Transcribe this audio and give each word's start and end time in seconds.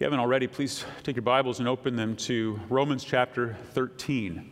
If 0.00 0.04
you 0.04 0.06
haven't 0.06 0.20
already, 0.20 0.46
please 0.46 0.82
take 1.02 1.16
your 1.16 1.22
Bibles 1.22 1.58
and 1.58 1.68
open 1.68 1.94
them 1.94 2.16
to 2.16 2.58
Romans 2.70 3.04
chapter 3.04 3.58
13. 3.74 4.50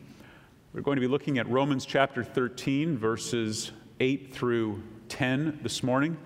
We're 0.75 0.83
going 0.83 0.97
to 0.97 1.01
be 1.01 1.07
looking 1.07 1.39
at 1.39 1.49
Romans 1.49 1.87
chapter 1.87 2.23
13, 2.23 2.99
verses 2.99 3.73
8 3.99 4.31
through 4.31 4.83
10 5.09 5.61
this 5.63 5.83
morning 5.83 6.19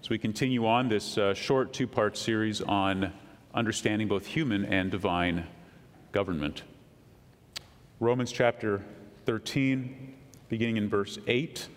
as 0.00 0.08
we 0.08 0.16
continue 0.16 0.66
on 0.66 0.88
this 0.88 1.18
uh, 1.18 1.34
short 1.34 1.74
two 1.74 1.86
part 1.86 2.16
series 2.16 2.62
on 2.62 3.12
understanding 3.52 4.08
both 4.08 4.24
human 4.24 4.64
and 4.64 4.90
divine 4.90 5.46
government. 6.12 6.62
Romans 8.00 8.32
chapter 8.32 8.82
13, 9.26 10.14
beginning 10.48 10.78
in 10.78 10.88
verse 10.88 11.18
8. 11.26 11.68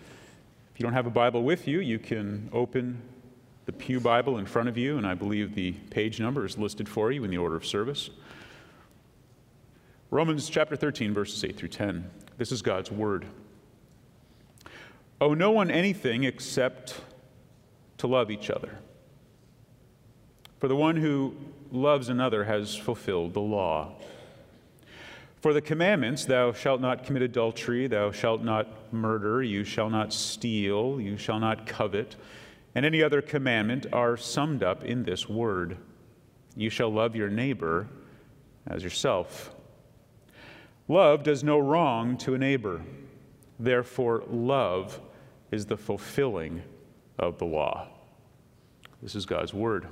If 0.74 0.80
you 0.80 0.84
don't 0.86 0.94
have 0.94 1.08
a 1.08 1.12
Bible 1.12 1.44
with 1.44 1.68
you, 1.68 1.82
you 1.82 2.00
can 2.00 2.50
open 2.54 3.02
the 3.70 3.74
Pew 3.74 4.00
Bible 4.00 4.40
in 4.40 4.48
front 4.48 4.68
of 4.68 4.80
you, 4.80 4.98
and 4.98 5.06
I 5.06 5.14
believe 5.14 5.54
the 5.54 5.74
page 5.92 6.20
number 6.20 6.44
is 6.44 6.58
listed 6.58 6.90
for 6.90 7.12
you 7.12 7.24
in 7.24 7.30
the 7.30 7.38
order 7.38 7.56
of 7.56 7.64
service. 7.64 8.10
Romans 10.10 10.50
chapter 10.50 10.76
13, 10.76 11.14
verses 11.14 11.44
8 11.44 11.56
through 11.56 11.70
10. 11.70 12.10
This 12.40 12.52
is 12.52 12.64
God's 12.64 12.90
Word. 12.90 13.28
Owe 15.22 15.36
no 15.36 15.52
one 15.52 15.70
anything 15.70 16.24
except 16.24 17.00
to 18.00 18.08
love 18.08 18.32
each 18.32 18.50
other. 18.50 18.80
For 20.58 20.68
the 20.68 20.76
one 20.76 20.96
who 20.96 21.36
loves 21.72 22.10
another 22.10 22.46
has 22.46 22.76
fulfilled 22.76 23.36
the 23.36 23.40
law. 23.40 23.92
For 25.42 25.54
the 25.54 25.62
commandments, 25.62 26.26
thou 26.26 26.54
shalt 26.54 26.82
not 26.82 27.04
commit 27.04 27.22
adultery, 27.22 27.86
thou 27.86 28.12
shalt 28.12 28.42
not 28.42 28.92
murder, 28.92 29.44
you 29.44 29.64
shall 29.64 29.92
not 29.92 30.12
steal, 30.12 31.00
you 31.00 31.18
shall 31.18 31.40
not 31.40 31.68
covet 31.68 32.16
and 32.76 32.86
any 32.86 33.02
other 33.02 33.22
commandment 33.22 33.86
are 33.92 34.18
summed 34.18 34.64
up 34.64 34.84
in 34.84 35.04
this 35.04 35.28
word 35.28 35.78
You 36.56 36.70
shall 36.70 36.92
love 36.92 37.16
your 37.16 37.30
neighbor 37.30 37.88
as 38.68 38.84
yourself. 38.84 39.54
Love 40.88 41.24
does 41.24 41.44
no 41.44 41.60
wrong 41.60 42.18
to 42.18 42.34
a 42.34 42.38
neighbor. 42.38 42.82
Therefore, 43.60 44.24
love 44.28 45.00
is 45.52 45.66
the 45.66 45.78
fulfilling 45.78 46.64
of 47.18 47.38
the 47.38 47.46
law. 47.46 47.88
This 49.02 49.16
is 49.16 49.26
God's 49.26 49.54
word. 49.54 49.88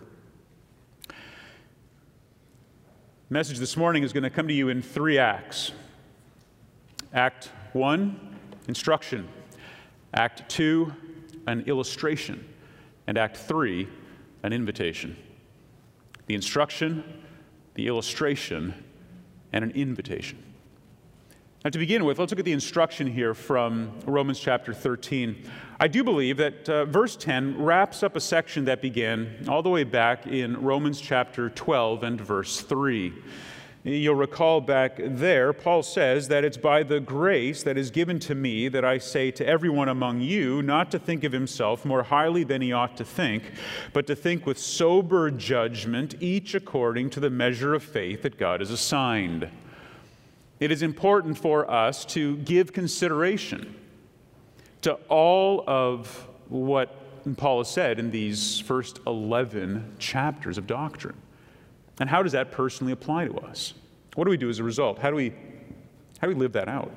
Message 3.30 3.60
this 3.60 3.78
morning 3.78 4.04
is 4.04 4.14
going 4.14 4.24
to 4.24 4.30
come 4.30 4.48
to 4.48 4.54
you 4.54 4.70
in 4.70 4.82
three 4.82 5.18
acts. 5.18 5.72
Act 7.14 7.52
1, 7.74 8.38
instruction. 8.68 9.28
Act 10.14 10.50
2, 10.50 10.94
an 11.46 11.62
illustration 11.68 12.44
and 13.08 13.18
Act 13.18 13.38
3, 13.38 13.88
an 14.44 14.54
invitation. 14.54 15.16
The 16.28 16.36
instruction, 16.36 17.04
the 17.74 17.88
illustration, 17.88 18.74
and 19.54 19.64
an 19.64 19.72
invitation. 19.72 20.44
Now, 21.64 21.72
to 21.72 21.80
begin 21.80 22.06
with, 22.06 22.20
let's 22.20 22.32
look 22.32 22.40
at 22.40 22.46
the 22.46 22.52
instruction 22.52 23.08
here 23.08 23.34
from 23.34 23.92
Romans 24.06 24.40
chapter 24.40 24.74
13. 24.74 25.50
I 25.80 25.88
do 25.88 26.04
believe 26.04 26.38
that 26.38 26.70
uh, 26.70 26.86
verse 26.86 27.16
10 27.16 27.62
wraps 27.62 28.04
up 28.04 28.16
a 28.16 28.20
section 28.20 28.66
that 28.66 28.82
began 28.82 29.46
all 29.48 29.64
the 29.64 29.70
way 29.70 29.84
back 29.84 30.28
in 30.28 30.62
Romans 30.62 31.02
chapter 31.02 31.50
12 31.50 32.04
and 32.04 32.22
verse 32.22 32.62
3. 32.62 33.14
You'll 33.88 34.16
recall 34.16 34.60
back 34.60 34.98
there, 35.00 35.54
Paul 35.54 35.82
says 35.82 36.28
that 36.28 36.44
it's 36.44 36.58
by 36.58 36.84
the 36.84 37.00
grace 37.00 37.64
that 37.64 37.78
is 37.78 37.90
given 37.90 38.20
to 38.20 38.36
me 38.36 38.68
that 38.68 38.84
I 38.84 38.98
say 38.98 39.32
to 39.32 39.48
everyone 39.48 39.88
among 39.88 40.20
you 40.20 40.62
not 40.62 40.92
to 40.92 41.00
think 41.00 41.24
of 41.24 41.32
himself 41.32 41.86
more 41.86 42.04
highly 42.04 42.44
than 42.44 42.62
he 42.62 42.74
ought 42.74 42.98
to 42.98 43.06
think, 43.06 43.44
but 43.94 44.06
to 44.08 44.14
think 44.16 44.46
with 44.46 44.60
sober 44.60 45.32
judgment, 45.32 46.16
each 46.20 46.54
according 46.54 47.12
to 47.12 47.22
the 47.22 47.30
measure 47.30 47.74
of 47.74 47.82
faith 47.82 48.24
that 48.24 48.38
God 48.38 48.60
has 48.60 48.72
assigned. 48.72 49.48
It 50.60 50.70
is 50.70 50.82
important 50.82 51.38
for 51.38 51.72
us 51.72 52.04
to 52.08 52.36
give 52.40 52.74
consideration 52.74 53.74
to 54.82 54.96
all 55.08 55.64
of 55.66 56.28
what 56.50 56.94
Paul 57.38 57.60
has 57.60 57.72
said 57.72 58.00
in 58.00 58.12
these 58.12 58.60
first 58.60 59.00
11 59.08 59.96
chapters 59.98 60.58
of 60.58 60.68
doctrine. 60.68 61.16
And 62.00 62.10
how 62.10 62.24
does 62.24 62.32
that 62.34 62.52
personally 62.52 62.94
apply 62.94 63.26
to 63.26 63.38
us? 63.40 63.74
What 64.16 64.26
do 64.26 64.32
we 64.32 64.38
do 64.38 64.50
as 64.50 64.60
a 64.60 64.64
result? 64.64 65.00
How 65.00 65.10
do 65.10 65.16
we, 65.16 65.30
how 66.20 66.28
do 66.28 66.30
we 66.30 66.36
live 66.36 66.54
that 66.54 66.68
out? 66.68 66.92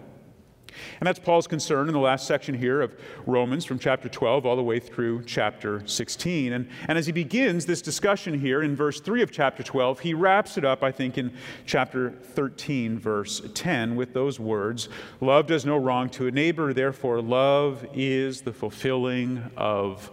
And 1.01 1.07
that's 1.07 1.19
Paul's 1.19 1.47
concern 1.47 1.89
in 1.89 1.95
the 1.95 2.01
last 2.01 2.27
section 2.27 2.55
here 2.55 2.81
of 2.81 2.95
Romans 3.27 3.65
from 3.65 3.79
chapter 3.79 4.09
12 4.09 4.47
all 4.47 4.57
the 4.57 4.63
way 4.63 4.79
through 4.79 5.25
chapter 5.25 5.87
16. 5.87 6.53
And, 6.53 6.69
and 6.89 6.99
as 6.99 7.07
he 7.07 7.13
begins 7.13 7.67
this 7.67 7.83
discussion 7.83 8.39
here 8.39 8.63
in 8.63 8.77
verse 8.77 9.01
3 9.01 9.23
of 9.23 9.31
chapter 9.31 9.63
12, 9.63 10.01
he 10.01 10.15
wraps 10.15 10.57
it 10.57 10.65
up, 10.65 10.83
I 10.83 10.93
think, 10.93 11.19
in 11.19 11.33
chapter 11.67 12.11
13, 12.11 12.99
verse 12.99 13.43
10, 13.55 13.97
with 13.97 14.13
those 14.13 14.39
words 14.39 14.89
Love 15.21 15.47
does 15.47 15.65
no 15.65 15.77
wrong 15.77 16.09
to 16.11 16.27
a 16.27 16.31
neighbor, 16.31 16.73
therefore, 16.73 17.21
love 17.21 17.87
is 17.93 18.43
the 18.43 18.53
fulfilling 18.53 19.51
of 19.57 20.11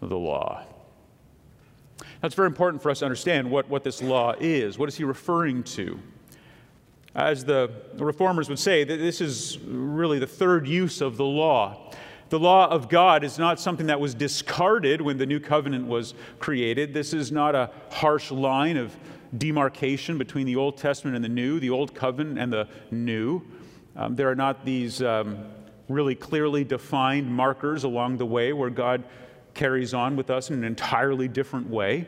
the 0.00 0.16
law. 0.16 0.64
It's 2.22 2.34
very 2.34 2.46
important 2.46 2.82
for 2.82 2.90
us 2.90 2.98
to 2.98 3.04
understand 3.04 3.48
what, 3.48 3.68
what 3.68 3.84
this 3.84 4.02
law 4.02 4.34
is. 4.40 4.78
What 4.78 4.88
is 4.88 4.96
he 4.96 5.04
referring 5.04 5.62
to? 5.64 6.00
As 7.14 7.44
the, 7.44 7.70
the 7.94 8.04
reformers 8.04 8.48
would 8.48 8.58
say, 8.58 8.84
this 8.84 9.20
is 9.20 9.58
really 9.60 10.18
the 10.18 10.26
third 10.26 10.66
use 10.66 11.00
of 11.00 11.16
the 11.16 11.24
law. 11.24 11.92
The 12.30 12.38
law 12.38 12.68
of 12.68 12.88
God 12.88 13.24
is 13.24 13.38
not 13.38 13.58
something 13.58 13.86
that 13.86 14.00
was 14.00 14.14
discarded 14.14 15.00
when 15.00 15.16
the 15.16 15.26
new 15.26 15.40
covenant 15.40 15.86
was 15.86 16.14
created. 16.38 16.92
This 16.92 17.14
is 17.14 17.32
not 17.32 17.54
a 17.54 17.70
harsh 17.90 18.30
line 18.30 18.76
of 18.76 18.94
demarcation 19.36 20.18
between 20.18 20.46
the 20.46 20.56
Old 20.56 20.76
Testament 20.76 21.16
and 21.16 21.24
the 21.24 21.28
New, 21.28 21.60
the 21.60 21.70
Old 21.70 21.94
Covenant 21.94 22.38
and 22.38 22.52
the 22.52 22.68
New. 22.90 23.42
Um, 23.96 24.14
there 24.14 24.28
are 24.30 24.34
not 24.34 24.64
these 24.64 25.02
um, 25.02 25.46
really 25.88 26.14
clearly 26.14 26.64
defined 26.64 27.32
markers 27.32 27.84
along 27.84 28.18
the 28.18 28.26
way 28.26 28.52
where 28.52 28.70
God 28.70 29.04
carries 29.58 29.92
on 29.92 30.14
with 30.14 30.30
us 30.30 30.50
in 30.50 30.54
an 30.54 30.62
entirely 30.62 31.26
different 31.26 31.68
way. 31.68 32.06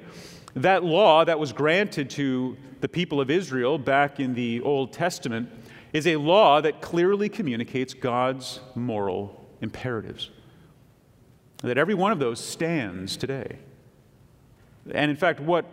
That 0.55 0.85
law 0.85 1.25
that 1.25 1.39
was 1.39 1.53
granted 1.53 2.09
to 2.11 2.57
the 2.81 2.89
people 2.89 3.21
of 3.21 3.29
Israel 3.29 3.77
back 3.77 4.21
in 4.21 4.35
the 4.35 4.61
Old 4.61 4.93
Testament 4.93 5.51
is 5.93 6.07
a 6.07 6.15
law 6.15 6.61
that 6.61 6.81
clearly 6.81 7.29
communicates 7.29 7.93
God's 7.93 8.61
moral 8.77 9.49
imperatives. 9.61 10.31
That 11.63 11.77
every 11.77 11.95
one 11.95 12.13
of 12.13 12.21
those 12.21 12.39
stands 12.39 13.17
today. 13.17 13.59
And 14.95 15.11
in 15.11 15.17
fact, 15.17 15.41
what 15.41 15.67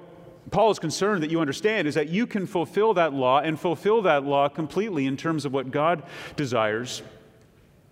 Paul 0.49 0.71
is 0.71 0.79
concerned 0.79 1.21
that 1.21 1.29
you 1.29 1.39
understand 1.39 1.87
is 1.87 1.93
that 1.93 2.09
you 2.09 2.25
can 2.25 2.47
fulfill 2.47 2.95
that 2.95 3.13
law 3.13 3.39
and 3.39 3.59
fulfill 3.59 4.01
that 4.01 4.23
law 4.23 4.49
completely 4.49 5.05
in 5.05 5.16
terms 5.16 5.45
of 5.45 5.53
what 5.53 5.69
God 5.69 6.01
desires 6.35 7.03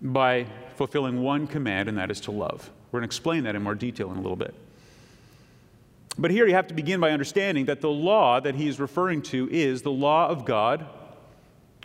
by 0.01 0.47
fulfilling 0.75 1.21
one 1.21 1.45
command, 1.45 1.87
and 1.87 1.99
that 1.99 2.09
is 2.09 2.19
to 2.21 2.31
love. 2.31 2.71
We're 2.95 3.01
going 3.01 3.09
to 3.09 3.13
explain 3.13 3.43
that 3.43 3.57
in 3.57 3.61
more 3.61 3.75
detail 3.75 4.09
in 4.09 4.15
a 4.15 4.21
little 4.21 4.37
bit. 4.37 4.53
But 6.17 6.31
here 6.31 6.47
you 6.47 6.53
have 6.53 6.67
to 6.67 6.73
begin 6.73 7.01
by 7.01 7.11
understanding 7.11 7.65
that 7.65 7.81
the 7.81 7.89
law 7.89 8.39
that 8.39 8.55
he 8.55 8.69
is 8.69 8.79
referring 8.79 9.21
to 9.23 9.49
is 9.51 9.81
the 9.81 9.91
law 9.91 10.29
of 10.29 10.45
God, 10.45 10.85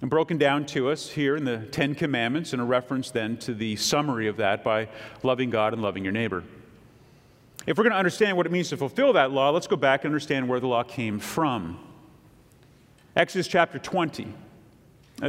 and 0.00 0.08
broken 0.08 0.38
down 0.38 0.66
to 0.66 0.88
us 0.88 1.10
here 1.10 1.34
in 1.34 1.44
the 1.44 1.58
Ten 1.72 1.96
Commandments, 1.96 2.52
and 2.52 2.62
a 2.62 2.64
reference 2.64 3.10
then 3.10 3.36
to 3.38 3.54
the 3.54 3.74
summary 3.74 4.28
of 4.28 4.36
that 4.36 4.62
by 4.62 4.86
loving 5.24 5.50
God 5.50 5.72
and 5.72 5.82
loving 5.82 6.04
your 6.04 6.12
neighbor. 6.12 6.44
If 7.66 7.76
we're 7.76 7.82
going 7.82 7.90
to 7.90 7.98
understand 7.98 8.36
what 8.36 8.46
it 8.46 8.52
means 8.52 8.68
to 8.68 8.76
fulfill 8.76 9.12
that 9.14 9.32
law, 9.32 9.50
let's 9.50 9.66
go 9.66 9.74
back 9.74 10.04
and 10.04 10.12
understand 10.12 10.48
where 10.48 10.60
the 10.60 10.68
law 10.68 10.84
came 10.84 11.18
from. 11.18 11.76
Exodus 13.16 13.48
chapter 13.48 13.80
20. 13.80 14.32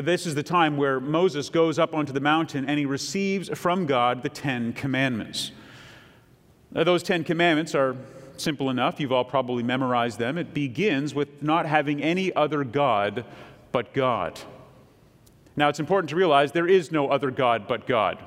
This 0.03 0.27
is 0.27 0.35
the 0.35 0.43
time 0.43 0.77
where 0.77 0.99
Moses 0.99 1.49
goes 1.49 1.79
up 1.79 1.95
onto 1.95 2.13
the 2.13 2.19
mountain 2.19 2.65
and 2.69 2.77
he 2.77 2.85
receives 2.85 3.49
from 3.57 3.87
God 3.87 4.21
the 4.21 4.29
Ten 4.29 4.73
Commandments. 4.73 5.53
Now, 6.73 6.84
those 6.84 7.03
Ten 7.03 7.23
Commandments 7.23 7.76
are 7.76 7.96
simple 8.38 8.70
enough. 8.70 9.00
You've 9.00 9.12
all 9.12 9.26
probably 9.26 9.64
memorized 9.64 10.20
them. 10.20 10.38
It 10.38 10.53
begins 10.53 11.14
with 11.14 11.44
not 11.44 11.66
having 11.66 12.02
any 12.02 12.34
other 12.34 12.64
God 12.64 13.26
but 13.72 13.94
God. 13.94 14.40
Now, 15.56 15.70
it's 15.70 15.79
important 15.79 16.09
to 16.12 16.16
realize 16.16 16.52
there 16.52 16.68
is 16.68 16.91
no 16.91 17.09
other 17.09 17.29
God 17.29 17.68
but 17.68 17.88
God. 17.88 18.18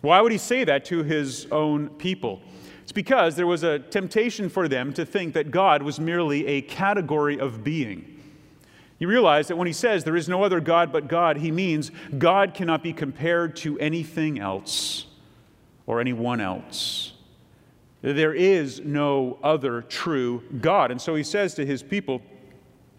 Why 0.00 0.20
would 0.20 0.32
he 0.32 0.38
say 0.38 0.64
that 0.64 0.86
to 0.86 1.02
his 1.02 1.46
own 1.52 1.90
people? 1.90 2.40
It's 2.82 2.92
because 2.92 3.36
there 3.36 3.46
was 3.46 3.62
a 3.62 3.78
temptation 3.78 4.48
for 4.48 4.66
them 4.66 4.92
to 4.94 5.04
think 5.04 5.34
that 5.34 5.50
God 5.50 5.82
was 5.82 6.00
merely 6.00 6.46
a 6.46 6.62
category 6.62 7.38
of 7.38 7.62
being. 7.62 8.20
You 8.98 9.08
realize 9.08 9.48
that 9.48 9.56
when 9.56 9.66
he 9.66 9.72
says 9.72 10.04
there 10.04 10.16
is 10.16 10.28
no 10.28 10.42
other 10.42 10.60
God 10.60 10.92
but 10.92 11.08
God, 11.08 11.36
he 11.36 11.50
means 11.50 11.90
God 12.18 12.54
cannot 12.54 12.82
be 12.82 12.92
compared 12.92 13.54
to 13.56 13.78
anything 13.78 14.38
else 14.38 15.06
or 15.86 16.00
anyone 16.00 16.40
else. 16.40 17.12
There 18.02 18.32
is 18.32 18.80
no 18.80 19.38
other 19.42 19.82
true 19.82 20.42
God. 20.60 20.90
And 20.90 21.00
so 21.00 21.14
he 21.14 21.22
says 21.22 21.54
to 21.54 21.66
his 21.66 21.82
people, 21.82 22.22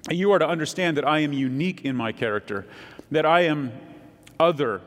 You 0.09 0.31
are 0.31 0.39
to 0.39 0.48
understand 0.48 0.98
that 0.98 1.07
I 1.07 1.19
am 1.19 1.33
unique 1.33 1.86
in 1.86 1.95
my 1.95 2.12
character, 2.12 2.68
that 3.09 3.25
I 3.25 3.42
am 3.42 3.71
other, 4.39 4.81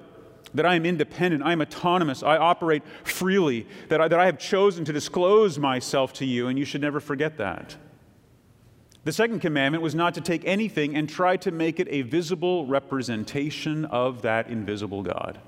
that 0.54 0.64
I 0.64 0.76
am 0.76 0.86
independent, 0.86 1.42
I 1.42 1.52
am 1.52 1.60
autonomous, 1.60 2.22
I 2.22 2.36
operate 2.36 2.82
freely, 3.02 3.66
that 3.88 4.00
I, 4.00 4.08
that 4.08 4.20
I 4.20 4.26
have 4.26 4.38
chosen 4.38 4.84
to 4.84 4.92
disclose 4.92 5.58
myself 5.58 6.12
to 6.14 6.24
you, 6.24 6.46
and 6.46 6.58
you 6.58 6.64
should 6.64 6.80
never 6.80 7.00
forget 7.00 7.36
that. 7.38 7.76
The 9.02 9.12
second 9.12 9.40
commandment 9.40 9.82
was 9.82 9.94
not 9.94 10.14
to 10.14 10.20
take 10.20 10.44
anything 10.46 10.96
and 10.96 11.08
try 11.08 11.36
to 11.38 11.50
make 11.50 11.78
it 11.78 11.88
a 11.90 12.02
visible 12.02 12.66
representation 12.66 13.84
of 13.86 14.22
that 14.22 14.48
invisible 14.48 15.02
God. 15.02 15.38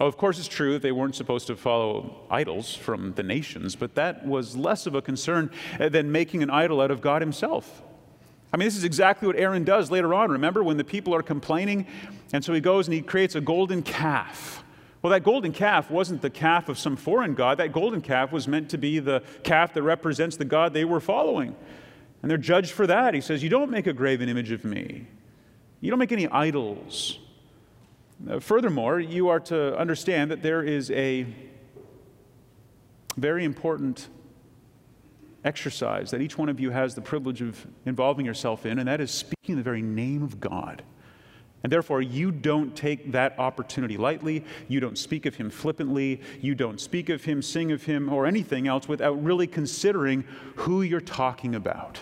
Oh, 0.00 0.06
of 0.06 0.16
course, 0.16 0.38
it's 0.38 0.48
true 0.48 0.72
that 0.72 0.82
they 0.82 0.92
weren't 0.92 1.14
supposed 1.14 1.46
to 1.46 1.56
follow 1.56 2.26
idols 2.28 2.74
from 2.74 3.14
the 3.14 3.22
nations, 3.22 3.76
but 3.76 3.94
that 3.94 4.26
was 4.26 4.56
less 4.56 4.86
of 4.86 4.94
a 4.94 5.02
concern 5.02 5.50
uh, 5.78 5.88
than 5.88 6.10
making 6.10 6.42
an 6.42 6.50
idol 6.50 6.80
out 6.80 6.90
of 6.90 7.00
God 7.00 7.22
Himself. 7.22 7.82
I 8.52 8.56
mean, 8.56 8.66
this 8.66 8.76
is 8.76 8.84
exactly 8.84 9.26
what 9.26 9.36
Aaron 9.36 9.64
does 9.64 9.90
later 9.90 10.14
on. 10.14 10.30
Remember 10.30 10.62
when 10.62 10.76
the 10.76 10.84
people 10.84 11.14
are 11.14 11.22
complaining? 11.22 11.86
And 12.32 12.44
so 12.44 12.52
he 12.52 12.60
goes 12.60 12.86
and 12.86 12.94
he 12.94 13.02
creates 13.02 13.34
a 13.34 13.40
golden 13.40 13.82
calf. 13.82 14.64
Well, 15.02 15.10
that 15.10 15.22
golden 15.22 15.52
calf 15.52 15.90
wasn't 15.90 16.22
the 16.22 16.30
calf 16.30 16.68
of 16.68 16.78
some 16.78 16.96
foreign 16.96 17.34
god. 17.34 17.58
That 17.58 17.72
golden 17.72 18.00
calf 18.00 18.32
was 18.32 18.48
meant 18.48 18.70
to 18.70 18.78
be 18.78 19.00
the 19.00 19.22
calf 19.42 19.74
that 19.74 19.82
represents 19.82 20.36
the 20.36 20.44
God 20.44 20.72
they 20.72 20.84
were 20.84 21.00
following. 21.00 21.54
And 22.22 22.30
they're 22.30 22.38
judged 22.38 22.70
for 22.70 22.86
that. 22.86 23.12
He 23.12 23.20
says, 23.20 23.42
You 23.42 23.50
don't 23.50 23.70
make 23.70 23.86
a 23.86 23.92
graven 23.92 24.28
image 24.28 24.50
of 24.50 24.64
me, 24.64 25.06
you 25.80 25.90
don't 25.90 25.98
make 25.98 26.12
any 26.12 26.26
idols. 26.28 27.18
Uh, 28.28 28.40
furthermore, 28.40 29.00
you 29.00 29.28
are 29.28 29.40
to 29.40 29.76
understand 29.76 30.30
that 30.30 30.42
there 30.42 30.62
is 30.62 30.90
a 30.92 31.26
very 33.16 33.44
important 33.44 34.08
exercise 35.44 36.10
that 36.10 36.20
each 36.20 36.38
one 36.38 36.48
of 36.48 36.58
you 36.58 36.70
has 36.70 36.94
the 36.94 37.00
privilege 37.00 37.42
of 37.42 37.66
involving 37.84 38.24
yourself 38.24 38.64
in, 38.64 38.78
and 38.78 38.88
that 38.88 39.00
is 39.00 39.10
speaking 39.10 39.56
the 39.56 39.62
very 39.62 39.82
name 39.82 40.22
of 40.22 40.40
God. 40.40 40.82
And 41.62 41.72
therefore, 41.72 42.02
you 42.02 42.30
don't 42.30 42.76
take 42.76 43.12
that 43.12 43.38
opportunity 43.38 43.96
lightly. 43.96 44.44
You 44.68 44.80
don't 44.80 44.98
speak 44.98 45.24
of 45.24 45.36
him 45.36 45.48
flippantly. 45.48 46.20
You 46.42 46.54
don't 46.54 46.78
speak 46.78 47.08
of 47.08 47.24
him, 47.24 47.40
sing 47.40 47.72
of 47.72 47.84
him, 47.84 48.12
or 48.12 48.26
anything 48.26 48.68
else 48.68 48.86
without 48.86 49.22
really 49.22 49.46
considering 49.46 50.24
who 50.56 50.82
you're 50.82 51.00
talking 51.00 51.54
about. 51.54 52.00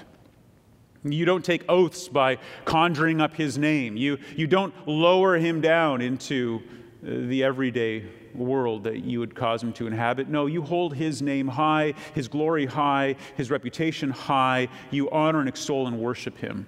You 1.05 1.25
don't 1.25 1.45
take 1.45 1.65
oaths 1.69 2.09
by 2.09 2.39
conjuring 2.65 3.21
up 3.21 3.35
his 3.35 3.59
name. 3.59 3.97
You, 3.97 4.19
you 4.37 4.47
don't 4.47 4.73
lower 4.87 5.37
him 5.37 5.61
down 5.61 6.01
into 6.01 6.63
uh, 7.05 7.27
the 7.27 7.43
everyday 7.43 8.05
world 8.35 8.85
that 8.85 9.03
you 9.05 9.19
would 9.19 9.35
cause 9.35 9.63
him 9.63 9.73
to 9.75 9.87
inhabit. 9.87 10.29
No, 10.29 10.47
you 10.47 10.63
hold 10.63 10.95
his 10.95 11.21
name 11.21 11.49
high, 11.49 11.95
his 12.15 12.29
glory 12.29 12.67
high, 12.67 13.17
his 13.37 13.51
reputation 13.51 14.11
high. 14.11 14.69
You 14.91 15.11
honor 15.11 15.41
and 15.41 15.49
extol 15.49 15.89
and 15.89 15.99
worship 15.99 16.39
him. 16.39 16.67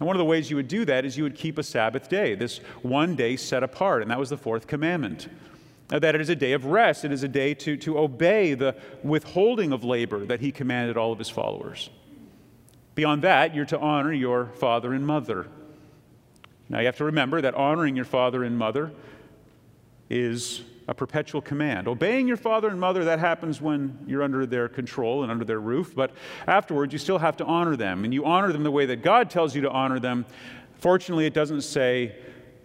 And 0.00 0.06
one 0.06 0.16
of 0.16 0.18
the 0.18 0.24
ways 0.24 0.50
you 0.50 0.56
would 0.56 0.68
do 0.68 0.84
that 0.86 1.04
is 1.04 1.16
you 1.16 1.22
would 1.22 1.36
keep 1.36 1.56
a 1.58 1.62
Sabbath 1.62 2.08
day, 2.08 2.34
this 2.34 2.58
one 2.82 3.14
day 3.14 3.36
set 3.36 3.62
apart, 3.62 4.02
and 4.02 4.10
that 4.10 4.18
was 4.18 4.30
the 4.30 4.36
fourth 4.36 4.66
commandment. 4.66 5.28
That 5.88 6.14
it 6.14 6.20
is 6.20 6.28
a 6.28 6.36
day 6.36 6.52
of 6.52 6.64
rest, 6.64 7.04
it 7.04 7.12
is 7.12 7.22
a 7.22 7.28
day 7.28 7.54
to, 7.54 7.76
to 7.78 7.98
obey 7.98 8.54
the 8.54 8.76
withholding 9.02 9.72
of 9.72 9.84
labor 9.84 10.24
that 10.26 10.40
he 10.40 10.52
commanded 10.52 10.96
all 10.96 11.12
of 11.12 11.18
his 11.18 11.28
followers. 11.28 11.90
Beyond 13.00 13.22
that, 13.22 13.54
you're 13.54 13.64
to 13.64 13.78
honor 13.78 14.12
your 14.12 14.48
father 14.56 14.92
and 14.92 15.06
mother. 15.06 15.46
Now, 16.68 16.80
you 16.80 16.84
have 16.84 16.98
to 16.98 17.06
remember 17.06 17.40
that 17.40 17.54
honoring 17.54 17.96
your 17.96 18.04
father 18.04 18.44
and 18.44 18.58
mother 18.58 18.92
is 20.10 20.60
a 20.86 20.92
perpetual 20.92 21.40
command. 21.40 21.88
Obeying 21.88 22.28
your 22.28 22.36
father 22.36 22.68
and 22.68 22.78
mother, 22.78 23.06
that 23.06 23.18
happens 23.18 23.58
when 23.58 23.98
you're 24.06 24.22
under 24.22 24.44
their 24.44 24.68
control 24.68 25.22
and 25.22 25.32
under 25.32 25.46
their 25.46 25.60
roof, 25.60 25.94
but 25.96 26.10
afterwards, 26.46 26.92
you 26.92 26.98
still 26.98 27.16
have 27.16 27.38
to 27.38 27.44
honor 27.46 27.74
them. 27.74 28.04
And 28.04 28.12
you 28.12 28.26
honor 28.26 28.52
them 28.52 28.64
the 28.64 28.70
way 28.70 28.84
that 28.84 29.02
God 29.02 29.30
tells 29.30 29.54
you 29.54 29.62
to 29.62 29.70
honor 29.70 29.98
them. 29.98 30.26
Fortunately, 30.74 31.24
it 31.24 31.32
doesn't 31.32 31.62
say, 31.62 32.14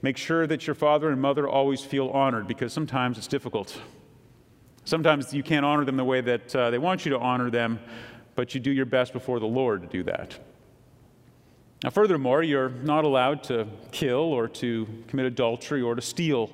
make 0.02 0.18
sure 0.18 0.46
that 0.48 0.68
your 0.68 0.74
father 0.74 1.12
and 1.12 1.22
mother 1.22 1.48
always 1.48 1.80
feel 1.80 2.10
honored, 2.10 2.46
because 2.46 2.74
sometimes 2.74 3.18
it's 3.18 3.28
difficult. 3.28 3.80
Sometimes 4.84 5.34
you 5.34 5.44
can't 5.44 5.66
honor 5.66 5.86
them 5.86 5.96
the 5.96 6.04
way 6.04 6.20
that 6.20 6.54
uh, 6.54 6.72
they 6.72 6.78
want 6.78 7.06
you 7.06 7.12
to 7.12 7.20
honor 7.20 7.50
them, 7.50 7.80
but 8.36 8.54
you 8.54 8.60
do 8.60 8.72
your 8.72 8.86
best 8.86 9.14
before 9.14 9.40
the 9.40 9.46
Lord 9.46 9.82
to 9.82 9.88
do 9.88 10.04
that. 10.04 10.38
Now, 11.84 11.90
furthermore, 11.90 12.44
you're 12.44 12.70
not 12.70 13.04
allowed 13.04 13.44
to 13.46 13.68
kill 13.92 14.20
or 14.20 14.48
to 14.48 14.88
commit 15.08 15.26
adultery 15.26 15.82
or 15.82 15.96
to 15.96 16.02
steal. 16.02 16.50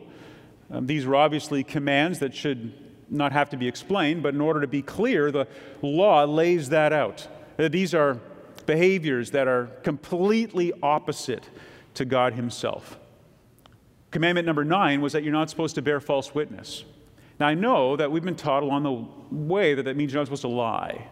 Um, 0.70 0.88
these 0.88 1.06
are 1.06 1.16
obviously 1.16 1.64
commands 1.64 2.20
that 2.20 2.36
should 2.36 2.74
not 3.10 3.32
have 3.32 3.50
to 3.50 3.58
be 3.58 3.68
explained, 3.68 4.24
but 4.24 4.34
in 4.34 4.42
order 4.42 4.62
to 4.62 4.68
be 4.68 4.82
clear, 4.82 5.32
the 5.32 5.48
law 5.82 6.24
lays 6.24 6.70
that 6.70 6.94
out. 6.94 7.28
Uh, 7.60 7.68
these 7.68 7.94
are 7.94 8.20
behaviors 8.66 9.32
that 9.32 9.48
are 9.48 9.68
completely 9.84 10.72
opposite 10.82 11.50
to 11.94 12.06
God 12.06 12.34
Himself. 12.34 12.98
Commandment 14.12 14.46
number 14.46 14.64
nine 14.66 15.02
was 15.02 15.14
that 15.14 15.24
you're 15.24 15.34
not 15.34 15.50
supposed 15.50 15.76
to 15.76 15.82
bear 15.82 16.00
false 16.00 16.34
witness. 16.34 16.84
Now, 17.40 17.48
I 17.48 17.54
know 17.54 17.96
that 17.96 18.12
we've 18.12 18.24
been 18.24 18.36
taught 18.36 18.64
along 18.64 18.84
the 18.84 19.36
way 19.36 19.74
that 19.74 19.84
that 19.84 19.96
means 19.96 20.14
you're 20.14 20.20
not 20.20 20.28
supposed 20.28 20.44
to 20.44 20.48
lie. 20.48 21.08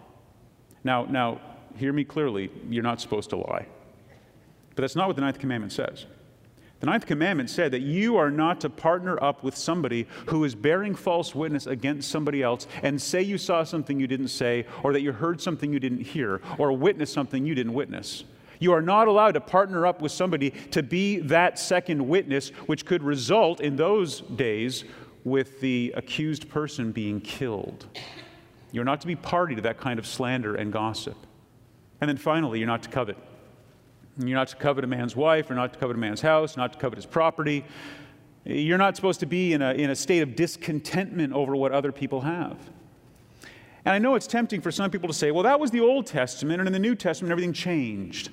Now, 0.83 1.05
now, 1.05 1.41
hear 1.75 1.93
me 1.93 2.03
clearly, 2.03 2.51
you're 2.69 2.83
not 2.83 3.01
supposed 3.01 3.29
to 3.31 3.37
lie. 3.37 3.65
But 4.75 4.81
that's 4.81 4.95
not 4.95 5.07
what 5.07 5.15
the 5.15 5.21
ninth 5.21 5.39
commandment 5.39 5.73
says. 5.73 6.05
The 6.79 6.85
ninth 6.85 7.05
commandment 7.05 7.49
said 7.49 7.71
that 7.73 7.81
you 7.81 8.15
are 8.15 8.31
not 8.31 8.61
to 8.61 8.69
partner 8.69 9.21
up 9.21 9.43
with 9.43 9.57
somebody 9.57 10.07
who 10.27 10.45
is 10.45 10.55
bearing 10.55 10.95
false 10.95 11.35
witness 11.35 11.67
against 11.67 12.09
somebody 12.09 12.41
else 12.41 12.67
and 12.83 13.01
say 13.01 13.21
you 13.21 13.37
saw 13.37 13.63
something 13.63 13.99
you 13.99 14.07
didn't 14.07 14.29
say, 14.29 14.65
or 14.83 14.93
that 14.93 15.01
you 15.01 15.11
heard 15.11 15.41
something 15.41 15.73
you 15.73 15.79
didn't 15.79 16.01
hear, 16.01 16.41
or 16.57 16.71
witnessed 16.71 17.13
something 17.13 17.45
you 17.45 17.53
didn't 17.53 17.73
witness. 17.73 18.23
You 18.59 18.71
are 18.73 18.81
not 18.81 19.07
allowed 19.07 19.33
to 19.33 19.41
partner 19.41 19.85
up 19.85 20.01
with 20.01 20.11
somebody 20.11 20.51
to 20.71 20.81
be 20.81 21.19
that 21.19 21.59
second 21.59 22.07
witness, 22.07 22.49
which 22.67 22.85
could 22.85 23.03
result 23.03 23.59
in 23.59 23.75
those 23.75 24.21
days 24.21 24.85
with 25.25 25.59
the 25.59 25.93
accused 25.97 26.49
person 26.49 26.91
being 26.91 27.19
killed. 27.19 27.87
You're 28.71 28.83
not 28.83 29.01
to 29.01 29.07
be 29.07 29.15
party 29.15 29.55
to 29.55 29.61
that 29.61 29.77
kind 29.77 29.99
of 29.99 30.05
slander 30.05 30.55
and 30.55 30.71
gossip. 30.71 31.17
And 32.01 32.07
then 32.09 32.17
finally, 32.17 32.59
you're 32.59 32.67
not 32.67 32.83
to 32.83 32.89
covet. 32.89 33.17
You're 34.17 34.37
not 34.37 34.49
to 34.49 34.55
covet 34.55 34.83
a 34.83 34.87
man's 34.87 35.15
wife, 35.15 35.49
or 35.49 35.55
not 35.55 35.73
to 35.73 35.79
covet 35.79 35.95
a 35.95 35.99
man's 35.99 36.21
house, 36.21 36.57
not 36.57 36.73
to 36.73 36.79
covet 36.79 36.97
his 36.97 37.05
property. 37.05 37.65
You're 38.45 38.77
not 38.77 38.95
supposed 38.95 39.19
to 39.21 39.25
be 39.25 39.53
in 39.53 39.61
a, 39.61 39.73
in 39.73 39.89
a 39.89 39.95
state 39.95 40.21
of 40.21 40.35
discontentment 40.35 41.33
over 41.33 41.55
what 41.55 41.71
other 41.71 41.91
people 41.91 42.21
have. 42.21 42.57
And 43.85 43.93
I 43.93 43.99
know 43.99 44.15
it's 44.15 44.27
tempting 44.27 44.61
for 44.61 44.71
some 44.71 44.91
people 44.91 45.07
to 45.07 45.13
say, 45.13 45.31
well, 45.31 45.43
that 45.43 45.59
was 45.59 45.71
the 45.71 45.79
Old 45.79 46.05
Testament, 46.05 46.59
and 46.59 46.67
in 46.67 46.73
the 46.73 46.79
New 46.79 46.95
Testament, 46.95 47.31
everything 47.31 47.53
changed 47.53 48.29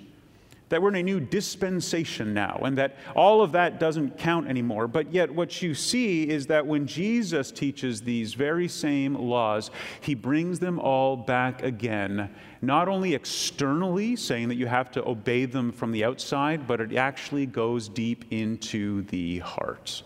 that 0.69 0.83
we're 0.83 0.89
in 0.89 0.97
a 0.97 1.03
new 1.03 1.21
dispensation 1.21 2.35
now 2.35 2.61
and 2.65 2.77
that 2.79 2.97
all 3.15 3.41
of 3.41 3.53
that 3.53 3.79
doesn't 3.79 4.19
count 4.19 4.49
anymore. 4.49 4.89
But 4.89 5.13
yet, 5.13 5.31
what 5.31 5.63
you 5.63 5.75
see 5.75 6.29
is 6.29 6.47
that 6.49 6.67
when 6.67 6.87
Jesus 6.87 7.53
teaches 7.53 8.03
these 8.03 8.35
very 8.35 8.67
same 8.67 9.15
laws, 9.15 9.71
he 10.01 10.15
brings 10.15 10.59
them 10.59 10.81
all 10.81 11.17
back 11.17 11.63
again, 11.63 12.35
not 12.63 12.89
only 12.89 13.15
externally, 13.15 14.17
saying 14.17 14.49
that 14.49 14.57
you 14.57 14.67
have 14.67 14.91
to 14.93 15.09
obey 15.09 15.45
them 15.45 15.71
from 15.71 15.93
the 15.93 16.05
outside, 16.05 16.67
but 16.67 16.81
it 16.81 16.97
actually 16.97 17.47
goes 17.47 17.89
deep 17.89 18.25
into 18.31 19.03
the 19.03 19.39
heart. 19.41 20.03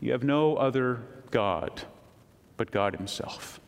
You 0.00 0.12
have 0.12 0.22
no 0.22 0.56
other 0.56 1.02
God 1.30 1.82
but 2.56 2.70
God 2.70 2.94
Himself. 2.94 3.60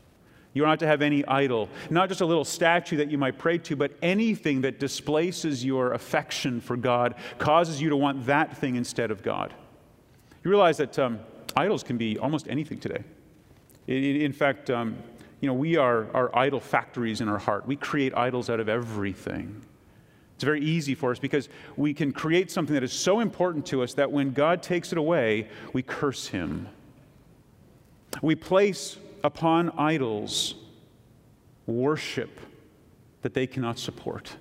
You 0.58 0.64
are 0.64 0.66
not 0.66 0.80
to 0.80 0.88
have 0.88 1.02
any 1.02 1.24
idol, 1.24 1.68
not 1.88 2.08
just 2.08 2.20
a 2.20 2.26
little 2.26 2.44
statue 2.44 2.96
that 2.96 3.12
you 3.12 3.16
might 3.16 3.38
pray 3.38 3.58
to, 3.58 3.76
but 3.76 3.92
anything 4.02 4.62
that 4.62 4.80
displaces 4.80 5.64
your 5.64 5.92
affection 5.92 6.60
for 6.60 6.76
God, 6.76 7.14
causes 7.38 7.80
you 7.80 7.90
to 7.90 7.96
want 7.96 8.26
that 8.26 8.56
thing 8.56 8.74
instead 8.74 9.12
of 9.12 9.22
God. 9.22 9.54
You 10.42 10.50
realize 10.50 10.78
that 10.78 10.98
um, 10.98 11.20
idols 11.54 11.84
can 11.84 11.96
be 11.96 12.18
almost 12.18 12.48
anything 12.48 12.80
today. 12.80 13.04
In, 13.86 14.32
fact, 14.32 14.68
um, 14.68 14.96
you 15.40 15.46
know, 15.46 15.54
we 15.54 15.76
are, 15.76 16.08
are 16.12 16.36
idol 16.36 16.58
factories 16.58 17.20
in 17.20 17.28
our 17.28 17.38
heart. 17.38 17.64
We 17.64 17.76
create 17.76 18.12
idols 18.16 18.50
out 18.50 18.58
of 18.58 18.68
everything. 18.68 19.64
It's 20.34 20.42
very 20.42 20.64
easy 20.64 20.96
for 20.96 21.12
us 21.12 21.20
because 21.20 21.48
we 21.76 21.94
can 21.94 22.10
create 22.10 22.50
something 22.50 22.74
that 22.74 22.82
is 22.82 22.92
so 22.92 23.20
important 23.20 23.64
to 23.66 23.84
us 23.84 23.94
that 23.94 24.10
when 24.10 24.32
God 24.32 24.64
takes 24.64 24.90
it 24.90 24.98
away, 24.98 25.50
we 25.72 25.84
curse 25.84 26.26
Him. 26.26 26.66
We 28.22 28.34
place 28.34 28.96
upon 29.24 29.70
idols 29.78 30.54
worship 31.66 32.40
that 33.22 33.34
they 33.34 33.46
cannot 33.46 33.78
support. 33.78 34.36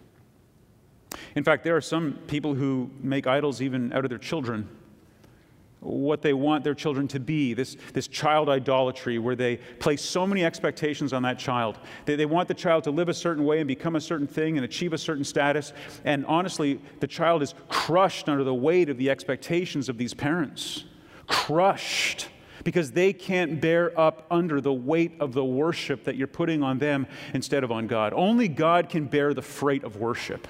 In 1.35 1.43
fact, 1.43 1.63
there 1.63 1.75
are 1.75 1.81
some 1.81 2.13
people 2.27 2.55
who 2.55 2.89
make 3.01 3.27
idols 3.27 3.61
even 3.61 3.91
out 3.93 4.05
of 4.05 4.09
their 4.09 4.17
children. 4.17 4.67
What 5.79 6.21
they 6.21 6.33
want 6.33 6.63
their 6.63 6.73
children 6.73 7.07
to 7.09 7.19
be, 7.19 7.53
this, 7.53 7.77
this 7.93 8.07
child 8.07 8.49
idolatry, 8.49 9.19
where 9.19 9.35
they 9.35 9.57
place 9.57 10.01
so 10.01 10.25
many 10.25 10.43
expectations 10.43 11.13
on 11.13 11.21
that 11.23 11.37
child. 11.37 11.77
They, 12.05 12.15
they 12.15 12.25
want 12.25 12.47
the 12.47 12.55
child 12.55 12.83
to 12.85 12.91
live 12.91 13.09
a 13.09 13.13
certain 13.13 13.45
way 13.45 13.59
and 13.59 13.67
become 13.67 13.95
a 13.95 14.01
certain 14.01 14.25
thing 14.25 14.57
and 14.57 14.65
achieve 14.65 14.93
a 14.93 14.97
certain 14.97 15.23
status. 15.23 15.73
And 16.03 16.25
honestly, 16.25 16.81
the 16.99 17.07
child 17.07 17.43
is 17.43 17.53
crushed 17.69 18.27
under 18.27 18.43
the 18.43 18.55
weight 18.55 18.89
of 18.89 18.97
the 18.97 19.09
expectations 19.09 19.87
of 19.87 19.97
these 19.97 20.13
parents. 20.13 20.85
Crushed 21.27 22.29
because 22.67 22.91
they 22.91 23.13
can't 23.13 23.61
bear 23.61 23.97
up 23.97 24.25
under 24.29 24.59
the 24.59 24.73
weight 24.73 25.13
of 25.21 25.31
the 25.31 25.45
worship 25.45 26.03
that 26.03 26.17
you're 26.17 26.27
putting 26.27 26.61
on 26.61 26.79
them 26.79 27.07
instead 27.33 27.63
of 27.63 27.71
on 27.71 27.87
God. 27.87 28.11
Only 28.13 28.49
God 28.49 28.89
can 28.89 29.05
bear 29.05 29.33
the 29.33 29.41
freight 29.41 29.85
of 29.85 29.95
worship. 29.95 30.49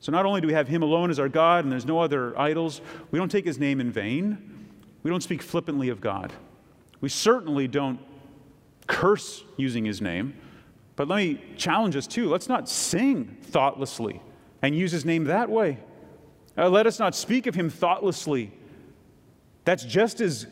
So 0.00 0.12
not 0.12 0.26
only 0.26 0.42
do 0.42 0.48
we 0.48 0.52
have 0.52 0.68
Him 0.68 0.82
alone 0.82 1.08
as 1.08 1.18
our 1.18 1.30
God 1.30 1.64
and 1.64 1.72
there's 1.72 1.86
no 1.86 1.98
other 1.98 2.38
idols, 2.38 2.82
we 3.10 3.18
don't 3.18 3.30
take 3.30 3.46
His 3.46 3.58
name 3.58 3.80
in 3.80 3.90
vain. 3.90 4.68
We 5.02 5.10
don't 5.10 5.22
speak 5.22 5.40
flippantly 5.40 5.88
of 5.88 6.02
God. 6.02 6.30
We 7.00 7.08
certainly 7.08 7.66
don't 7.66 7.98
curse 8.86 9.44
using 9.56 9.86
His 9.86 10.02
name. 10.02 10.34
But 10.94 11.08
let 11.08 11.16
me 11.16 11.42
challenge 11.56 11.96
us 11.96 12.06
too. 12.06 12.28
Let's 12.28 12.50
not 12.50 12.68
sing 12.68 13.38
thoughtlessly 13.40 14.20
and 14.60 14.76
use 14.76 14.92
his 14.92 15.06
name 15.06 15.24
that 15.24 15.48
way. 15.48 15.78
Uh, 16.58 16.68
let 16.68 16.86
us 16.86 16.98
not 16.98 17.14
speak 17.14 17.46
of 17.46 17.54
him 17.54 17.70
thoughtlessly. 17.70 18.52
That's 19.64 19.84
just 19.84 20.20
as 20.20 20.46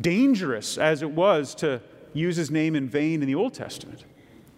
dangerous 0.00 0.78
as 0.78 1.02
it 1.02 1.10
was 1.10 1.54
to 1.56 1.80
use 2.12 2.36
his 2.36 2.50
name 2.50 2.74
in 2.74 2.88
vain 2.88 3.22
in 3.22 3.28
the 3.28 3.34
Old 3.34 3.54
Testament. 3.54 4.04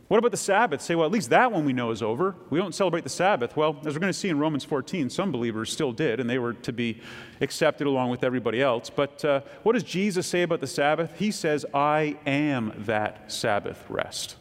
What 0.09 0.19
about 0.19 0.31
the 0.31 0.37
Sabbath? 0.37 0.83
Say, 0.83 0.95
well, 0.95 1.07
at 1.07 1.13
least 1.13 1.31
that 1.31 1.53
one 1.53 1.65
we 1.65 1.73
know 1.73 1.91
is 1.91 2.03
over. 2.03 2.35
We 2.51 2.59
don't 2.59 2.75
celebrate 2.75 3.03
the 3.03 3.09
Sabbath. 3.09 3.57
Well, 3.57 3.79
as 3.87 3.95
we're 3.95 4.01
going 4.01 4.13
to 4.13 4.19
see 4.19 4.29
in 4.29 4.39
Romans 4.39 4.63
14, 4.63 5.09
some 5.09 5.33
believers 5.33 5.73
still 5.73 5.91
did, 5.91 6.21
and 6.21 6.29
they 6.29 6.39
were 6.39 6.53
to 6.53 6.73
be 6.73 7.01
accepted 7.41 7.87
along 7.87 8.11
with 8.11 8.23
everybody 8.23 8.61
else. 8.61 8.91
But 8.91 9.25
uh, 9.25 9.41
what 9.63 9.73
does 9.73 9.85
Jesus 9.85 10.27
say 10.27 10.43
about 10.43 10.61
the 10.61 10.67
Sabbath? 10.67 11.19
He 11.19 11.31
says, 11.31 11.65
I 11.73 12.19
am 12.27 12.75
that 12.85 13.33
Sabbath 13.33 13.83
rest. 13.89 14.37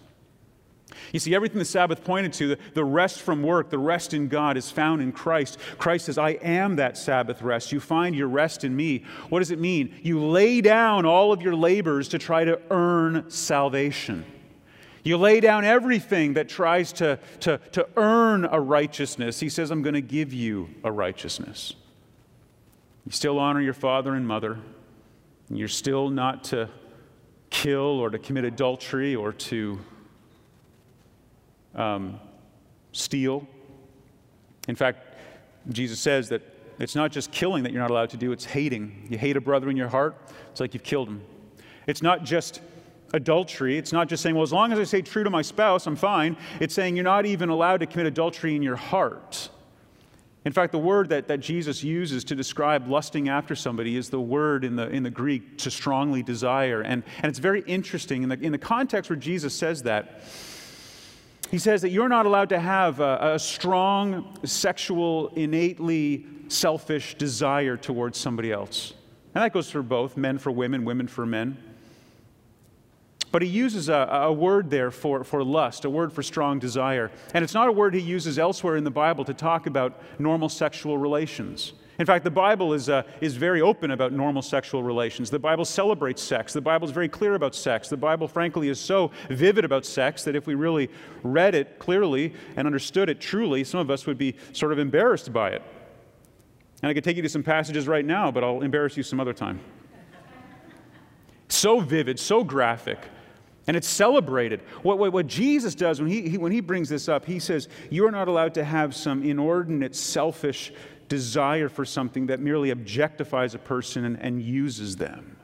You 1.11 1.19
see, 1.19 1.35
everything 1.35 1.59
the 1.59 1.65
Sabbath 1.65 2.03
pointed 2.03 2.33
to, 2.33 2.57
the, 2.73 2.85
rest 2.85 3.21
from 3.21 3.43
work, 3.43 3.69
the 3.69 3.77
rest 3.77 4.13
in 4.13 4.27
God, 4.27 4.57
is 4.57 4.69
found 4.69 5.01
in 5.01 5.11
Christ. 5.11 5.57
Christ 5.77 6.05
says, 6.05 6.17
I 6.17 6.31
am 6.31 6.75
that 6.77 6.97
Sabbath 6.97 7.41
rest. 7.41 7.71
You 7.71 7.79
find 7.79 8.15
your 8.15 8.27
rest 8.27 8.63
in 8.63 8.75
me. 8.75 9.05
What 9.29 9.39
does 9.39 9.51
it 9.51 9.59
mean? 9.59 9.95
You 10.01 10.23
lay 10.23 10.61
down 10.61 11.05
all 11.05 11.31
of 11.31 11.41
your 11.41 11.55
labors 11.55 12.09
to 12.09 12.19
try 12.19 12.43
to 12.43 12.61
earn 12.69 13.29
salvation. 13.29 14.25
You 15.03 15.17
lay 15.17 15.39
down 15.39 15.65
everything 15.65 16.33
that 16.33 16.47
tries 16.47 16.93
to, 16.93 17.19
to, 17.41 17.59
to 17.71 17.87
earn 17.97 18.45
a 18.45 18.59
righteousness. 18.59 19.39
He 19.39 19.49
says, 19.49 19.71
I'm 19.71 19.81
going 19.81 19.95
to 19.95 20.01
give 20.01 20.31
you 20.31 20.69
a 20.83 20.91
righteousness. 20.91 21.73
You 23.05 23.11
still 23.11 23.39
honor 23.39 23.61
your 23.61 23.73
father 23.73 24.13
and 24.13 24.27
mother. 24.27 24.59
And 25.49 25.57
you're 25.57 25.67
still 25.67 26.09
not 26.09 26.43
to 26.45 26.69
kill 27.49 27.99
or 27.99 28.09
to 28.09 28.19
commit 28.19 28.45
adultery 28.45 29.15
or 29.15 29.33
to 29.33 29.79
um, 31.75 32.19
steal. 32.91 33.47
In 34.67 34.75
fact, 34.75 34.99
Jesus 35.69 35.99
says 35.99 36.29
that 36.29 36.41
it's 36.79 36.95
not 36.95 37.11
just 37.11 37.31
killing 37.31 37.63
that 37.63 37.71
you're 37.71 37.81
not 37.81 37.91
allowed 37.91 38.09
to 38.11 38.17
do, 38.17 38.31
it's 38.31 38.45
hating. 38.45 39.07
You 39.09 39.17
hate 39.17 39.37
a 39.37 39.41
brother 39.41 39.69
in 39.69 39.77
your 39.77 39.89
heart, 39.89 40.15
it's 40.51 40.59
like 40.59 40.73
you've 40.73 40.83
killed 40.83 41.07
him. 41.07 41.21
It's 41.87 42.01
not 42.01 42.23
just 42.23 42.61
adultery. 43.13 43.77
It's 43.77 43.91
not 43.91 44.07
just 44.07 44.23
saying, 44.23 44.35
well, 44.35 44.43
as 44.43 44.53
long 44.53 44.71
as 44.71 44.79
I 44.79 44.83
say 44.83 45.01
true 45.01 45.23
to 45.23 45.29
my 45.29 45.41
spouse, 45.41 45.85
I'm 45.87 45.95
fine. 45.95 46.37
It's 46.59 46.73
saying 46.73 46.95
you're 46.95 47.03
not 47.03 47.25
even 47.25 47.49
allowed 47.49 47.81
to 47.81 47.85
commit 47.85 48.05
adultery 48.05 48.55
in 48.55 48.61
your 48.61 48.75
heart. 48.75 49.49
In 50.43 50.53
fact, 50.53 50.71
the 50.71 50.79
word 50.79 51.09
that, 51.09 51.27
that 51.27 51.39
Jesus 51.39 51.83
uses 51.83 52.23
to 52.25 52.35
describe 52.35 52.87
lusting 52.87 53.29
after 53.29 53.55
somebody 53.55 53.95
is 53.95 54.09
the 54.09 54.19
word 54.19 54.63
in 54.63 54.75
the, 54.75 54.89
in 54.89 55.03
the 55.03 55.09
Greek 55.11 55.59
to 55.59 55.69
strongly 55.69 56.23
desire. 56.23 56.81
And, 56.81 57.03
and 57.17 57.29
it's 57.29 57.37
very 57.37 57.61
interesting. 57.67 58.23
In 58.23 58.29
the, 58.29 58.39
in 58.39 58.51
the 58.51 58.57
context 58.57 59.09
where 59.09 59.17
Jesus 59.17 59.53
says 59.53 59.83
that, 59.83 60.21
he 61.51 61.57
says 61.57 61.81
that 61.81 61.89
you're 61.89 62.09
not 62.09 62.25
allowed 62.25 62.49
to 62.49 62.59
have 62.59 63.01
a, 63.01 63.33
a 63.33 63.39
strong, 63.39 64.37
sexual, 64.45 65.27
innately 65.35 66.25
selfish 66.47 67.15
desire 67.15 67.75
towards 67.75 68.17
somebody 68.17 68.53
else. 68.53 68.93
And 69.35 69.43
that 69.43 69.51
goes 69.51 69.69
for 69.69 69.81
both 69.81 70.15
men 70.15 70.37
for 70.37 70.49
women, 70.49 70.85
women 70.85 71.09
for 71.09 71.25
men. 71.25 71.57
But 73.33 73.41
he 73.41 73.49
uses 73.49 73.89
a, 73.89 73.93
a, 73.93 74.31
word 74.31 74.69
there 74.69 74.91
for, 74.91 75.25
for 75.25 75.43
lust, 75.43 75.83
a 75.83 75.89
word 75.89 76.11
for 76.11 76.23
strong 76.23 76.57
desire. 76.57 77.11
And 77.33 77.43
it's 77.43 77.53
not 77.53 77.67
a 77.67 77.71
word 77.71 77.93
he 77.93 78.01
uses 78.01 78.39
elsewhere 78.39 78.77
in 78.77 78.83
the 78.85 78.91
Bible 78.91 79.25
to 79.25 79.33
talk 79.33 79.67
about 79.67 80.01
normal 80.19 80.49
sexual 80.49 80.97
relations. 80.97 81.73
In 82.01 82.07
fact, 82.07 82.23
the 82.23 82.31
Bible 82.31 82.73
is, 82.73 82.89
uh, 82.89 83.03
is 83.21 83.35
very 83.35 83.61
open 83.61 83.91
about 83.91 84.11
normal 84.11 84.41
sexual 84.41 84.81
relations. 84.81 85.29
The 85.29 85.37
Bible 85.37 85.65
celebrates 85.65 86.19
sex. 86.19 86.51
The 86.51 86.59
Bible 86.59 86.87
is 86.87 86.91
very 86.91 87.07
clear 87.07 87.35
about 87.35 87.53
sex. 87.53 87.89
The 87.89 87.95
Bible, 87.95 88.27
frankly, 88.27 88.69
is 88.69 88.79
so 88.79 89.11
vivid 89.29 89.65
about 89.65 89.85
sex 89.85 90.23
that 90.23 90.35
if 90.35 90.47
we 90.47 90.55
really 90.55 90.89
read 91.21 91.53
it 91.53 91.77
clearly 91.77 92.33
and 92.55 92.65
understood 92.65 93.07
it 93.07 93.21
truly, 93.21 93.63
some 93.63 93.79
of 93.79 93.91
us 93.91 94.07
would 94.07 94.17
be 94.17 94.35
sort 94.51 94.71
of 94.71 94.79
embarrassed 94.79 95.31
by 95.31 95.51
it. 95.51 95.61
And 96.81 96.89
I 96.89 96.95
could 96.95 97.03
take 97.03 97.17
you 97.17 97.21
to 97.21 97.29
some 97.29 97.43
passages 97.43 97.87
right 97.87 98.03
now, 98.03 98.31
but 98.31 98.43
I'll 98.43 98.63
embarrass 98.63 98.97
you 98.97 99.03
some 99.03 99.19
other 99.19 99.33
time. 99.33 99.59
So 101.49 101.81
vivid, 101.81 102.19
so 102.19 102.43
graphic. 102.43 102.97
And 103.67 103.77
it's 103.77 103.87
celebrated. 103.87 104.61
What, 104.81 104.97
what, 104.97 105.13
what 105.13 105.27
Jesus 105.27 105.75
does 105.75 106.01
when 106.01 106.09
he, 106.09 106.29
he, 106.29 106.37
when 106.39 106.51
he 106.51 106.61
brings 106.61 106.89
this 106.89 107.07
up, 107.07 107.27
he 107.27 107.37
says, 107.37 107.69
You're 107.91 108.09
not 108.09 108.27
allowed 108.27 108.55
to 108.55 108.63
have 108.63 108.95
some 108.95 109.21
inordinate, 109.21 109.95
selfish 109.95 110.73
desire 111.11 111.67
for 111.67 111.83
something 111.83 112.27
that 112.27 112.39
merely 112.39 112.73
objectifies 112.73 113.53
a 113.53 113.57
person 113.57 114.05
and, 114.05 114.17
and 114.21 114.41
uses 114.41 114.95
them. 114.95 115.35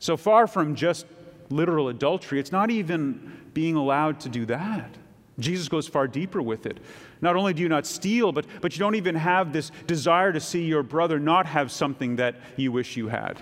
So 0.00 0.16
far 0.16 0.48
from 0.48 0.74
just 0.74 1.06
literal 1.48 1.88
adultery, 1.88 2.40
it's 2.40 2.50
not 2.50 2.72
even 2.72 3.32
being 3.54 3.76
allowed 3.76 4.18
to 4.22 4.28
do 4.28 4.44
that. 4.46 4.92
Jesus 5.38 5.68
goes 5.68 5.86
far 5.86 6.08
deeper 6.08 6.42
with 6.42 6.66
it. 6.66 6.78
Not 7.20 7.36
only 7.36 7.54
do 7.54 7.62
you 7.62 7.68
not 7.68 7.86
steal, 7.86 8.32
but, 8.32 8.44
but 8.60 8.74
you 8.74 8.80
don't 8.80 8.96
even 8.96 9.14
have 9.14 9.52
this 9.52 9.70
desire 9.86 10.32
to 10.32 10.40
see 10.40 10.64
your 10.64 10.82
brother 10.82 11.20
not 11.20 11.46
have 11.46 11.70
something 11.70 12.16
that 12.16 12.34
you 12.56 12.72
wish 12.72 12.96
you 12.96 13.06
had. 13.06 13.40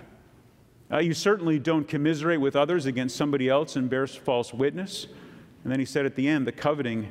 Uh, 0.93 0.99
you 0.99 1.15
certainly 1.15 1.59
don't 1.59 1.89
commiserate 1.89 2.43
with 2.43 2.55
others 2.55 2.85
against 2.85 3.17
somebody 3.17 3.49
else 3.49 3.77
and 3.77 3.89
bear 3.89 4.07
false 4.07 4.53
witness. 4.53 5.07
And 5.65 5.73
then 5.73 5.79
he 5.79 5.87
said 5.87 6.05
at 6.05 6.17
the 6.17 6.29
end, 6.29 6.47
the 6.47 6.53
coveting 6.53 7.09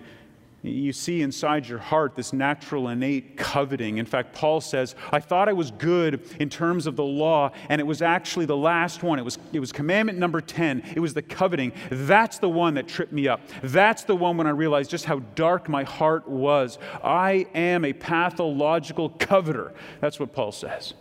you 0.68 0.94
see 0.94 1.22
inside 1.22 1.68
your 1.68 1.80
heart 1.80 2.16
this 2.16 2.34
natural, 2.34 2.90
innate 2.90 3.38
coveting. 3.38 3.98
In 3.98 4.06
fact, 4.06 4.34
Paul 4.34 4.62
says, 4.62 4.96
I 5.12 5.20
thought 5.20 5.50
I 5.50 5.54
was 5.54 5.72
good 5.72 6.22
in 6.40 6.50
terms 6.50 6.88
of 6.88 6.96
the 6.96 7.04
law, 7.04 7.52
and 7.70 7.82
it 7.82 7.84
was 7.84 8.02
actually 8.02 8.46
the 8.46 8.58
last 8.58 9.04
one. 9.04 9.20
It 9.20 9.26
was, 9.26 9.38
it 9.54 9.60
was 9.60 9.72
commandment 9.72 10.18
number 10.18 10.42
10. 10.42 10.84
It 10.96 11.00
was 11.00 11.14
the 11.14 11.22
coveting. 11.22 11.74
That's 11.90 12.40
the 12.40 12.50
one 12.50 12.74
that 12.76 12.88
tripped 12.88 13.12
me 13.12 13.28
up. 13.28 13.42
That's 13.64 14.04
the 14.04 14.16
one 14.16 14.38
when 14.38 14.48
I 14.48 14.52
realized 14.52 14.90
just 14.90 15.06
how 15.06 15.20
dark 15.36 15.68
my 15.70 15.84
heart 15.84 16.28
was. 16.28 16.80
I 17.04 17.48
am 17.54 17.86
a 17.86 17.94
pathological 17.94 19.10
coveter. 19.10 19.74
That's 20.02 20.20
what 20.20 20.34
Paul 20.34 20.52
says. 20.52 20.94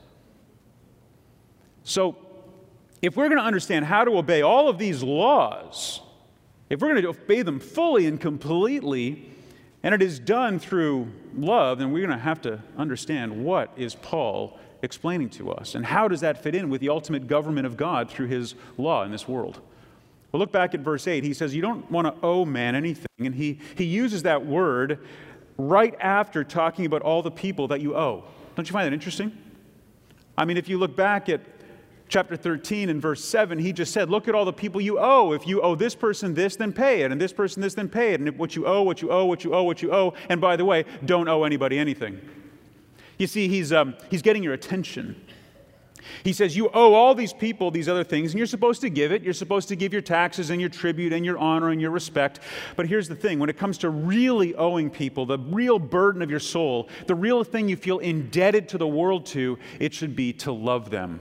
So, 1.84 2.16
if 3.02 3.16
we're 3.16 3.28
going 3.28 3.38
to 3.38 3.44
understand 3.44 3.84
how 3.84 4.04
to 4.04 4.16
obey 4.16 4.40
all 4.40 4.68
of 4.68 4.78
these 4.78 5.02
laws, 5.02 6.00
if 6.70 6.80
we're 6.80 6.88
going 6.88 7.02
to 7.02 7.08
obey 7.08 7.42
them 7.42 7.60
fully 7.60 8.06
and 8.06 8.18
completely, 8.18 9.30
and 9.84 9.94
it 9.94 10.00
is 10.00 10.18
done 10.18 10.58
through 10.58 11.06
love, 11.36 11.78
then 11.78 11.92
we're 11.92 12.04
going 12.04 12.18
to 12.18 12.24
have 12.24 12.40
to 12.40 12.58
understand 12.78 13.44
what 13.44 13.70
is 13.76 13.94
Paul 13.94 14.58
explaining 14.80 15.28
to 15.30 15.52
us 15.52 15.74
and 15.74 15.84
how 15.84 16.08
does 16.08 16.22
that 16.22 16.42
fit 16.42 16.54
in 16.54 16.70
with 16.70 16.80
the 16.80 16.88
ultimate 16.88 17.26
government 17.26 17.66
of 17.66 17.76
God 17.76 18.10
through 18.10 18.28
his 18.28 18.54
law 18.78 19.04
in 19.04 19.12
this 19.12 19.28
world. 19.28 19.60
Well, 20.32 20.40
look 20.40 20.50
back 20.50 20.74
at 20.74 20.80
verse 20.80 21.06
8. 21.06 21.22
He 21.22 21.34
says, 21.34 21.54
You 21.54 21.60
don't 21.60 21.88
want 21.90 22.06
to 22.06 22.26
owe 22.26 22.46
man 22.46 22.74
anything. 22.74 23.06
And 23.18 23.34
he, 23.34 23.60
he 23.76 23.84
uses 23.84 24.22
that 24.22 24.44
word 24.46 25.00
right 25.58 25.94
after 26.00 26.44
talking 26.44 26.86
about 26.86 27.02
all 27.02 27.22
the 27.22 27.30
people 27.30 27.68
that 27.68 27.82
you 27.82 27.94
owe. 27.94 28.24
Don't 28.56 28.66
you 28.66 28.72
find 28.72 28.86
that 28.86 28.94
interesting? 28.94 29.36
I 30.36 30.46
mean, 30.46 30.56
if 30.56 30.66
you 30.66 30.78
look 30.78 30.96
back 30.96 31.28
at 31.28 31.40
chapter 32.08 32.36
13 32.36 32.90
and 32.90 33.00
verse 33.00 33.24
7, 33.24 33.58
he 33.58 33.72
just 33.72 33.92
said, 33.92 34.10
Look 34.10 34.28
at 34.28 34.34
all 34.34 34.44
the 34.44 34.52
people 34.52 34.80
you 34.80 34.98
owe. 34.98 35.32
If 35.32 35.46
you 35.46 35.60
owe 35.62 35.74
this 35.74 35.94
person 35.94 36.34
this, 36.34 36.56
then 36.56 36.72
pay 36.72 37.02
it, 37.02 37.12
and 37.12 37.20
this 37.20 37.32
person 37.32 37.62
this, 37.62 37.74
then 37.74 37.88
pay 37.88 38.12
it. 38.12 38.20
And 38.20 38.38
what 38.38 38.56
you 38.56 38.66
owe, 38.66 38.82
what 38.82 39.02
you 39.02 39.10
owe, 39.10 39.24
what 39.24 39.44
you 39.44 39.54
owe, 39.54 39.62
what 39.62 39.82
you 39.82 39.92
owe. 39.92 40.14
And 40.28 40.40
by 40.40 40.56
the 40.56 40.64
way, 40.64 40.84
don't 41.04 41.28
owe 41.28 41.44
anybody 41.44 41.78
anything. 41.78 42.20
You 43.18 43.26
see, 43.26 43.48
he's, 43.48 43.72
um, 43.72 43.94
he's 44.10 44.22
getting 44.22 44.42
your 44.42 44.54
attention. 44.54 45.20
He 46.22 46.32
says, 46.32 46.56
You 46.56 46.68
owe 46.74 46.94
all 46.94 47.14
these 47.14 47.32
people 47.32 47.70
these 47.70 47.88
other 47.88 48.04
things, 48.04 48.32
and 48.32 48.38
you're 48.38 48.46
supposed 48.46 48.80
to 48.82 48.90
give 48.90 49.10
it. 49.10 49.22
You're 49.22 49.32
supposed 49.32 49.68
to 49.68 49.76
give 49.76 49.92
your 49.92 50.02
taxes 50.02 50.50
and 50.50 50.60
your 50.60 50.70
tribute 50.70 51.12
and 51.12 51.24
your 51.24 51.38
honor 51.38 51.70
and 51.70 51.80
your 51.80 51.90
respect. 51.90 52.40
But 52.76 52.86
here's 52.86 53.08
the 53.08 53.14
thing 53.14 53.38
when 53.38 53.48
it 53.48 53.56
comes 53.56 53.78
to 53.78 53.90
really 53.90 54.54
owing 54.54 54.90
people, 54.90 55.26
the 55.26 55.38
real 55.38 55.78
burden 55.78 56.20
of 56.22 56.30
your 56.30 56.40
soul, 56.40 56.88
the 57.06 57.14
real 57.14 57.42
thing 57.44 57.68
you 57.68 57.76
feel 57.76 57.98
indebted 57.98 58.68
to 58.70 58.78
the 58.78 58.86
world 58.86 59.26
to, 59.26 59.58
it 59.80 59.94
should 59.94 60.14
be 60.14 60.32
to 60.34 60.52
love 60.52 60.90
them 60.90 61.20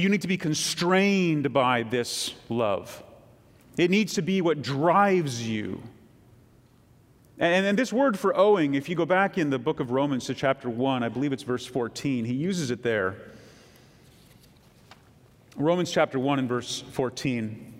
you 0.00 0.08
need 0.08 0.22
to 0.22 0.28
be 0.28 0.38
constrained 0.38 1.52
by 1.52 1.82
this 1.82 2.32
love. 2.48 3.02
It 3.76 3.90
needs 3.90 4.14
to 4.14 4.22
be 4.22 4.40
what 4.40 4.62
drives 4.62 5.46
you. 5.46 5.82
And, 7.38 7.66
and, 7.66 7.78
this 7.78 7.92
word 7.92 8.18
for 8.18 8.36
owing, 8.36 8.74
if 8.74 8.88
you 8.88 8.94
go 8.94 9.04
back 9.04 9.36
in 9.36 9.50
the 9.50 9.58
book 9.58 9.80
of 9.80 9.90
Romans 9.90 10.26
to 10.26 10.34
chapter 10.34 10.70
1, 10.70 11.02
I 11.02 11.08
believe 11.08 11.32
it's 11.32 11.42
verse 11.42 11.66
14, 11.66 12.24
he 12.24 12.34
uses 12.34 12.70
it 12.70 12.82
there. 12.82 13.16
Romans 15.56 15.90
chapter 15.90 16.18
1 16.18 16.38
and 16.38 16.48
verse 16.48 16.80
14. 16.92 17.72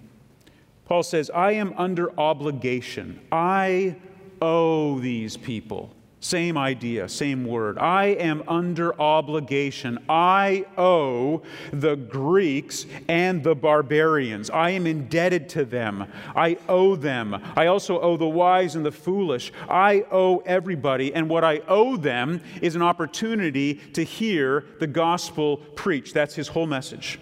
Paul 0.86 1.02
says, 1.02 1.30
I 1.30 1.52
am 1.52 1.74
under 1.78 2.18
obligation. 2.18 3.20
I 3.30 3.96
owe 4.42 4.98
these 4.98 5.36
people. 5.36 5.94
Same 6.22 6.56
idea, 6.56 7.08
same 7.08 7.44
word. 7.44 7.78
I 7.78 8.06
am 8.06 8.44
under 8.46 8.98
obligation. 9.00 9.98
I 10.08 10.66
owe 10.78 11.42
the 11.72 11.96
Greeks 11.96 12.86
and 13.08 13.42
the 13.42 13.56
barbarians. 13.56 14.48
I 14.48 14.70
am 14.70 14.86
indebted 14.86 15.48
to 15.50 15.64
them. 15.64 16.06
I 16.36 16.58
owe 16.68 16.94
them. 16.94 17.42
I 17.56 17.66
also 17.66 18.00
owe 18.00 18.16
the 18.16 18.28
wise 18.28 18.76
and 18.76 18.86
the 18.86 18.92
foolish. 18.92 19.52
I 19.68 20.04
owe 20.12 20.38
everybody. 20.46 21.12
And 21.12 21.28
what 21.28 21.42
I 21.42 21.58
owe 21.66 21.96
them 21.96 22.40
is 22.60 22.76
an 22.76 22.82
opportunity 22.82 23.74
to 23.94 24.04
hear 24.04 24.64
the 24.78 24.86
gospel 24.86 25.56
preached. 25.56 26.14
That's 26.14 26.36
his 26.36 26.46
whole 26.46 26.68
message. 26.68 27.18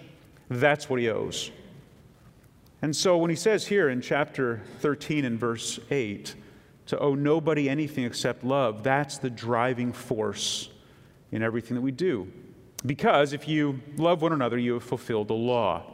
That's 0.47 0.91
what 0.91 0.99
he 0.99 1.09
owes. 1.09 1.49
And 2.83 2.95
so 2.95 3.17
when 3.17 3.31
he 3.31 3.35
says 3.35 3.65
here 3.65 3.89
in 3.89 4.01
chapter 4.01 4.61
13 4.79 5.25
and 5.25 5.39
verse 5.39 5.79
8, 5.89 6.35
to 6.91 6.99
owe 6.99 7.15
nobody 7.15 7.69
anything 7.69 8.03
except 8.03 8.43
love, 8.43 8.83
that's 8.83 9.17
the 9.17 9.29
driving 9.29 9.93
force 9.93 10.67
in 11.31 11.41
everything 11.41 11.75
that 11.75 11.81
we 11.81 11.91
do. 11.91 12.29
Because 12.85 13.31
if 13.31 13.47
you 13.47 13.79
love 13.95 14.21
one 14.21 14.33
another, 14.33 14.57
you 14.57 14.73
have 14.73 14.83
fulfilled 14.83 15.29
the 15.29 15.33
law. 15.33 15.85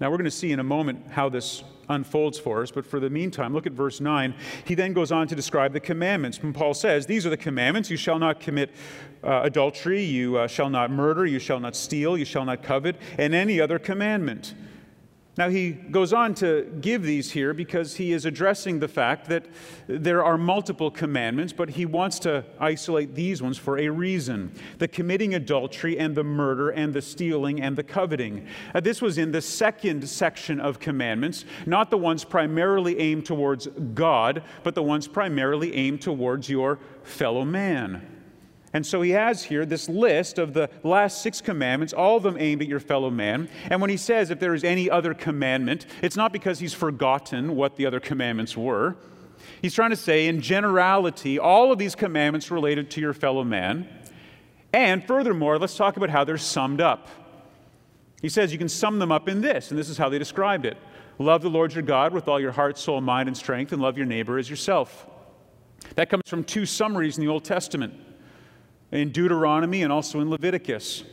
Now, 0.00 0.10
we're 0.10 0.16
going 0.16 0.24
to 0.24 0.32
see 0.32 0.50
in 0.50 0.58
a 0.58 0.64
moment 0.64 1.06
how 1.10 1.28
this 1.28 1.62
unfolds 1.88 2.40
for 2.40 2.60
us, 2.60 2.72
but 2.72 2.84
for 2.84 2.98
the 2.98 3.08
meantime, 3.08 3.54
look 3.54 3.68
at 3.68 3.72
verse 3.72 4.00
9. 4.00 4.34
He 4.64 4.74
then 4.74 4.94
goes 4.94 5.12
on 5.12 5.28
to 5.28 5.36
describe 5.36 5.72
the 5.72 5.78
commandments. 5.80 6.42
When 6.42 6.52
Paul 6.52 6.74
says, 6.74 7.06
These 7.06 7.24
are 7.24 7.30
the 7.30 7.36
commandments 7.36 7.88
you 7.88 7.96
shall 7.96 8.18
not 8.18 8.40
commit 8.40 8.74
uh, 9.22 9.42
adultery, 9.44 10.02
you 10.02 10.38
uh, 10.38 10.48
shall 10.48 10.70
not 10.70 10.90
murder, 10.90 11.24
you 11.24 11.38
shall 11.38 11.60
not 11.60 11.76
steal, 11.76 12.18
you 12.18 12.24
shall 12.24 12.44
not 12.44 12.64
covet, 12.64 12.96
and 13.16 13.32
any 13.32 13.60
other 13.60 13.78
commandment. 13.78 14.54
Now, 15.38 15.48
he 15.48 15.70
goes 15.70 16.12
on 16.12 16.34
to 16.34 16.64
give 16.80 17.04
these 17.04 17.30
here 17.30 17.54
because 17.54 17.94
he 17.94 18.12
is 18.12 18.24
addressing 18.24 18.80
the 18.80 18.88
fact 18.88 19.28
that 19.28 19.46
there 19.86 20.24
are 20.24 20.36
multiple 20.36 20.90
commandments, 20.90 21.52
but 21.52 21.70
he 21.70 21.86
wants 21.86 22.18
to 22.20 22.44
isolate 22.58 23.14
these 23.14 23.40
ones 23.40 23.56
for 23.56 23.78
a 23.78 23.88
reason 23.88 24.50
the 24.78 24.88
committing 24.88 25.36
adultery 25.36 25.96
and 25.96 26.16
the 26.16 26.24
murder 26.24 26.70
and 26.70 26.92
the 26.92 27.00
stealing 27.00 27.62
and 27.62 27.76
the 27.76 27.84
coveting. 27.84 28.48
Uh, 28.74 28.80
this 28.80 29.00
was 29.00 29.16
in 29.16 29.30
the 29.30 29.40
second 29.40 30.08
section 30.08 30.58
of 30.58 30.80
commandments, 30.80 31.44
not 31.66 31.88
the 31.90 31.98
ones 31.98 32.24
primarily 32.24 32.98
aimed 32.98 33.24
towards 33.24 33.68
God, 33.94 34.42
but 34.64 34.74
the 34.74 34.82
ones 34.82 35.06
primarily 35.06 35.72
aimed 35.72 36.02
towards 36.02 36.50
your 36.50 36.80
fellow 37.04 37.44
man. 37.44 38.17
And 38.72 38.86
so 38.86 39.00
he 39.00 39.10
has 39.10 39.44
here 39.44 39.64
this 39.64 39.88
list 39.88 40.38
of 40.38 40.52
the 40.52 40.68
last 40.82 41.22
six 41.22 41.40
commandments, 41.40 41.92
all 41.92 42.16
of 42.16 42.22
them 42.22 42.36
aimed 42.38 42.60
at 42.60 42.68
your 42.68 42.80
fellow 42.80 43.10
man. 43.10 43.48
And 43.70 43.80
when 43.80 43.88
he 43.88 43.96
says 43.96 44.30
if 44.30 44.40
there 44.40 44.54
is 44.54 44.62
any 44.62 44.90
other 44.90 45.14
commandment, 45.14 45.86
it's 46.02 46.16
not 46.16 46.32
because 46.32 46.58
he's 46.58 46.74
forgotten 46.74 47.56
what 47.56 47.76
the 47.76 47.86
other 47.86 48.00
commandments 48.00 48.56
were. 48.56 48.96
He's 49.62 49.74
trying 49.74 49.90
to 49.90 49.96
say, 49.96 50.26
in 50.26 50.40
generality, 50.40 51.38
all 51.38 51.72
of 51.72 51.78
these 51.78 51.94
commandments 51.94 52.50
related 52.50 52.90
to 52.92 53.00
your 53.00 53.14
fellow 53.14 53.42
man. 53.42 53.88
And 54.72 55.04
furthermore, 55.04 55.58
let's 55.58 55.76
talk 55.76 55.96
about 55.96 56.10
how 56.10 56.24
they're 56.24 56.36
summed 56.36 56.80
up. 56.80 57.08
He 58.20 58.28
says 58.28 58.52
you 58.52 58.58
can 58.58 58.68
sum 58.68 58.98
them 58.98 59.12
up 59.12 59.28
in 59.28 59.40
this, 59.40 59.70
and 59.70 59.78
this 59.78 59.88
is 59.88 59.96
how 59.96 60.08
they 60.08 60.18
described 60.18 60.66
it 60.66 60.76
Love 61.20 61.42
the 61.42 61.50
Lord 61.50 61.72
your 61.72 61.82
God 61.82 62.12
with 62.12 62.28
all 62.28 62.38
your 62.38 62.52
heart, 62.52 62.78
soul, 62.78 63.00
mind, 63.00 63.28
and 63.28 63.36
strength, 63.36 63.72
and 63.72 63.82
love 63.82 63.96
your 63.96 64.06
neighbor 64.06 64.38
as 64.38 64.48
yourself. 64.48 65.06
That 65.94 66.10
comes 66.10 66.22
from 66.26 66.44
two 66.44 66.66
summaries 66.66 67.16
in 67.16 67.24
the 67.24 67.30
Old 67.30 67.44
Testament 67.44 67.94
in 68.90 69.10
Deuteronomy 69.10 69.82
and 69.82 69.92
also 69.92 70.20
in 70.20 70.30
Leviticus, 70.30 71.04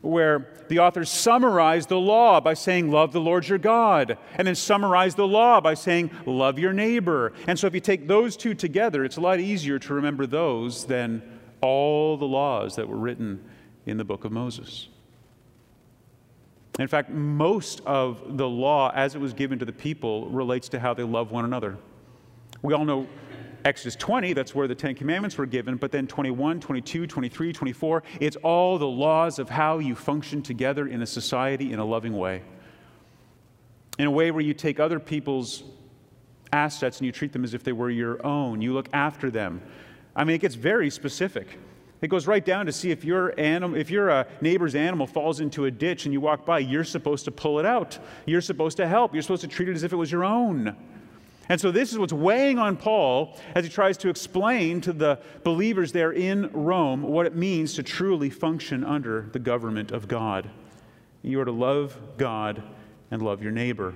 where 0.00 0.46
the 0.68 0.78
authors 0.78 1.10
summarize 1.10 1.86
the 1.86 1.98
law 1.98 2.40
by 2.40 2.54
saying, 2.54 2.90
Love 2.90 3.12
the 3.12 3.20
Lord 3.20 3.48
your 3.48 3.58
God, 3.58 4.16
and 4.36 4.46
then 4.46 4.54
summarize 4.54 5.14
the 5.14 5.26
law 5.26 5.60
by 5.60 5.74
saying, 5.74 6.10
Love 6.26 6.58
your 6.58 6.72
neighbor. 6.72 7.32
And 7.46 7.58
so 7.58 7.66
if 7.66 7.74
you 7.74 7.80
take 7.80 8.06
those 8.06 8.36
two 8.36 8.54
together, 8.54 9.04
it's 9.04 9.16
a 9.16 9.20
lot 9.20 9.40
easier 9.40 9.78
to 9.78 9.94
remember 9.94 10.26
those 10.26 10.86
than 10.86 11.22
all 11.60 12.16
the 12.16 12.26
laws 12.26 12.76
that 12.76 12.88
were 12.88 12.96
written 12.96 13.44
in 13.86 13.96
the 13.96 14.04
book 14.04 14.24
of 14.24 14.32
Moses. 14.32 14.88
In 16.78 16.86
fact, 16.86 17.10
most 17.10 17.80
of 17.86 18.36
the 18.36 18.48
law 18.48 18.92
as 18.94 19.16
it 19.16 19.20
was 19.20 19.32
given 19.32 19.58
to 19.58 19.64
the 19.64 19.72
people 19.72 20.28
relates 20.28 20.68
to 20.70 20.78
how 20.78 20.94
they 20.94 21.02
love 21.02 21.32
one 21.32 21.44
another. 21.44 21.76
We 22.62 22.72
all 22.74 22.84
know 22.84 23.08
Exodus 23.64 23.96
20, 23.96 24.32
that's 24.32 24.54
where 24.54 24.68
the 24.68 24.74
Ten 24.74 24.94
Commandments 24.94 25.36
were 25.36 25.46
given, 25.46 25.76
but 25.76 25.90
then 25.90 26.06
21, 26.06 26.60
22, 26.60 27.06
23, 27.06 27.52
24, 27.52 28.02
it's 28.20 28.36
all 28.36 28.78
the 28.78 28.86
laws 28.86 29.38
of 29.38 29.50
how 29.50 29.78
you 29.78 29.94
function 29.94 30.42
together 30.42 30.86
in 30.86 31.02
a 31.02 31.06
society 31.06 31.72
in 31.72 31.78
a 31.78 31.84
loving 31.84 32.16
way. 32.16 32.42
In 33.98 34.06
a 34.06 34.10
way 34.10 34.30
where 34.30 34.42
you 34.42 34.54
take 34.54 34.78
other 34.78 35.00
people's 35.00 35.64
assets 36.52 36.98
and 36.98 37.06
you 37.06 37.12
treat 37.12 37.32
them 37.32 37.44
as 37.44 37.54
if 37.54 37.62
they 37.62 37.72
were 37.72 37.90
your 37.90 38.24
own. 38.24 38.62
You 38.62 38.72
look 38.72 38.88
after 38.92 39.30
them. 39.30 39.60
I 40.14 40.24
mean, 40.24 40.36
it 40.36 40.40
gets 40.40 40.54
very 40.54 40.90
specific. 40.90 41.58
It 42.00 42.08
goes 42.08 42.26
right 42.26 42.44
down 42.44 42.66
to 42.66 42.72
see 42.72 42.90
if 42.90 43.04
your 43.04 43.38
animal, 43.38 43.76
if 43.76 43.90
your 43.90 44.10
uh, 44.10 44.24
neighbor's 44.40 44.76
animal 44.76 45.06
falls 45.06 45.40
into 45.40 45.64
a 45.64 45.70
ditch 45.70 46.04
and 46.04 46.12
you 46.12 46.20
walk 46.20 46.46
by, 46.46 46.60
you're 46.60 46.84
supposed 46.84 47.24
to 47.24 47.32
pull 47.32 47.58
it 47.58 47.66
out. 47.66 47.98
You're 48.24 48.40
supposed 48.40 48.76
to 48.76 48.86
help. 48.86 49.14
You're 49.14 49.22
supposed 49.22 49.42
to 49.42 49.48
treat 49.48 49.68
it 49.68 49.74
as 49.74 49.82
if 49.82 49.92
it 49.92 49.96
was 49.96 50.12
your 50.12 50.24
own. 50.24 50.76
And 51.48 51.58
so, 51.58 51.70
this 51.70 51.92
is 51.92 51.98
what's 51.98 52.12
weighing 52.12 52.58
on 52.58 52.76
Paul 52.76 53.38
as 53.54 53.64
he 53.64 53.70
tries 53.70 53.96
to 53.98 54.10
explain 54.10 54.82
to 54.82 54.92
the 54.92 55.18
believers 55.44 55.92
there 55.92 56.12
in 56.12 56.50
Rome 56.52 57.02
what 57.02 57.24
it 57.24 57.34
means 57.34 57.74
to 57.74 57.82
truly 57.82 58.28
function 58.28 58.84
under 58.84 59.28
the 59.32 59.38
government 59.38 59.90
of 59.90 60.08
God. 60.08 60.50
You 61.22 61.40
are 61.40 61.46
to 61.46 61.52
love 61.52 61.98
God 62.18 62.62
and 63.10 63.22
love 63.22 63.42
your 63.42 63.52
neighbor. 63.52 63.94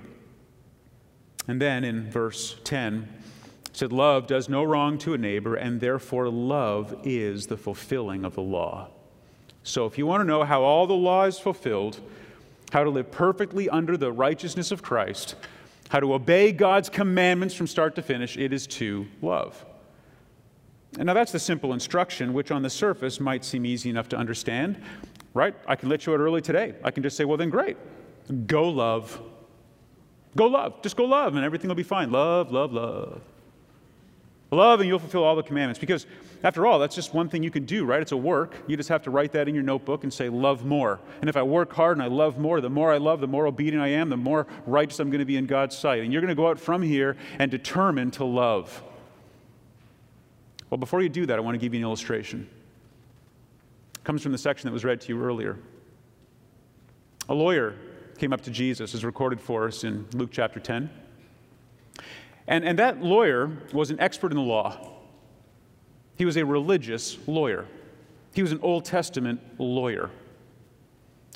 And 1.47 1.61
then 1.61 1.83
in 1.83 2.09
verse 2.09 2.55
10, 2.63 3.07
it 3.65 3.77
said, 3.77 3.93
Love 3.93 4.25
does 4.25 4.49
no 4.49 4.63
wrong 4.63 4.97
to 4.99 5.13
a 5.13 5.17
neighbor, 5.17 5.55
and 5.55 5.79
therefore 5.79 6.29
love 6.29 6.95
is 7.03 7.47
the 7.47 7.57
fulfilling 7.57 8.25
of 8.25 8.33
the 8.33 8.41
law. 8.41 8.89
So, 9.61 9.85
if 9.85 9.97
you 9.97 10.07
want 10.07 10.21
to 10.21 10.25
know 10.25 10.43
how 10.43 10.63
all 10.63 10.87
the 10.87 10.93
law 10.93 11.25
is 11.25 11.37
fulfilled, 11.37 11.99
how 12.71 12.83
to 12.83 12.89
live 12.89 13.11
perfectly 13.11 13.69
under 13.69 13.95
the 13.95 14.11
righteousness 14.11 14.71
of 14.71 14.81
Christ, 14.81 15.35
how 15.93 15.99
to 15.99 16.15
obey 16.15 16.51
God's 16.51 16.89
commandments 16.89 17.53
from 17.53 17.67
start 17.67 17.93
to 17.93 18.01
finish, 18.01 18.35
it 18.35 18.51
is 18.51 18.65
to 18.65 19.05
love. 19.21 19.63
And 20.97 21.05
now 21.05 21.13
that's 21.13 21.31
the 21.31 21.37
simple 21.37 21.71
instruction, 21.71 22.33
which 22.33 22.49
on 22.49 22.63
the 22.63 22.69
surface 22.71 23.19
might 23.19 23.45
seem 23.45 23.63
easy 23.63 23.91
enough 23.91 24.09
to 24.09 24.17
understand, 24.17 24.81
right? 25.35 25.53
I 25.67 25.75
can 25.75 25.89
let 25.89 26.07
you 26.07 26.13
out 26.15 26.19
early 26.19 26.41
today. 26.41 26.73
I 26.83 26.89
can 26.89 27.03
just 27.03 27.15
say, 27.15 27.25
well, 27.25 27.37
then 27.37 27.51
great. 27.51 27.77
Go 28.47 28.69
love. 28.69 29.21
Go 30.35 30.47
love. 30.47 30.81
Just 30.81 30.97
go 30.97 31.05
love, 31.05 31.35
and 31.35 31.45
everything 31.45 31.67
will 31.67 31.75
be 31.75 31.83
fine. 31.83 32.11
Love, 32.11 32.51
love, 32.51 32.73
love. 32.73 33.21
Love, 34.49 34.79
and 34.79 34.89
you'll 34.89 34.97
fulfill 34.97 35.23
all 35.23 35.35
the 35.35 35.43
commandments. 35.43 35.77
Because, 35.77 36.07
after 36.43 36.67
all, 36.67 36.77
that's 36.77 36.93
just 36.93 37.13
one 37.13 37.29
thing 37.29 37.41
you 37.41 37.49
can 37.49 37.63
do, 37.63 37.85
right? 37.85 38.01
It's 38.01 38.11
a 38.11 38.17
work. 38.17 38.55
You 38.67 38.75
just 38.75 38.89
have 38.89 39.01
to 39.03 39.11
write 39.11 39.31
that 39.31 39.47
in 39.47 39.55
your 39.55 39.63
notebook 39.63 40.03
and 40.03 40.13
say, 40.13 40.27
Love 40.27 40.65
more. 40.65 40.99
And 41.21 41.29
if 41.29 41.37
I 41.37 41.43
work 41.43 41.71
hard 41.71 41.95
and 41.95 42.03
I 42.03 42.07
love 42.07 42.37
more, 42.37 42.59
the 42.59 42.69
more 42.69 42.91
I 42.91 42.97
love, 42.97 43.21
the 43.21 43.27
more 43.27 43.47
obedient 43.47 43.81
I 43.81 43.87
am, 43.87 44.09
the 44.09 44.17
more 44.17 44.45
righteous 44.65 44.99
I'm 44.99 45.09
going 45.09 45.19
to 45.19 45.25
be 45.25 45.37
in 45.37 45.45
God's 45.45 45.77
sight. 45.77 46.03
And 46.03 46.11
you're 46.11 46.21
going 46.21 46.29
to 46.29 46.35
go 46.35 46.49
out 46.49 46.59
from 46.59 46.81
here 46.81 47.15
and 47.39 47.49
determine 47.49 48.11
to 48.11 48.25
love. 48.25 48.83
Well, 50.69 50.77
before 50.77 51.01
you 51.01 51.09
do 51.09 51.25
that, 51.27 51.37
I 51.37 51.41
want 51.41 51.55
to 51.55 51.59
give 51.59 51.73
you 51.73 51.79
an 51.79 51.85
illustration. 51.85 52.49
It 53.95 54.03
comes 54.03 54.21
from 54.21 54.33
the 54.33 54.37
section 54.37 54.67
that 54.67 54.73
was 54.73 54.83
read 54.83 54.99
to 55.01 55.07
you 55.09 55.23
earlier. 55.23 55.57
A 57.29 57.33
lawyer 57.33 57.75
came 58.17 58.33
up 58.33 58.41
to 58.41 58.51
Jesus, 58.51 58.93
as 58.93 59.05
recorded 59.05 59.39
for 59.39 59.65
us 59.67 59.85
in 59.85 60.05
Luke 60.13 60.31
chapter 60.33 60.59
10. 60.59 60.89
And, 62.47 62.65
and 62.65 62.77
that 62.79 63.01
lawyer 63.01 63.49
was 63.71 63.91
an 63.91 63.99
expert 64.01 64.31
in 64.31 64.37
the 64.37 64.43
law. 64.43 64.92
He 66.15 66.25
was 66.25 66.37
a 66.37 66.45
religious 66.45 67.17
lawyer. 67.27 67.65
He 68.33 68.41
was 68.41 68.51
an 68.51 68.59
Old 68.61 68.85
Testament 68.85 69.41
lawyer. 69.57 70.09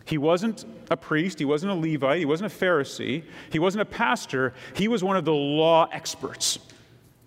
He 0.06 0.18
wasn't 0.18 0.63
a 0.90 0.96
priest, 0.96 1.38
he 1.38 1.46
wasn't 1.46 1.74
a 1.74 1.76
Levite, 1.76 2.20
he 2.20 2.26
wasn't 2.26 2.52
a 2.52 2.56
Pharisee, 2.56 3.24
he 3.52 3.60
wasn't 3.60 3.82
a 3.82 3.86
pastor, 3.86 4.54
he 4.74 4.88
was 4.88 5.04
one 5.04 5.18
of 5.18 5.26
the 5.26 5.34
law 5.34 5.90
experts. 5.92 6.60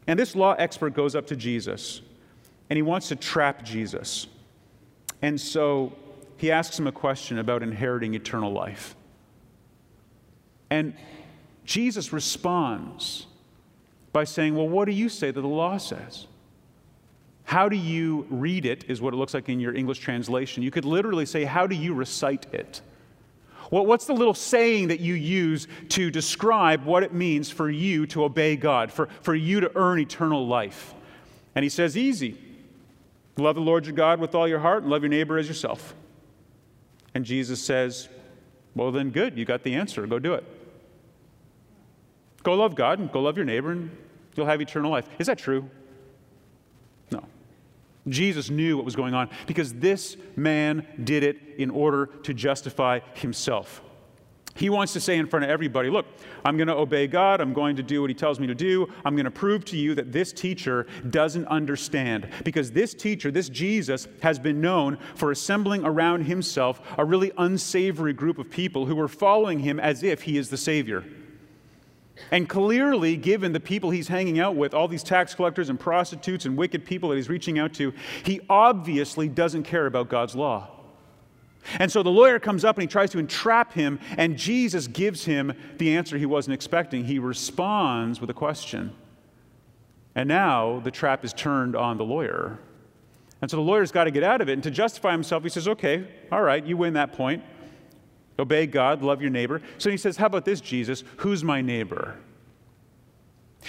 And 0.06 0.18
this 0.18 0.34
law 0.34 0.54
expert 0.54 0.94
goes 0.94 1.14
up 1.14 1.26
to 1.26 1.36
Jesus 1.36 2.00
and 2.70 2.76
he 2.76 2.82
wants 2.82 3.08
to 3.08 3.16
trap 3.16 3.62
Jesus. 3.64 4.28
And 5.20 5.38
so 5.38 5.92
he 6.38 6.50
asks 6.50 6.78
him 6.78 6.86
a 6.86 6.92
question 6.92 7.38
about 7.38 7.62
inheriting 7.62 8.14
eternal 8.14 8.50
life. 8.50 8.96
And 10.70 10.94
Jesus 11.64 12.12
responds 12.12 13.26
by 14.12 14.24
saying, 14.24 14.54
Well, 14.54 14.68
what 14.68 14.86
do 14.86 14.92
you 14.92 15.08
say 15.08 15.30
that 15.30 15.40
the 15.40 15.46
law 15.46 15.76
says? 15.76 16.26
How 17.50 17.68
do 17.68 17.74
you 17.74 18.28
read 18.30 18.64
it, 18.64 18.84
is 18.86 19.02
what 19.02 19.12
it 19.12 19.16
looks 19.16 19.34
like 19.34 19.48
in 19.48 19.58
your 19.58 19.74
English 19.74 19.98
translation. 19.98 20.62
You 20.62 20.70
could 20.70 20.84
literally 20.84 21.26
say, 21.26 21.42
How 21.42 21.66
do 21.66 21.74
you 21.74 21.94
recite 21.94 22.46
it? 22.54 22.80
Well, 23.72 23.84
what's 23.84 24.04
the 24.04 24.12
little 24.12 24.34
saying 24.34 24.86
that 24.86 25.00
you 25.00 25.14
use 25.14 25.66
to 25.88 26.12
describe 26.12 26.84
what 26.84 27.02
it 27.02 27.12
means 27.12 27.50
for 27.50 27.68
you 27.68 28.06
to 28.06 28.22
obey 28.22 28.54
God, 28.54 28.92
for, 28.92 29.08
for 29.22 29.34
you 29.34 29.58
to 29.58 29.72
earn 29.74 29.98
eternal 29.98 30.46
life? 30.46 30.94
And 31.56 31.64
he 31.64 31.68
says, 31.68 31.96
Easy. 31.96 32.38
Love 33.36 33.56
the 33.56 33.62
Lord 33.62 33.84
your 33.84 33.96
God 33.96 34.20
with 34.20 34.36
all 34.36 34.46
your 34.46 34.60
heart 34.60 34.82
and 34.82 34.92
love 34.92 35.02
your 35.02 35.10
neighbor 35.10 35.36
as 35.36 35.48
yourself. 35.48 35.96
And 37.16 37.24
Jesus 37.24 37.60
says, 37.60 38.08
Well, 38.76 38.92
then, 38.92 39.10
good. 39.10 39.36
You 39.36 39.44
got 39.44 39.64
the 39.64 39.74
answer. 39.74 40.06
Go 40.06 40.20
do 40.20 40.34
it. 40.34 40.44
Go 42.44 42.54
love 42.54 42.76
God 42.76 43.00
and 43.00 43.10
go 43.10 43.20
love 43.20 43.36
your 43.36 43.44
neighbor, 43.44 43.72
and 43.72 43.90
you'll 44.36 44.46
have 44.46 44.60
eternal 44.60 44.92
life. 44.92 45.08
Is 45.18 45.26
that 45.26 45.38
true? 45.38 45.68
Jesus 48.08 48.50
knew 48.50 48.76
what 48.76 48.84
was 48.84 48.96
going 48.96 49.14
on 49.14 49.28
because 49.46 49.74
this 49.74 50.16
man 50.36 50.86
did 51.02 51.22
it 51.22 51.36
in 51.58 51.70
order 51.70 52.06
to 52.22 52.34
justify 52.34 53.00
himself. 53.14 53.82
He 54.56 54.68
wants 54.68 54.92
to 54.94 55.00
say 55.00 55.16
in 55.16 55.26
front 55.26 55.44
of 55.44 55.50
everybody, 55.50 55.90
look, 55.90 56.06
I'm 56.44 56.56
going 56.56 56.66
to 56.68 56.74
obey 56.74 57.06
God. 57.06 57.40
I'm 57.40 57.52
going 57.52 57.76
to 57.76 57.82
do 57.82 58.00
what 58.00 58.10
he 58.10 58.14
tells 58.14 58.40
me 58.40 58.46
to 58.48 58.54
do. 58.54 58.92
I'm 59.04 59.14
going 59.14 59.24
to 59.24 59.30
prove 59.30 59.64
to 59.66 59.76
you 59.76 59.94
that 59.94 60.12
this 60.12 60.32
teacher 60.32 60.86
doesn't 61.08 61.46
understand. 61.46 62.28
Because 62.44 62.72
this 62.72 62.92
teacher, 62.92 63.30
this 63.30 63.48
Jesus, 63.48 64.08
has 64.22 64.38
been 64.38 64.60
known 64.60 64.98
for 65.14 65.30
assembling 65.30 65.84
around 65.84 66.24
himself 66.24 66.80
a 66.98 67.04
really 67.04 67.30
unsavory 67.38 68.12
group 68.12 68.38
of 68.38 68.50
people 68.50 68.86
who 68.86 68.96
were 68.96 69.08
following 69.08 69.60
him 69.60 69.78
as 69.78 70.02
if 70.02 70.22
he 70.22 70.36
is 70.36 70.50
the 70.50 70.56
Savior. 70.56 71.04
And 72.30 72.48
clearly, 72.48 73.16
given 73.16 73.52
the 73.52 73.60
people 73.60 73.90
he's 73.90 74.08
hanging 74.08 74.38
out 74.38 74.56
with, 74.56 74.74
all 74.74 74.88
these 74.88 75.02
tax 75.02 75.34
collectors 75.34 75.68
and 75.68 75.78
prostitutes 75.78 76.44
and 76.44 76.56
wicked 76.56 76.84
people 76.84 77.08
that 77.10 77.16
he's 77.16 77.28
reaching 77.28 77.58
out 77.58 77.74
to, 77.74 77.92
he 78.24 78.40
obviously 78.48 79.28
doesn't 79.28 79.64
care 79.64 79.86
about 79.86 80.08
God's 80.08 80.34
law. 80.34 80.68
And 81.78 81.92
so 81.92 82.02
the 82.02 82.10
lawyer 82.10 82.38
comes 82.38 82.64
up 82.64 82.76
and 82.76 82.82
he 82.82 82.88
tries 82.88 83.10
to 83.10 83.18
entrap 83.18 83.72
him, 83.72 84.00
and 84.16 84.36
Jesus 84.36 84.86
gives 84.86 85.24
him 85.24 85.52
the 85.78 85.96
answer 85.96 86.16
he 86.16 86.26
wasn't 86.26 86.54
expecting. 86.54 87.04
He 87.04 87.18
responds 87.18 88.20
with 88.20 88.30
a 88.30 88.34
question. 88.34 88.92
And 90.14 90.28
now 90.28 90.80
the 90.80 90.90
trap 90.90 91.24
is 91.24 91.32
turned 91.32 91.76
on 91.76 91.96
the 91.96 92.04
lawyer. 92.04 92.58
And 93.42 93.50
so 93.50 93.56
the 93.56 93.62
lawyer's 93.62 93.92
got 93.92 94.04
to 94.04 94.10
get 94.10 94.22
out 94.22 94.40
of 94.40 94.48
it. 94.48 94.54
And 94.54 94.62
to 94.64 94.70
justify 94.70 95.12
himself, 95.12 95.42
he 95.42 95.48
says, 95.48 95.68
Okay, 95.68 96.06
all 96.32 96.42
right, 96.42 96.64
you 96.64 96.76
win 96.76 96.94
that 96.94 97.12
point. 97.12 97.42
Obey 98.40 98.66
God, 98.66 99.02
love 99.02 99.20
your 99.20 99.30
neighbor. 99.30 99.60
So 99.78 99.90
he 99.90 99.96
says, 99.96 100.16
How 100.16 100.26
about 100.26 100.44
this, 100.44 100.60
Jesus? 100.60 101.04
Who's 101.18 101.44
my 101.44 101.60
neighbor? 101.60 102.16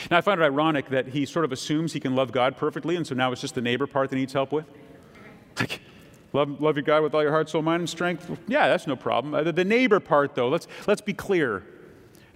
Now, 0.09 0.17
I 0.17 0.21
find 0.21 0.39
it 0.39 0.43
ironic 0.43 0.89
that 0.89 1.07
he 1.07 1.25
sort 1.25 1.45
of 1.45 1.51
assumes 1.51 1.91
he 1.93 1.99
can 1.99 2.15
love 2.15 2.31
God 2.31 2.55
perfectly, 2.55 2.95
and 2.95 3.05
so 3.05 3.13
now 3.13 3.31
it's 3.31 3.41
just 3.41 3.55
the 3.55 3.61
neighbor 3.61 3.85
part 3.85 4.09
that 4.09 4.15
needs 4.15 4.31
help 4.31 4.51
with. 4.53 4.65
Like, 5.59 5.81
love, 6.31 6.61
love 6.61 6.77
your 6.77 6.83
God 6.83 7.03
with 7.03 7.13
all 7.13 7.21
your 7.21 7.31
heart, 7.31 7.49
soul, 7.49 7.61
mind, 7.61 7.81
and 7.81 7.89
strength. 7.89 8.31
Yeah, 8.47 8.69
that's 8.69 8.87
no 8.87 8.95
problem. 8.95 9.33
Uh, 9.33 9.43
the, 9.43 9.51
the 9.51 9.65
neighbor 9.65 9.99
part, 9.99 10.33
though, 10.33 10.47
let's, 10.47 10.67
let's 10.87 11.01
be 11.01 11.13
clear. 11.13 11.63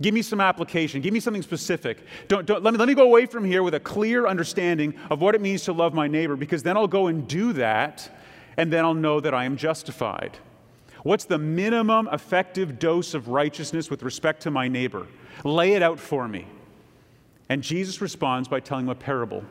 Give 0.02 0.14
me 0.14 0.22
some 0.22 0.42
application. 0.42 1.00
Give 1.00 1.14
me 1.14 1.22
something 1.22 1.42
specific. 1.42 2.00
Don't, 2.28 2.46
don't, 2.46 2.62
let, 2.62 2.74
me, 2.74 2.78
let 2.78 2.90
me 2.90 2.94
go 2.94 3.04
away 3.04 3.26
from 3.26 3.46
here 3.46 3.64
with 3.64 3.74
a 3.74 3.80
clear 3.80 4.28
understanding 4.28 4.94
of 5.10 5.22
what 5.22 5.34
it 5.34 5.40
means 5.40 5.64
to 5.64 5.74
love 5.74 5.94
my 5.94 6.08
neighbor, 6.08 6.36
because 6.36 6.64
then 6.64 6.76
I'll 6.76 6.88
go 6.88 7.08
and 7.08 7.26
do 7.26 7.54
that, 7.54 8.10
and 8.58 8.72
then 8.72 8.84
I'll 8.84 8.94
know 8.94 9.22
that 9.22 9.34
I 9.34 9.46
am 9.46 9.56
justified. 9.56 10.38
What's 11.06 11.26
the 11.26 11.38
minimum 11.38 12.10
effective 12.12 12.80
dose 12.80 13.14
of 13.14 13.28
righteousness 13.28 13.92
with 13.92 14.02
respect 14.02 14.42
to 14.42 14.50
my 14.50 14.68
neighbor? 14.68 15.06
Lay 15.44 15.74
it 15.74 15.84
out 15.84 16.00
for 16.00 16.28
me. 16.28 16.48
And 17.48 17.62
Jesus 17.62 18.02
responds 18.02 18.48
by 18.48 18.60
telling 18.60 18.86
him 18.86 18.90
a 18.90 18.96
parable. 18.96 19.44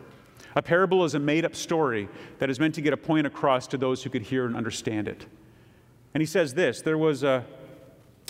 A 0.57 0.63
parable 0.63 1.05
is 1.05 1.15
a 1.15 1.21
made 1.21 1.45
up 1.45 1.55
story 1.55 2.09
that 2.41 2.51
is 2.51 2.59
meant 2.59 2.75
to 2.75 2.81
get 2.81 2.93
a 2.93 2.97
point 2.97 3.29
across 3.29 3.69
to 3.69 3.79
those 3.79 4.03
who 4.03 4.11
could 4.11 4.23
hear 4.23 4.47
and 4.47 4.57
understand 4.57 5.07
it. 5.07 5.27
And 6.13 6.21
he 6.21 6.27
says 6.27 6.55
this 6.55 6.83
there 6.83 6.99
was 6.99 7.23
a 7.23 7.45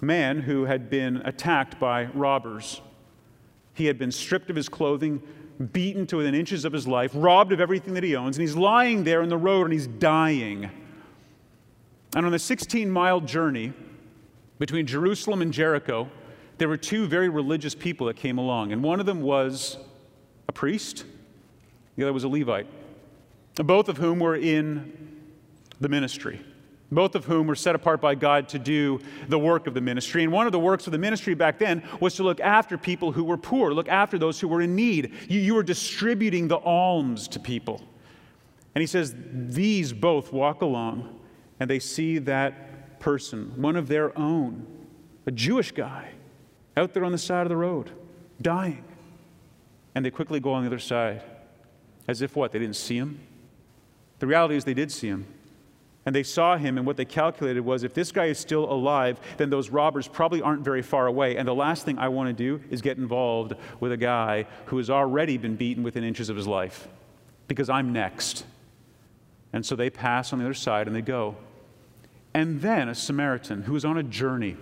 man 0.03 0.41
who 0.41 0.67
had 0.67 0.91
been 0.91 1.23
attacked 1.25 1.81
by 1.81 2.05
robbers. 2.13 2.83
He 3.73 3.87
had 3.87 3.99
been 3.99 4.13
stripped 4.13 4.51
of 4.51 4.57
his 4.57 4.69
clothing, 4.69 5.23
beaten 5.73 6.07
to 6.09 6.19
within 6.19 6.35
inches 6.35 6.67
of 6.67 6.75
his 6.75 6.87
life, 6.87 7.13
robbed 7.15 7.53
of 7.53 7.61
everything 7.61 7.95
that 7.95 8.05
he 8.05 8.17
owns, 8.17 8.37
and 8.37 8.43
he's 8.43 8.55
lying 8.55 9.05
there 9.05 9.23
in 9.23 9.31
the 9.31 9.39
road 9.39 9.63
and 9.63 9.73
he's 9.73 9.87
dying. 9.87 10.69
And 12.15 12.25
on 12.25 12.33
the 12.33 12.39
16 12.39 12.91
mile 12.91 13.21
journey 13.21 13.73
between 14.59 14.87
Jerusalem 14.87 15.43
and 15.43 15.53
Jericho, 15.53 16.09
there 16.59 16.69
were 16.69 16.77
two 16.77 17.07
very 17.07 17.29
religious 17.29 17.75
people 17.75 18.07
that 18.07 18.17
came 18.17 18.39
along. 18.39 18.73
And 18.73 18.83
one 18.83 19.01
of 19.01 19.07
them 19.07 19.21
was 19.21 19.79
a 20.49 20.53
priest, 20.53 21.05
the 21.97 22.05
other 22.05 22.13
was 22.13 22.25
a 22.25 22.29
Levite, 22.29 22.67
both 23.57 23.89
of 23.89 23.97
whom 23.97 24.21
were 24.21 24.37
in 24.37 25.21
the 25.81 25.89
ministry. 25.89 26.41
Both 26.93 27.17
of 27.17 27.25
whom 27.25 27.49
were 27.49 27.57
set 27.57 27.75
apart 27.75 28.01
by 28.01 28.15
God 28.15 28.49
to 28.51 28.59
do 28.59 29.01
the 29.27 29.39
work 29.39 29.67
of 29.67 29.75
the 29.75 29.81
ministry. 29.81 30.23
And 30.23 30.33
one 30.33 30.47
of 30.47 30.53
the 30.53 30.61
works 30.61 30.87
of 30.87 30.93
the 30.93 30.99
ministry 30.99 31.35
back 31.35 31.59
then 31.59 31.83
was 31.99 32.15
to 32.17 32.23
look 32.23 32.39
after 32.41 32.79
people 32.79 33.11
who 33.11 33.25
were 33.25 33.39
poor, 33.39 33.73
look 33.73 33.89
after 33.89 34.17
those 34.17 34.39
who 34.39 34.47
were 34.47 34.61
in 34.61 34.77
need. 34.77 35.13
You, 35.29 35.41
you 35.41 35.55
were 35.55 35.65
distributing 35.65 36.47
the 36.47 36.59
alms 36.59 37.27
to 37.29 37.41
people. 37.41 37.83
And 38.77 38.83
he 38.83 38.87
says, 38.87 39.13
These 39.19 39.93
both 39.93 40.33
walk 40.33 40.63
along 40.63 41.21
and 41.65 41.71
they 41.71 41.79
see 41.79 42.19
that 42.19 43.01
person, 43.01 43.51
one 43.57 43.75
of 43.75 43.89
their 43.89 44.17
own, 44.19 44.67
a 45.25 45.31
Jewish 45.31 45.73
guy, 45.73 46.11
out 46.77 46.93
there 46.93 47.07
on 47.07 47.11
the 47.11 47.17
side 47.17 47.41
of 47.41 47.49
the 47.49 47.57
road, 47.57 47.91
dying. 48.43 48.85
And 49.95 50.05
they 50.05 50.11
quickly 50.11 50.41
go 50.41 50.53
on 50.53 50.63
the 50.63 50.67
other 50.67 50.79
side, 50.79 51.23
as 52.07 52.21
if 52.21 52.37
what? 52.37 52.53
They 52.53 52.59
didn't 52.59 52.77
see 52.77 52.99
him? 52.99 53.19
The 54.19 54.27
reality 54.27 54.57
is 54.57 54.65
they 54.67 54.75
did 54.75 54.93
see 54.93 55.09
him. 55.09 55.25
And 56.05 56.15
they 56.15 56.23
saw 56.23 56.59
him, 56.59 56.77
and 56.77 56.87
what 56.87 56.99
they 56.99 57.07
calculated 57.07 57.63
was 57.63 57.83
if 57.83 57.95
this 57.95 58.13
guy 58.13 58.27
is 58.27 58.39
still 58.39 58.71
alive, 58.71 59.19
then 59.39 59.49
those 59.49 59.71
robbers 59.71 60.07
probably 60.07 60.43
aren't 60.43 60.67
very 60.67 60.83
far 60.83 61.07
away. 61.07 61.39
And 61.39 61.49
the 61.49 61.55
last 61.55 61.87
thing 61.87 61.97
I 61.97 62.09
want 62.09 62.29
to 62.29 62.35
do 62.35 62.63
is 62.69 62.83
get 62.83 62.99
involved 62.99 63.55
with 63.81 63.91
a 63.91 63.97
guy 63.97 64.45
who 64.67 64.77
has 64.77 64.91
already 64.91 65.39
been 65.39 65.57
beaten 65.57 65.83
within 65.83 66.05
inches 66.05 66.29
of 66.29 66.37
his 66.37 66.47
life, 66.47 66.89
because 67.49 67.71
I'm 67.71 67.91
next. 67.91 68.45
And 69.55 69.65
so 69.65 69.75
they 69.75 69.89
pass 69.89 70.35
on 70.35 70.41
the 70.41 70.45
other 70.45 70.53
side 70.53 70.89
and 70.89 70.95
they 70.95 71.01
go. 71.01 71.37
And 72.35 72.61
then 72.61 72.89
a 72.89 72.95
Samaritan 72.95 73.63
who 73.63 73.73
was 73.73 73.85
on 73.85 73.97
a 73.97 74.03
journey. 74.03 74.57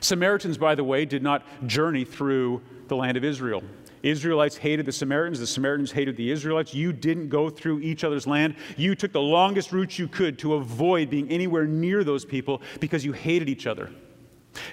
Samaritans, 0.00 0.58
by 0.58 0.74
the 0.74 0.84
way, 0.84 1.04
did 1.04 1.22
not 1.22 1.44
journey 1.66 2.04
through 2.04 2.62
the 2.88 2.96
land 2.96 3.16
of 3.16 3.24
Israel. 3.24 3.62
Israelites 4.02 4.56
hated 4.56 4.84
the 4.84 4.92
Samaritans, 4.92 5.40
the 5.40 5.46
Samaritans 5.46 5.90
hated 5.92 6.16
the 6.16 6.30
Israelites. 6.30 6.74
You 6.74 6.92
didn't 6.92 7.30
go 7.30 7.48
through 7.48 7.80
each 7.80 8.04
other's 8.04 8.26
land. 8.26 8.54
You 8.76 8.94
took 8.94 9.12
the 9.12 9.20
longest 9.20 9.72
route 9.72 9.98
you 9.98 10.08
could 10.08 10.38
to 10.40 10.54
avoid 10.54 11.08
being 11.08 11.28
anywhere 11.30 11.66
near 11.66 12.04
those 12.04 12.24
people 12.24 12.60
because 12.80 13.04
you 13.04 13.12
hated 13.12 13.48
each 13.48 13.66
other. 13.66 13.90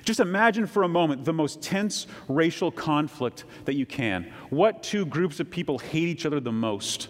Just 0.03 0.19
imagine 0.19 0.67
for 0.67 0.83
a 0.83 0.87
moment 0.87 1.23
the 1.23 1.33
most 1.33 1.61
tense 1.61 2.07
racial 2.27 2.71
conflict 2.71 3.45
that 3.65 3.75
you 3.75 3.85
can. 3.85 4.31
What 4.49 4.83
two 4.83 5.05
groups 5.05 5.39
of 5.39 5.49
people 5.49 5.79
hate 5.79 6.07
each 6.07 6.25
other 6.25 6.39
the 6.39 6.51
most? 6.51 7.07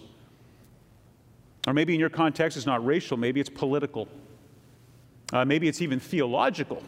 Or 1.68 1.74
maybe 1.74 1.94
in 1.94 2.00
your 2.00 2.10
context, 2.10 2.56
it's 2.56 2.66
not 2.66 2.86
racial, 2.86 3.18
maybe 3.18 3.40
it's 3.40 3.50
political. 3.50 4.08
Uh, 5.32 5.46
maybe 5.46 5.67
it's 5.67 5.82
even 5.82 6.00
theological. 6.00 6.84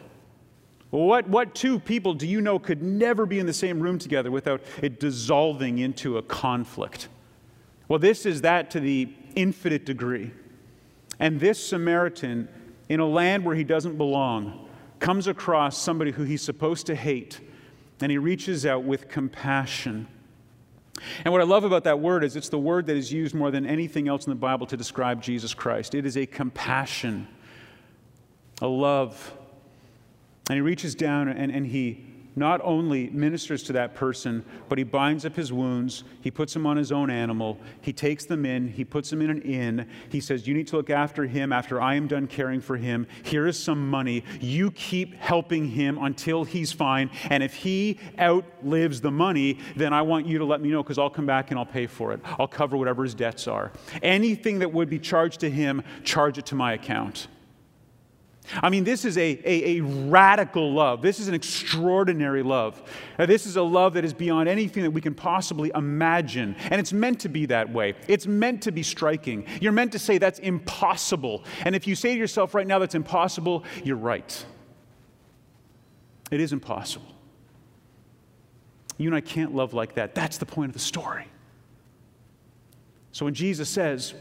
What, 0.90 1.28
what 1.28 1.54
two 1.54 1.80
people 1.80 2.14
do 2.14 2.26
you 2.26 2.40
know 2.40 2.58
could 2.58 2.82
never 2.82 3.26
be 3.26 3.38
in 3.38 3.46
the 3.46 3.52
same 3.52 3.80
room 3.80 3.98
together 3.98 4.30
without 4.30 4.60
it 4.80 5.00
dissolving 5.00 5.78
into 5.78 6.18
a 6.18 6.22
conflict? 6.22 7.08
Well, 7.88 7.98
this 7.98 8.26
is 8.26 8.42
that 8.42 8.70
to 8.72 8.80
the 8.80 9.12
infinite 9.34 9.84
degree. 9.84 10.30
And 11.18 11.40
this 11.40 11.64
Samaritan, 11.64 12.48
in 12.88 13.00
a 13.00 13.06
land 13.06 13.44
where 13.44 13.56
he 13.56 13.64
doesn't 13.64 13.96
belong, 13.96 14.68
comes 15.00 15.26
across 15.26 15.76
somebody 15.76 16.12
who 16.12 16.22
he's 16.22 16.42
supposed 16.42 16.86
to 16.86 16.94
hate, 16.94 17.40
and 18.00 18.10
he 18.10 18.18
reaches 18.18 18.64
out 18.64 18.84
with 18.84 19.08
compassion 19.08 20.06
and 21.24 21.32
what 21.32 21.40
I 21.40 21.44
love 21.44 21.64
about 21.64 21.84
that 21.84 22.00
word 22.00 22.24
is 22.24 22.36
it's 22.36 22.48
the 22.48 22.58
word 22.58 22.86
that 22.86 22.96
is 22.96 23.12
used 23.12 23.34
more 23.34 23.50
than 23.50 23.66
anything 23.66 24.08
else 24.08 24.26
in 24.26 24.30
the 24.30 24.36
Bible 24.36 24.66
to 24.68 24.76
describe 24.76 25.22
Jesus 25.22 25.54
Christ. 25.54 25.94
It 25.94 26.06
is 26.06 26.16
a 26.16 26.26
compassion, 26.26 27.26
a 28.64 28.66
love. 28.66 29.36
And 30.48 30.56
he 30.56 30.62
reaches 30.62 30.94
down 30.94 31.28
and, 31.28 31.52
and 31.52 31.66
he 31.66 32.06
not 32.36 32.60
only 32.64 33.10
ministers 33.10 33.62
to 33.62 33.74
that 33.74 33.94
person, 33.94 34.44
but 34.68 34.76
he 34.76 34.82
binds 34.82 35.24
up 35.24 35.36
his 35.36 35.52
wounds. 35.52 36.02
He 36.20 36.30
puts 36.30 36.52
them 36.52 36.66
on 36.66 36.76
his 36.76 36.90
own 36.90 37.08
animal. 37.08 37.58
He 37.80 37.92
takes 37.92 38.24
them 38.24 38.44
in. 38.44 38.66
He 38.66 38.84
puts 38.84 39.10
them 39.10 39.22
in 39.22 39.30
an 39.30 39.42
inn. 39.42 39.86
He 40.08 40.18
says, 40.18 40.48
You 40.48 40.54
need 40.54 40.66
to 40.68 40.76
look 40.76 40.90
after 40.90 41.26
him 41.26 41.52
after 41.52 41.80
I 41.80 41.94
am 41.94 42.08
done 42.08 42.26
caring 42.26 42.60
for 42.60 42.76
him. 42.76 43.06
Here 43.22 43.46
is 43.46 43.62
some 43.62 43.88
money. 43.88 44.24
You 44.40 44.72
keep 44.72 45.14
helping 45.14 45.68
him 45.68 45.98
until 45.98 46.42
he's 46.42 46.72
fine. 46.72 47.10
And 47.30 47.42
if 47.42 47.54
he 47.54 48.00
outlives 48.18 49.00
the 49.00 49.12
money, 49.12 49.58
then 49.76 49.92
I 49.92 50.02
want 50.02 50.26
you 50.26 50.38
to 50.38 50.44
let 50.44 50.60
me 50.60 50.70
know 50.70 50.82
because 50.82 50.98
I'll 50.98 51.10
come 51.10 51.26
back 51.26 51.50
and 51.50 51.58
I'll 51.58 51.66
pay 51.66 51.86
for 51.86 52.12
it. 52.12 52.20
I'll 52.24 52.48
cover 52.48 52.76
whatever 52.76 53.04
his 53.04 53.14
debts 53.14 53.46
are. 53.46 53.70
Anything 54.02 54.58
that 54.58 54.72
would 54.72 54.90
be 54.90 54.98
charged 54.98 55.40
to 55.40 55.50
him, 55.50 55.84
charge 56.02 56.38
it 56.38 56.46
to 56.46 56.54
my 56.56 56.72
account. 56.72 57.28
I 58.56 58.68
mean, 58.68 58.84
this 58.84 59.04
is 59.04 59.16
a, 59.16 59.40
a, 59.44 59.78
a, 59.78 59.80
radical 59.80 60.72
love. 60.72 61.00
This 61.00 61.18
is 61.18 61.28
an 61.28 61.34
extraordinary 61.34 62.42
love. 62.42 62.82
Uh, 63.18 63.24
this 63.24 63.46
is 63.46 63.56
a 63.56 63.62
love 63.62 63.94
that 63.94 64.04
is 64.04 64.12
beyond 64.12 64.50
anything 64.50 64.82
that 64.82 64.90
we 64.90 65.00
can 65.00 65.14
possibly 65.14 65.72
imagine. 65.74 66.54
And 66.70 66.78
it's 66.78 66.92
meant 66.92 67.20
to 67.20 67.30
be 67.30 67.46
that 67.46 67.72
way. 67.72 67.94
It's 68.06 68.26
meant 68.26 68.62
to 68.64 68.72
be 68.72 68.82
striking. 68.82 69.46
You're 69.62 69.72
meant 69.72 69.92
to 69.92 69.98
say 69.98 70.18
that's 70.18 70.40
impossible. 70.40 71.42
And 71.64 71.74
if 71.74 71.86
you 71.86 71.94
say 71.94 72.12
to 72.12 72.18
yourself 72.18 72.54
right 72.54 72.66
now 72.66 72.78
that's 72.78 72.94
impossible, 72.94 73.64
you're 73.82 73.96
right. 73.96 74.44
It 76.30 76.40
is 76.40 76.52
impossible. 76.52 77.06
You 78.98 79.08
and 79.08 79.16
I 79.16 79.20
can't 79.20 79.54
love 79.54 79.72
like 79.72 79.94
that. 79.94 80.14
That's 80.14 80.36
the 80.36 80.46
point 80.46 80.68
of 80.68 80.74
the 80.74 80.80
story. 80.80 81.28
So 83.12 83.24
when 83.24 83.34
Jesus 83.34 83.70
says, 83.70 84.12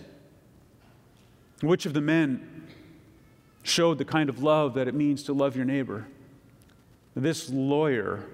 Which 1.62 1.86
of 1.86 1.94
the 1.94 2.02
men 2.02 2.53
showed 3.64 3.98
the 3.98 4.06
kind 4.06 4.30
of 4.30 4.44
love 4.44 4.76
that 4.76 4.88
it 4.88 4.94
means 4.94 5.24
to 5.24 5.34
love 5.34 5.56
your 5.56 5.66
neighbor. 5.66 6.06
This 7.16 7.50
lawyer 7.50 8.26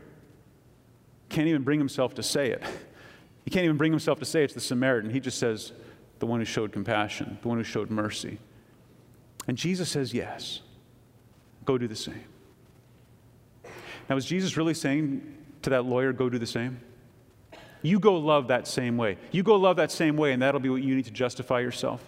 can't 1.30 1.48
even 1.48 1.63
bring 1.63 1.80
himself 1.80 2.15
to 2.15 2.24
say 2.24 2.50
it. 2.50 2.63
He 3.46 3.52
can't 3.52 3.65
even 3.65 3.78
bring 3.78 3.92
himself 3.92 4.20
to 4.20 4.26
say 4.26 4.44
it's 4.44 4.54
the 4.54 4.60
Samaritan. 4.60 5.12
He 5.12 5.20
just 5.20 5.38
says, 5.38 5.72
the 6.20 6.26
one 6.26 6.39
who 6.39 6.46
showed 6.46 6.72
compassion, 6.72 7.38
the 7.42 7.48
one 7.48 7.58
who 7.58 7.63
showed 7.63 7.89
mercy. 7.89 8.39
And 9.48 9.58
Jesus 9.58 9.89
says, 9.89 10.13
yes, 10.13 10.62
go 11.65 11.78
do 11.78 11.88
the 11.88 11.96
same. 11.96 12.24
Now, 14.10 14.18
is 14.18 14.26
Jesus 14.26 14.58
really 14.58 14.74
saying 14.74 15.38
to 15.62 15.70
that 15.70 15.86
lawyer, 15.86 16.12
go 16.12 16.30
do 16.30 16.39
the 16.39 16.48
same? 16.48 16.80
You 17.82 18.00
go 18.00 18.15
love 18.18 18.48
that 18.48 18.68
same 18.68 18.98
way. 18.98 19.18
You 19.32 19.44
go 19.44 19.56
love 19.56 19.78
that 19.78 19.92
same 19.92 20.18
way, 20.18 20.34
and 20.34 20.42
that'll 20.42 20.60
be 20.60 20.70
what 20.70 20.82
you 20.82 20.96
need 20.96 21.06
to 21.06 21.12
justify 21.12 21.60
yourself. 21.62 22.04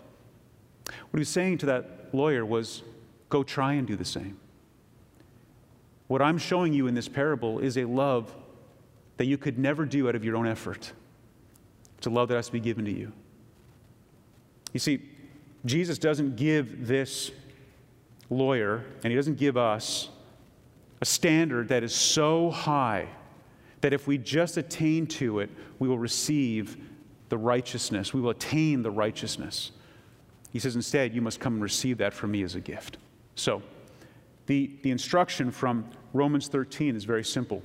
What 0.85 1.13
he 1.13 1.19
was 1.19 1.29
saying 1.29 1.59
to 1.59 1.65
that 1.67 2.09
lawyer 2.11 2.45
was, 2.45 2.83
Go 3.31 3.43
try 3.43 3.73
and 3.73 3.87
do 3.87 3.95
the 3.95 4.05
same. 4.05 4.37
What 6.07 6.21
I'm 6.21 6.37
showing 6.37 6.73
you 6.73 6.87
in 6.87 6.93
this 6.93 7.07
parable 7.07 7.59
is 7.59 7.77
a 7.77 7.85
love 7.85 8.35
that 9.15 9.25
you 9.25 9.37
could 9.37 9.57
never 9.57 9.85
do 9.85 10.09
out 10.09 10.15
of 10.15 10.25
your 10.25 10.35
own 10.35 10.45
effort. 10.45 10.91
It's 11.97 12.07
a 12.07 12.09
love 12.09 12.27
that 12.27 12.35
has 12.35 12.47
to 12.47 12.51
be 12.51 12.59
given 12.59 12.83
to 12.85 12.91
you. 12.91 13.13
You 14.73 14.79
see, 14.81 15.01
Jesus 15.65 15.97
doesn't 15.97 16.35
give 16.35 16.87
this 16.87 17.31
lawyer, 18.29 18.83
and 19.03 19.11
he 19.11 19.15
doesn't 19.15 19.37
give 19.37 19.55
us 19.55 20.09
a 20.99 21.05
standard 21.05 21.69
that 21.69 21.83
is 21.83 21.95
so 21.95 22.49
high 22.49 23.07
that 23.79 23.93
if 23.93 24.07
we 24.07 24.17
just 24.17 24.57
attain 24.57 25.07
to 25.07 25.39
it, 25.39 25.49
we 25.79 25.87
will 25.87 25.97
receive 25.97 26.75
the 27.29 27.37
righteousness. 27.37 28.13
We 28.13 28.19
will 28.19 28.31
attain 28.31 28.81
the 28.81 28.91
righteousness. 28.91 29.71
He 30.51 30.59
says, 30.59 30.75
instead, 30.75 31.15
you 31.15 31.21
must 31.21 31.39
come 31.39 31.53
and 31.53 31.63
receive 31.63 31.99
that 31.99 32.13
from 32.13 32.31
me 32.31 32.43
as 32.43 32.55
a 32.55 32.59
gift. 32.59 32.97
So, 33.35 33.61
the, 34.47 34.71
the 34.81 34.91
instruction 34.91 35.51
from 35.51 35.89
Romans 36.13 36.47
13 36.47 36.95
is 36.95 37.05
very 37.05 37.23
simple. 37.23 37.61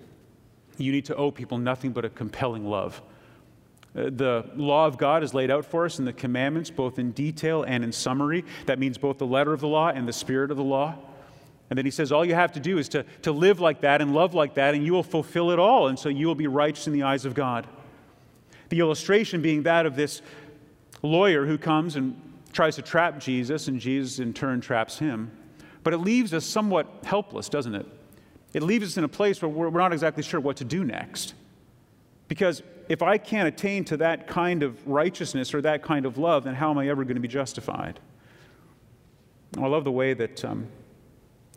You 0.78 0.92
need 0.92 1.06
to 1.06 1.16
owe 1.16 1.30
people 1.30 1.58
nothing 1.58 1.90
but 1.92 2.04
a 2.04 2.08
compelling 2.08 2.68
love. 2.68 3.00
Uh, 3.96 4.10
the 4.10 4.50
law 4.56 4.86
of 4.86 4.98
God 4.98 5.22
is 5.22 5.32
laid 5.32 5.50
out 5.50 5.64
for 5.64 5.86
us 5.86 5.98
in 5.98 6.04
the 6.04 6.12
commandments, 6.12 6.70
both 6.70 6.98
in 6.98 7.12
detail 7.12 7.62
and 7.62 7.82
in 7.82 7.92
summary. 7.92 8.44
That 8.66 8.78
means 8.78 8.98
both 8.98 9.18
the 9.18 9.26
letter 9.26 9.52
of 9.52 9.60
the 9.60 9.68
law 9.68 9.88
and 9.88 10.06
the 10.06 10.12
spirit 10.12 10.50
of 10.50 10.56
the 10.56 10.64
law. 10.64 10.96
And 11.70 11.76
then 11.76 11.84
he 11.84 11.90
says, 11.90 12.12
all 12.12 12.24
you 12.24 12.34
have 12.34 12.52
to 12.52 12.60
do 12.60 12.78
is 12.78 12.88
to, 12.90 13.04
to 13.22 13.32
live 13.32 13.58
like 13.58 13.80
that 13.80 14.00
and 14.00 14.14
love 14.14 14.34
like 14.34 14.54
that, 14.54 14.74
and 14.74 14.84
you 14.84 14.92
will 14.92 15.02
fulfill 15.02 15.50
it 15.50 15.58
all. 15.58 15.88
And 15.88 15.98
so 15.98 16.08
you 16.08 16.26
will 16.26 16.34
be 16.34 16.46
righteous 16.46 16.86
in 16.86 16.92
the 16.92 17.02
eyes 17.02 17.24
of 17.24 17.34
God. 17.34 17.66
The 18.68 18.80
illustration 18.80 19.42
being 19.42 19.64
that 19.64 19.86
of 19.86 19.96
this 19.96 20.22
lawyer 21.02 21.46
who 21.46 21.58
comes 21.58 21.96
and 21.96 22.20
tries 22.52 22.76
to 22.76 22.82
trap 22.82 23.18
Jesus, 23.18 23.66
and 23.68 23.80
Jesus 23.80 24.18
in 24.18 24.32
turn 24.32 24.60
traps 24.60 24.98
him. 24.98 25.30
But 25.86 25.94
it 25.94 25.98
leaves 25.98 26.34
us 26.34 26.44
somewhat 26.44 26.88
helpless, 27.04 27.48
doesn't 27.48 27.76
it? 27.76 27.86
It 28.52 28.64
leaves 28.64 28.84
us 28.84 28.96
in 28.96 29.04
a 29.04 29.08
place 29.08 29.40
where 29.40 29.48
we're 29.48 29.70
not 29.70 29.92
exactly 29.92 30.24
sure 30.24 30.40
what 30.40 30.56
to 30.56 30.64
do 30.64 30.82
next. 30.82 31.34
Because 32.26 32.64
if 32.88 33.02
I 33.02 33.18
can't 33.18 33.46
attain 33.46 33.84
to 33.84 33.96
that 33.98 34.26
kind 34.26 34.64
of 34.64 34.84
righteousness 34.84 35.54
or 35.54 35.60
that 35.62 35.84
kind 35.84 36.04
of 36.04 36.18
love, 36.18 36.42
then 36.42 36.56
how 36.56 36.72
am 36.72 36.78
I 36.78 36.88
ever 36.88 37.04
going 37.04 37.14
to 37.14 37.20
be 37.20 37.28
justified? 37.28 38.00
I 39.56 39.68
love 39.68 39.84
the 39.84 39.92
way 39.92 40.12
that 40.12 40.44
um, 40.44 40.66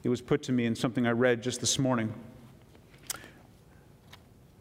it 0.04 0.10
was 0.10 0.22
put 0.22 0.44
to 0.44 0.52
me 0.52 0.68
in 0.68 0.76
something 0.76 1.08
I 1.08 1.12
read 1.14 1.42
just 1.42 1.60
this 1.60 1.80
morning. 1.80 2.14
I 3.16 3.18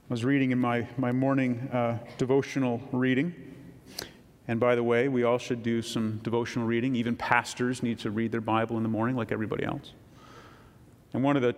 was 0.09 0.25
reading 0.25 0.51
in 0.51 0.59
my, 0.59 0.89
my 0.97 1.13
morning 1.13 1.69
uh, 1.75 1.99
devotional 2.17 2.81
reading. 2.91 3.35
And 4.49 4.59
by 4.59 4.75
the 4.75 4.83
way, 4.83 5.09
we 5.09 5.25
all 5.25 5.39
should 5.39 5.63
do 5.63 5.83
some 5.83 6.21
devotional 6.23 6.67
reading. 6.67 6.97
Even 6.97 7.15
pastors 7.15 7.83
need 7.83 7.99
to 8.01 8.11
read 8.11 8.33
their 8.33 8.41
Bible 8.41 8.79
in 8.79 8.83
the 8.83 8.89
morning 8.89 9.15
like 9.15 9.31
everybody 9.31 9.65
else. 9.65 9.93
And 11.13 11.23
one 11.23 11.37
of 11.37 11.43
the 11.43 11.55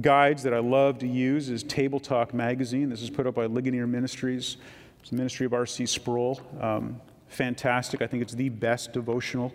guides 0.00 0.42
that 0.42 0.54
I 0.54 0.58
love 0.58 0.98
to 1.00 1.06
use 1.06 1.50
is 1.50 1.62
Table 1.62 2.00
Talk 2.00 2.32
Magazine. 2.32 2.88
This 2.88 3.02
is 3.02 3.10
put 3.10 3.26
up 3.26 3.34
by 3.34 3.44
Ligonier 3.44 3.86
Ministries. 3.86 4.56
It's 5.00 5.10
the 5.10 5.16
ministry 5.16 5.46
of 5.46 5.52
R.C. 5.52 5.84
Sproul. 5.86 6.40
Um, 6.60 7.00
fantastic. 7.28 8.00
I 8.00 8.06
think 8.06 8.22
it's 8.22 8.34
the 8.34 8.48
best 8.48 8.92
devotional 8.92 9.52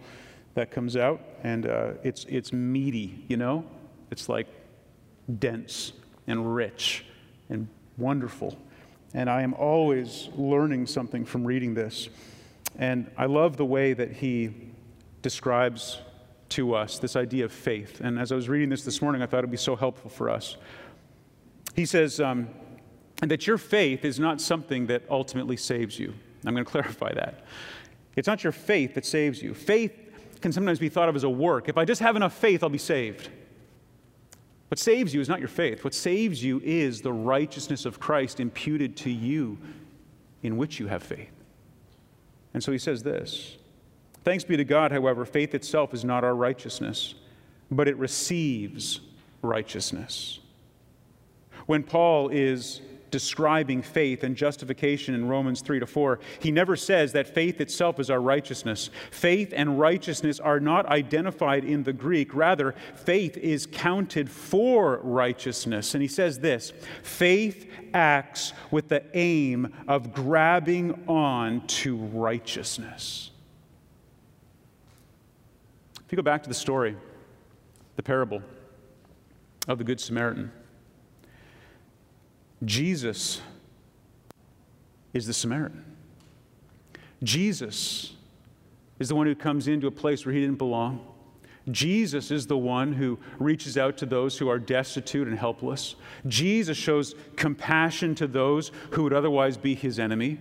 that 0.54 0.70
comes 0.70 0.96
out. 0.96 1.20
And 1.44 1.66
uh, 1.66 1.94
it's, 2.04 2.26
it's 2.30 2.54
meaty, 2.54 3.26
you 3.28 3.38
know? 3.38 3.66
It's 4.12 4.30
like 4.30 4.48
dense 5.40 5.94
and 6.28 6.56
rich 6.56 7.06
and 7.50 7.68
wonderful. 7.98 8.58
And 9.14 9.30
I 9.30 9.42
am 9.42 9.54
always 9.56 10.30
learning 10.36 10.88
something 10.88 11.26
from 11.26 11.46
reading 11.46 11.74
this. 11.74 12.10
And 12.78 13.10
I 13.18 13.26
love 13.26 13.58
the 13.58 13.66
way 13.66 13.94
that 13.94 14.12
he 14.12 14.52
describes 15.22 16.00
to 16.50 16.76
us, 16.76 17.00
this 17.00 17.16
idea 17.16 17.46
of 17.46 17.52
faith. 17.52 18.02
And 18.02 18.20
as 18.20 18.32
I 18.32 18.36
was 18.36 18.50
reading 18.50 18.70
this 18.70 18.84
this 18.84 19.02
morning, 19.02 19.22
I 19.22 19.26
thought 19.26 19.40
it 19.40 19.48
would 19.48 19.52
be 19.52 19.58
so 19.58 19.76
helpful 19.76 20.10
for 20.10 20.30
us. 20.30 20.58
He 21.76 21.86
says 21.86 22.20
um, 22.20 22.50
that 23.22 23.48
your 23.48 23.58
faith 23.58 24.04
is 24.04 24.20
not 24.20 24.42
something 24.42 24.88
that 24.88 25.04
ultimately 25.10 25.58
saves 25.58 25.98
you. 25.98 26.14
I'm 26.46 26.54
going 26.54 26.66
to 26.66 26.72
clarify 26.72 27.14
that. 27.14 27.46
It's 28.16 28.28
not 28.28 28.44
your 28.44 28.52
faith 28.52 28.96
that 28.96 29.06
saves 29.06 29.42
you. 29.42 29.54
Faith 29.54 29.94
can 30.42 30.52
sometimes 30.52 30.80
be 30.80 30.90
thought 30.90 31.08
of 31.08 31.16
as 31.16 31.24
a 31.24 31.30
work. 31.30 31.70
If 31.70 31.78
I 31.78 31.86
just 31.86 32.02
have 32.02 32.16
enough 32.16 32.34
faith, 32.34 32.64
I'll 32.64 32.70
be 32.70 32.78
saved. 32.78 33.30
What 34.68 34.80
saves 34.80 35.14
you 35.14 35.22
is 35.22 35.30
not 35.30 35.40
your 35.40 35.50
faith. 35.50 35.84
What 35.84 35.94
saves 35.94 36.44
you 36.44 36.62
is 36.64 37.02
the 37.02 37.14
righteousness 37.14 37.86
of 37.86 38.00
Christ 38.00 38.40
imputed 38.40 38.98
to 38.98 39.10
you 39.10 39.58
in 40.44 40.58
which 40.58 40.80
you 40.80 40.88
have 40.88 41.04
faith. 41.04 41.30
And 42.54 42.64
so 42.64 42.72
he 42.72 42.78
says 42.78 43.04
this 43.04 43.58
Thanks 44.24 44.44
be 44.44 44.58
to 44.58 44.64
God, 44.64 44.92
however, 44.92 45.26
faith 45.26 45.56
itself 45.56 45.94
is 45.94 46.06
not 46.06 46.24
our 46.24 46.36
righteousness, 46.36 47.16
but 47.70 47.88
it 47.88 47.98
receives 47.98 49.02
righteousness. 49.42 50.40
When 51.66 51.84
Paul 51.84 52.30
is 52.30 52.82
describing 53.12 53.82
faith 53.82 54.24
and 54.24 54.36
justification 54.36 55.14
in 55.14 55.28
Romans 55.28 55.62
3 55.62 55.80
to 55.80 55.86
4, 55.86 56.20
he 56.40 56.52
never 56.52 56.76
says 56.76 57.14
that 57.14 57.28
faith 57.28 57.62
itself 57.62 58.00
is 58.00 58.10
our 58.10 58.22
righteousness. 58.22 58.90
Faith 59.12 59.54
and 59.56 59.80
righteousness 59.80 60.40
are 60.40 60.60
not 60.60 60.86
identified 60.88 61.64
in 61.64 61.84
the 61.84 61.94
Greek. 61.94 62.34
Rather, 62.34 62.74
faith 62.96 63.38
is 63.38 63.68
counted 63.68 64.30
for 64.30 64.98
righteousness. 65.04 65.94
And 65.94 66.02
he 66.02 66.08
says 66.08 66.40
this 66.40 66.74
faith 67.04 67.70
acts 67.94 68.54
with 68.72 68.88
the 68.88 69.04
aim 69.14 69.74
of 69.88 70.14
grabbing 70.14 71.04
on 71.08 71.68
to 71.68 71.98
righteousness. 71.98 73.32
If 76.06 76.12
you 76.12 76.16
go 76.16 76.24
back 76.24 76.44
to 76.44 76.50
the 76.50 76.56
story, 76.56 76.98
the 77.96 78.04
parable 78.04 78.42
of 79.68 79.78
the 79.78 79.84
Good 79.84 80.00
Samaritan, 80.00 80.52
Jesus 82.64 83.42
is 85.14 85.26
the 85.26 85.34
Samaritan. 85.34 85.84
Jesus 87.24 88.14
is 89.00 89.10
the 89.10 89.16
one 89.16 89.28
who 89.28 89.36
comes 89.36 89.68
into 89.68 89.88
a 89.88 89.92
place 89.92 90.26
where 90.26 90.34
he 90.34 90.42
didn't 90.42 90.58
belong. 90.58 91.06
Jesus 91.70 92.32
is 92.32 92.48
the 92.48 92.58
one 92.58 92.94
who 92.94 93.20
reaches 93.40 93.78
out 93.78 93.98
to 93.98 94.06
those 94.06 94.38
who 94.38 94.50
are 94.50 94.58
destitute 94.58 95.28
and 95.28 95.38
helpless. 95.38 95.96
Jesus 96.28 96.78
shows 96.78 97.14
compassion 97.36 98.16
to 98.16 98.28
those 98.28 98.72
who 98.92 99.04
would 99.04 99.14
otherwise 99.14 99.58
be 99.58 99.76
his 99.76 100.00
enemy. 100.00 100.40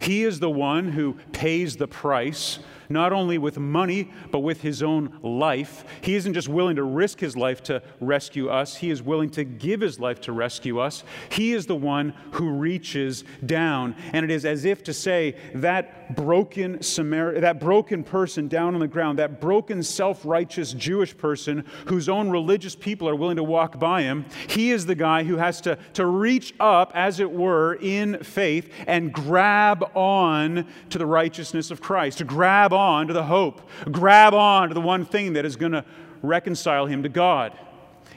He 0.00 0.24
is 0.24 0.40
the 0.40 0.50
one 0.50 0.92
who 0.92 1.14
pays 1.32 1.76
the 1.76 1.88
price 1.88 2.58
not 2.88 3.12
only 3.12 3.38
with 3.38 3.58
money, 3.58 4.10
but 4.30 4.40
with 4.40 4.62
his 4.62 4.82
own 4.82 5.18
life. 5.22 5.84
He 6.00 6.14
isn't 6.14 6.34
just 6.34 6.48
willing 6.48 6.76
to 6.76 6.82
risk 6.82 7.20
his 7.20 7.36
life 7.36 7.62
to 7.64 7.82
rescue 8.00 8.48
us, 8.48 8.76
he 8.76 8.90
is 8.90 9.02
willing 9.02 9.30
to 9.30 9.44
give 9.44 9.80
his 9.80 9.98
life 9.98 10.20
to 10.22 10.32
rescue 10.32 10.78
us. 10.78 11.04
He 11.30 11.52
is 11.52 11.66
the 11.66 11.76
one 11.76 12.14
who 12.32 12.50
reaches 12.50 13.24
down. 13.44 13.94
And 14.12 14.24
it 14.24 14.30
is 14.30 14.44
as 14.44 14.64
if 14.64 14.82
to 14.84 14.94
say, 14.94 15.36
that 15.54 16.14
broken 16.14 16.82
Samar- 16.82 17.40
that 17.40 17.60
broken 17.60 18.02
person 18.02 18.48
down 18.48 18.74
on 18.74 18.80
the 18.80 18.88
ground, 18.88 19.18
that 19.18 19.40
broken 19.40 19.82
self 19.82 20.24
righteous 20.24 20.72
Jewish 20.72 21.16
person 21.16 21.64
whose 21.86 22.08
own 22.08 22.30
religious 22.30 22.74
people 22.74 23.08
are 23.08 23.14
willing 23.14 23.36
to 23.36 23.44
walk 23.44 23.78
by 23.78 24.02
him, 24.02 24.24
he 24.48 24.70
is 24.70 24.86
the 24.86 24.94
guy 24.94 25.24
who 25.24 25.36
has 25.36 25.60
to, 25.62 25.78
to 25.94 26.06
reach 26.06 26.54
up, 26.60 26.92
as 26.94 27.20
it 27.20 27.30
were, 27.30 27.74
in 27.80 28.22
faith 28.22 28.70
and 28.86 29.12
grab 29.12 29.90
on 29.94 30.66
to 30.90 30.98
the 30.98 31.06
righteousness 31.06 31.70
of 31.70 31.80
Christ, 31.80 32.18
to 32.18 32.24
grab 32.24 32.72
to 33.08 33.12
the 33.12 33.24
hope, 33.24 33.68
grab 33.90 34.34
on 34.34 34.68
to 34.68 34.74
the 34.74 34.80
one 34.80 35.04
thing 35.04 35.34
that 35.34 35.44
is 35.44 35.56
going 35.56 35.72
to 35.72 35.84
reconcile 36.22 36.86
him 36.86 37.02
to 37.02 37.08
God. 37.08 37.52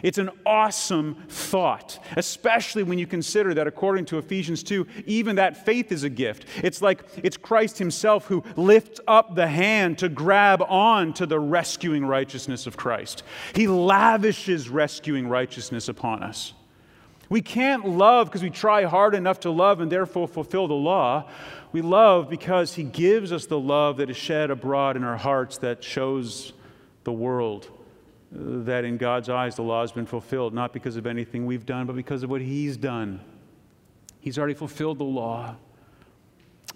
It's 0.04 0.18
an 0.18 0.32
awesome 0.46 1.16
thought, 1.30 2.00
especially 2.18 2.84
when 2.84 2.98
you 2.98 3.06
consider 3.06 3.54
that, 3.54 3.68
according 3.68 4.06
to 4.06 4.18
Ephesians 4.18 4.64
2, 4.64 4.88
even 5.06 5.36
that 5.36 5.66
faith 5.66 5.92
is 5.92 6.04
a 6.04 6.10
gift. 6.10 6.46
It's 6.64 6.82
like 6.82 7.04
it's 7.24 7.38
Christ 7.38 7.78
Himself 7.78 8.26
who 8.26 8.44
lifts 8.56 9.00
up 9.08 9.36
the 9.36 9.48
hand 9.48 10.00
to 10.00 10.10
grab 10.10 10.64
on 10.64 11.14
to 11.14 11.26
the 11.26 11.40
rescuing 11.40 12.06
righteousness 12.06 12.66
of 12.66 12.78
Christ. 12.78 13.24
He 13.54 13.68
lavishes 13.68 14.70
rescuing 14.70 15.28
righteousness 15.28 15.88
upon 15.88 16.24
us. 16.24 16.54
We 17.32 17.42
can't 17.42 17.88
love 17.88 18.28
because 18.28 18.44
we 18.44 18.50
try 18.50 18.84
hard 18.84 19.16
enough 19.16 19.40
to 19.42 19.52
love 19.52 19.80
and 19.80 19.90
therefore 19.90 20.28
fulfill 20.28 20.68
the 20.68 20.74
law. 20.74 21.30
We 21.72 21.82
love 21.82 22.30
because 22.30 22.76
He 22.76 22.84
gives 22.84 23.32
us 23.32 23.46
the 23.46 23.58
love 23.58 23.96
that 23.98 24.10
is 24.10 24.18
shed 24.18 24.52
abroad 24.52 24.98
in 24.98 25.06
our 25.06 25.16
hearts 25.16 25.58
that 25.60 25.82
shows 25.82 26.52
the 27.06 27.14
world 27.14 27.70
uh, 28.36 28.66
that 28.66 28.84
in 28.84 28.98
God's 28.98 29.30
eyes 29.30 29.56
the 29.56 29.62
law 29.62 29.80
has 29.80 29.94
been 29.94 30.06
fulfilled, 30.06 30.54
not 30.54 30.74
because 30.74 30.98
of 30.98 31.08
anything 31.08 31.46
we've 31.46 31.66
done, 31.66 31.88
but 31.88 31.96
because 31.96 32.22
of 32.22 32.30
what 32.30 32.42
He's 32.42 32.76
done. 32.76 33.22
He's 34.20 34.38
already 34.38 34.54
fulfilled 34.54 34.98
the 34.98 35.06
law. 35.06 35.56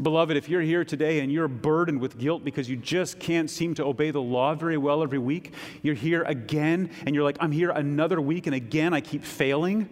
Beloved, 0.01 0.37
if 0.37 0.47
you're 0.47 0.61
here 0.61 0.85
today 0.85 1.19
and 1.19 1.29
you're 1.33 1.49
burdened 1.49 1.99
with 1.99 2.17
guilt 2.17 2.45
because 2.45 2.69
you 2.69 2.77
just 2.77 3.19
can't 3.19 3.49
seem 3.49 3.73
to 3.75 3.83
obey 3.83 4.09
the 4.09 4.21
law 4.21 4.55
very 4.55 4.77
well 4.77 5.03
every 5.03 5.19
week, 5.19 5.53
you're 5.81 5.95
here 5.95 6.23
again 6.23 6.91
and 7.05 7.13
you're 7.13 7.25
like, 7.25 7.37
I'm 7.41 7.51
here 7.51 7.71
another 7.71 8.21
week 8.21 8.47
and 8.47 8.55
again 8.55 8.93
I 8.93 9.01
keep 9.01 9.25
failing. 9.25 9.89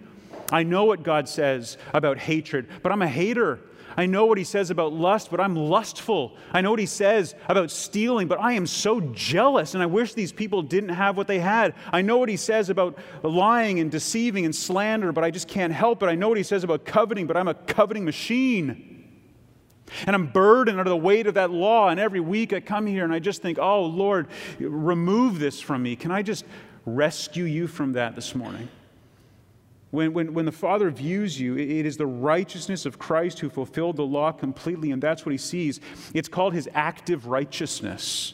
I 0.54 0.62
know 0.64 0.86
what 0.86 1.02
God 1.02 1.28
says 1.28 1.78
about 1.94 2.20
hatred, 2.20 2.68
but 2.84 2.92
I'm 2.92 3.02
a 3.02 3.08
hater. 3.08 3.60
I 3.98 4.06
know 4.06 4.26
what 4.26 4.38
he 4.38 4.44
says 4.44 4.70
about 4.70 4.94
lust, 4.94 5.30
but 5.32 5.40
I'm 5.40 5.56
lustful. 5.56 6.38
I 6.52 6.62
know 6.62 6.70
what 6.70 6.80
he 6.80 6.86
says 6.86 7.36
about 7.50 7.72
stealing, 7.72 8.28
but 8.28 8.40
I 8.40 8.54
am 8.54 8.68
so 8.68 9.02
jealous, 9.02 9.74
and 9.74 9.82
I 9.82 9.88
wish 9.88 10.14
these 10.14 10.32
people 10.32 10.62
didn't 10.62 10.90
have 10.90 11.18
what 11.18 11.28
they 11.28 11.40
had. 11.40 11.74
I 11.92 12.04
know 12.04 12.18
what 12.20 12.30
he 12.30 12.38
says 12.38 12.70
about 12.70 12.98
lying 13.24 13.80
and 13.80 13.90
deceiving 13.90 14.46
and 14.46 14.56
slander, 14.56 15.12
but 15.12 15.24
I 15.24 15.32
just 15.32 15.48
can't 15.48 15.74
help 15.74 16.04
it. 16.04 16.06
I 16.06 16.16
know 16.16 16.30
what 16.30 16.38
he 16.38 16.44
says 16.44 16.64
about 16.64 16.86
coveting, 16.86 17.28
but 17.28 17.36
I'm 17.36 17.48
a 17.48 17.56
coveting 17.56 18.06
machine. 18.06 18.90
And 20.06 20.16
I'm 20.16 20.28
burdened 20.28 20.80
under 20.80 20.90
the 20.90 20.98
weight 20.98 21.28
of 21.28 21.34
that 21.34 21.52
law. 21.52 21.90
And 21.90 22.00
every 22.00 22.20
week 22.20 22.54
I 22.54 22.62
come 22.62 22.88
here 22.88 23.04
and 23.04 23.14
I 23.14 23.20
just 23.20 23.42
think, 23.42 23.60
oh, 23.60 23.84
Lord, 23.86 24.28
remove 24.60 25.40
this 25.40 25.60
from 25.60 25.84
me. 25.84 25.96
Can 25.96 26.10
I 26.10 26.22
just 26.22 26.46
rescue 26.86 27.44
you 27.44 27.68
from 27.68 27.94
that 27.94 28.16
this 28.16 28.34
morning? 28.34 28.70
When, 29.94 30.12
when, 30.12 30.34
when 30.34 30.46
the 30.46 30.52
Father 30.52 30.90
views 30.90 31.40
you, 31.40 31.56
it 31.56 31.86
is 31.86 31.98
the 31.98 32.08
righteousness 32.08 32.88
of 32.88 32.98
Christ 32.98 33.38
who 33.38 33.48
fulfilled 33.48 33.98
the 33.98 34.06
law 34.08 34.32
completely, 34.32 34.90
and 34.90 35.00
that's 35.00 35.24
what 35.24 35.34
he 35.34 35.38
sees. 35.38 35.80
It's 36.16 36.28
called 36.28 36.56
his 36.56 36.68
active 36.74 37.28
righteousness. 37.28 38.34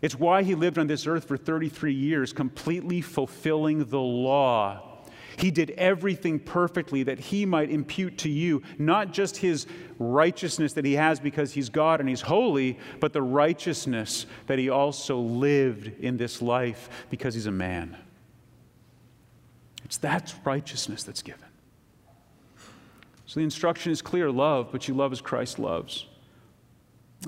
It's 0.00 0.18
why 0.18 0.42
he 0.42 0.56
lived 0.56 0.78
on 0.78 0.88
this 0.88 1.06
earth 1.06 1.28
for 1.28 1.36
33 1.36 1.94
years, 1.94 2.32
completely 2.32 3.00
fulfilling 3.00 3.84
the 3.84 4.00
law. 4.00 5.04
He 5.36 5.52
did 5.52 5.70
everything 5.78 6.40
perfectly 6.40 7.04
that 7.04 7.20
he 7.20 7.46
might 7.46 7.70
impute 7.70 8.18
to 8.18 8.28
you 8.28 8.64
not 8.76 9.12
just 9.12 9.36
his 9.36 9.68
righteousness 10.00 10.72
that 10.72 10.84
he 10.84 10.94
has 10.94 11.20
because 11.20 11.52
he's 11.52 11.68
God 11.68 12.00
and 12.00 12.08
he's 12.08 12.22
holy, 12.22 12.76
but 12.98 13.12
the 13.12 13.22
righteousness 13.22 14.26
that 14.48 14.58
he 14.58 14.68
also 14.68 15.20
lived 15.20 15.92
in 16.00 16.16
this 16.16 16.42
life 16.42 17.06
because 17.08 17.34
he's 17.34 17.46
a 17.46 17.52
man. 17.52 17.96
It's 19.92 19.98
that 19.98 20.34
righteousness 20.42 21.02
that's 21.02 21.20
given. 21.20 21.44
So 23.26 23.40
the 23.40 23.44
instruction 23.44 23.92
is 23.92 24.00
clear 24.00 24.30
love, 24.30 24.70
but 24.72 24.88
you 24.88 24.94
love 24.94 25.12
as 25.12 25.20
Christ 25.20 25.58
loves. 25.58 26.06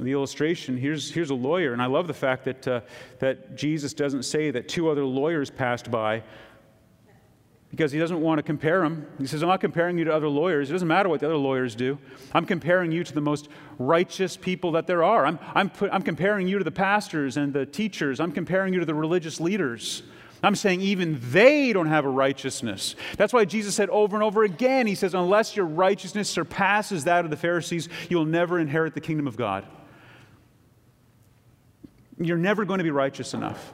The 0.00 0.12
illustration 0.12 0.79
here's, 0.79 1.11
here's 1.11 1.29
a 1.29 1.35
lawyer, 1.35 1.74
and 1.74 1.83
I 1.83 1.87
love 1.87 2.07
the 2.07 2.14
fact 2.14 2.46
that, 2.46 2.66
uh, 2.66 2.81
that 3.18 3.55
Jesus 3.55 3.92
doesn't 3.92 4.22
say 4.22 4.50
that 4.50 4.66
two 4.66 4.88
other 4.88 5.05
lawyers 5.05 5.50
passed 5.50 5.90
by 5.90 6.22
because 7.68 7.92
he 7.92 7.98
doesn't 7.98 8.22
want 8.22 8.38
to 8.38 8.42
compare 8.42 8.81
them. 8.81 9.09
He 9.18 9.27
says, 9.27 9.42
I'm 9.42 9.50
not 9.50 9.61
comparing 9.61 9.98
you 9.98 10.05
to 10.05 10.14
other 10.14 10.29
lawyers. 10.29 10.70
It 10.70 10.72
doesn't 10.72 10.88
matter 10.88 11.11
what 11.11 11.20
the 11.20 11.27
other 11.27 11.37
lawyers 11.37 11.74
do. 11.74 11.98
I'm 12.33 12.46
comparing 12.46 12.90
you 12.92 13.05
to 13.05 13.12
the 13.12 13.20
most 13.20 13.50
righteous 13.79 14.38
people 14.38 14.72
that 14.72 14.87
there 14.87 15.05
are. 15.05 15.27
I'm, 15.27 15.38
I'm, 15.55 15.68
put, 15.68 15.90
I'm 15.92 16.00
comparing 16.00 16.48
you 16.48 16.57
to 16.57 16.64
the 16.64 16.70
pastors 16.70 17.37
and 17.37 17.53
the 17.53 17.66
teachers. 17.66 18.20
I'm 18.20 18.33
comparing 18.33 18.72
you 18.72 18.81
to 18.81 18.87
the 18.87 18.94
religious 18.94 19.38
leaders. 19.38 20.03
I'm 20.44 20.57
saying 20.57 20.80
even 20.80 21.20
they 21.30 21.72
don't 21.72 21.87
have 21.87 22.04
a 22.04 22.11
righteousness. 22.11 22.96
That's 23.16 23.33
why 23.33 23.44
Jesus 23.44 23.74
said 23.74 23.88
over 23.90 24.16
and 24.16 24.22
over 24.22 24.42
again, 24.42 24.87
He 24.87 24.94
says, 24.94 25.14
unless 25.14 25.57
your 25.57 25.66
righteousness 25.66 26.28
surpasses 26.28 27.04
that 27.04 27.24
of 27.24 27.30
the 27.30 27.37
Pharisees, 27.37 27.88
you'll 28.09 28.24
never 28.24 28.59
inherit 28.59 28.94
the 28.94 29.00
kingdom 29.00 29.26
of 29.26 29.37
God. 29.37 29.64
You're 32.18 32.37
never 32.37 32.64
going 32.64 32.78
to 32.78 32.85
be 32.85 32.90
righteous 32.90 33.35
enough. 33.35 33.72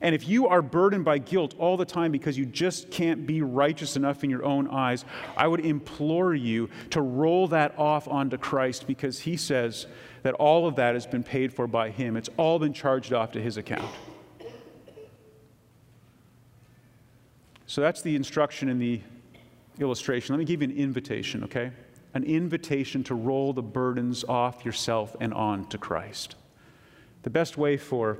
And 0.00 0.14
if 0.14 0.28
you 0.28 0.48
are 0.48 0.60
burdened 0.60 1.04
by 1.04 1.18
guilt 1.18 1.54
all 1.58 1.76
the 1.76 1.84
time 1.84 2.12
because 2.12 2.36
you 2.36 2.44
just 2.44 2.90
can't 2.90 3.26
be 3.26 3.42
righteous 3.42 3.96
enough 3.96 4.22
in 4.22 4.30
your 4.30 4.44
own 4.44 4.68
eyes, 4.68 5.04
I 5.36 5.46
would 5.46 5.64
implore 5.64 6.34
you 6.34 6.68
to 6.90 7.00
roll 7.00 7.48
that 7.48 7.78
off 7.78 8.06
onto 8.08 8.36
Christ 8.36 8.86
because 8.86 9.20
he 9.20 9.36
says 9.36 9.86
that 10.22 10.34
all 10.34 10.66
of 10.66 10.76
that 10.76 10.94
has 10.94 11.06
been 11.06 11.22
paid 11.22 11.54
for 11.54 11.66
by 11.66 11.90
him. 11.90 12.16
It's 12.16 12.28
all 12.36 12.58
been 12.58 12.72
charged 12.72 13.12
off 13.12 13.32
to 13.32 13.40
his 13.40 13.56
account. 13.56 13.90
So 17.66 17.80
that's 17.80 18.02
the 18.02 18.14
instruction 18.14 18.68
in 18.68 18.78
the 18.78 19.00
illustration. 19.80 20.34
Let 20.34 20.38
me 20.38 20.44
give 20.44 20.62
you 20.62 20.68
an 20.68 20.76
invitation, 20.76 21.44
okay? 21.44 21.72
An 22.12 22.24
invitation 22.24 23.02
to 23.04 23.14
roll 23.14 23.52
the 23.52 23.62
burdens 23.62 24.24
off 24.24 24.64
yourself 24.64 25.16
and 25.20 25.32
on 25.34 25.66
to 25.68 25.78
Christ. 25.78 26.36
The 27.22 27.30
best 27.30 27.56
way 27.56 27.76
for 27.76 28.18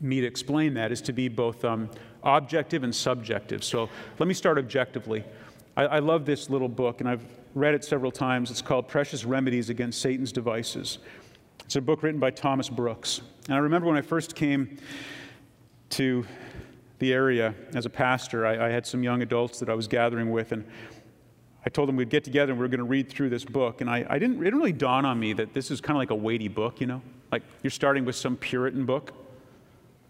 me 0.00 0.20
to 0.20 0.26
explain 0.26 0.74
that 0.74 0.92
is 0.92 1.00
to 1.02 1.12
be 1.12 1.28
both 1.28 1.64
um, 1.64 1.90
objective 2.24 2.82
and 2.82 2.94
subjective. 2.94 3.62
So 3.62 3.88
let 4.18 4.26
me 4.26 4.34
start 4.34 4.58
objectively. 4.58 5.24
I, 5.76 5.84
I, 5.84 5.98
love 6.00 6.24
this 6.24 6.50
little 6.50 6.68
book, 6.68 7.00
and 7.00 7.08
I've 7.08 7.24
read 7.54 7.74
it 7.74 7.84
several 7.84 8.10
times. 8.10 8.50
It's 8.50 8.62
called 8.62 8.88
Precious 8.88 9.24
Remedies 9.24 9.70
Against 9.70 10.00
Satan's 10.00 10.32
Devices. 10.32 10.98
It's 11.64 11.76
a 11.76 11.80
book 11.80 12.02
written 12.02 12.18
by 12.18 12.30
Thomas 12.30 12.68
Brooks. 12.68 13.20
And 13.46 13.54
I 13.54 13.58
remember 13.58 13.86
when 13.86 13.96
I 13.96 14.02
first 14.02 14.34
came 14.34 14.78
to 15.90 16.26
the 17.00 17.12
area 17.12 17.54
as 17.74 17.86
a 17.86 17.90
pastor, 17.90 18.46
I, 18.46 18.66
I 18.66 18.68
had 18.70 18.86
some 18.86 19.02
young 19.02 19.22
adults 19.22 19.58
that 19.58 19.68
I 19.68 19.74
was 19.74 19.88
gathering 19.88 20.30
with, 20.30 20.52
and 20.52 20.64
I 21.66 21.70
told 21.70 21.88
them 21.88 21.96
we'd 21.96 22.08
get 22.08 22.24
together 22.24 22.52
and 22.52 22.60
we 22.60 22.64
were 22.64 22.68
going 22.68 22.78
to 22.78 22.84
read 22.84 23.10
through 23.10 23.30
this 23.30 23.44
book. 23.44 23.80
And 23.80 23.90
I, 23.90 24.06
I 24.08 24.18
didn't, 24.18 24.36
it 24.40 24.44
didn't 24.44 24.58
really 24.58 24.72
dawn 24.72 25.04
on 25.04 25.18
me 25.18 25.32
that 25.34 25.52
this 25.52 25.70
is 25.70 25.80
kind 25.80 25.96
of 25.96 25.98
like 25.98 26.10
a 26.10 26.14
weighty 26.14 26.48
book, 26.48 26.80
you 26.80 26.86
know? 26.86 27.02
Like 27.32 27.42
you're 27.62 27.70
starting 27.70 28.04
with 28.04 28.16
some 28.16 28.36
Puritan 28.36 28.86
book 28.86 29.12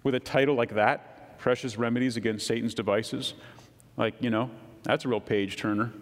with 0.03 0.15
a 0.15 0.21
title 0.21 0.55
like 0.55 0.75
that, 0.75 1.39
Precious 1.39 1.77
Remedies 1.77 2.17
Against 2.17 2.47
Satan's 2.47 2.75
Devices, 2.75 3.35
like, 3.97 4.15
you 4.21 4.31
know, 4.31 4.51
that's 4.83 5.05
a 5.05 5.09
real 5.09 5.21
page 5.21 5.57
turner. 5.57 5.93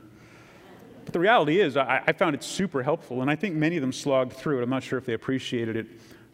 But 1.05 1.13
the 1.13 1.21
reality 1.21 1.61
is, 1.61 1.77
I, 1.77 2.03
I, 2.07 2.13
found 2.13 2.35
it 2.35 2.45
super 2.45 2.83
helpful, 2.83 3.23
and 3.23 3.31
I 3.31 3.35
think 3.35 3.55
many 3.55 3.77
of 3.77 3.81
them 3.81 3.93
slogged 3.93 4.35
through 4.35 4.61
it. 4.61 4.63
I'm 4.63 4.71
not 4.71 4.83
sure 4.83 4.99
if 4.99 5.07
they 5.07 5.15
appreciated 5.15 5.75
it 5.75 5.87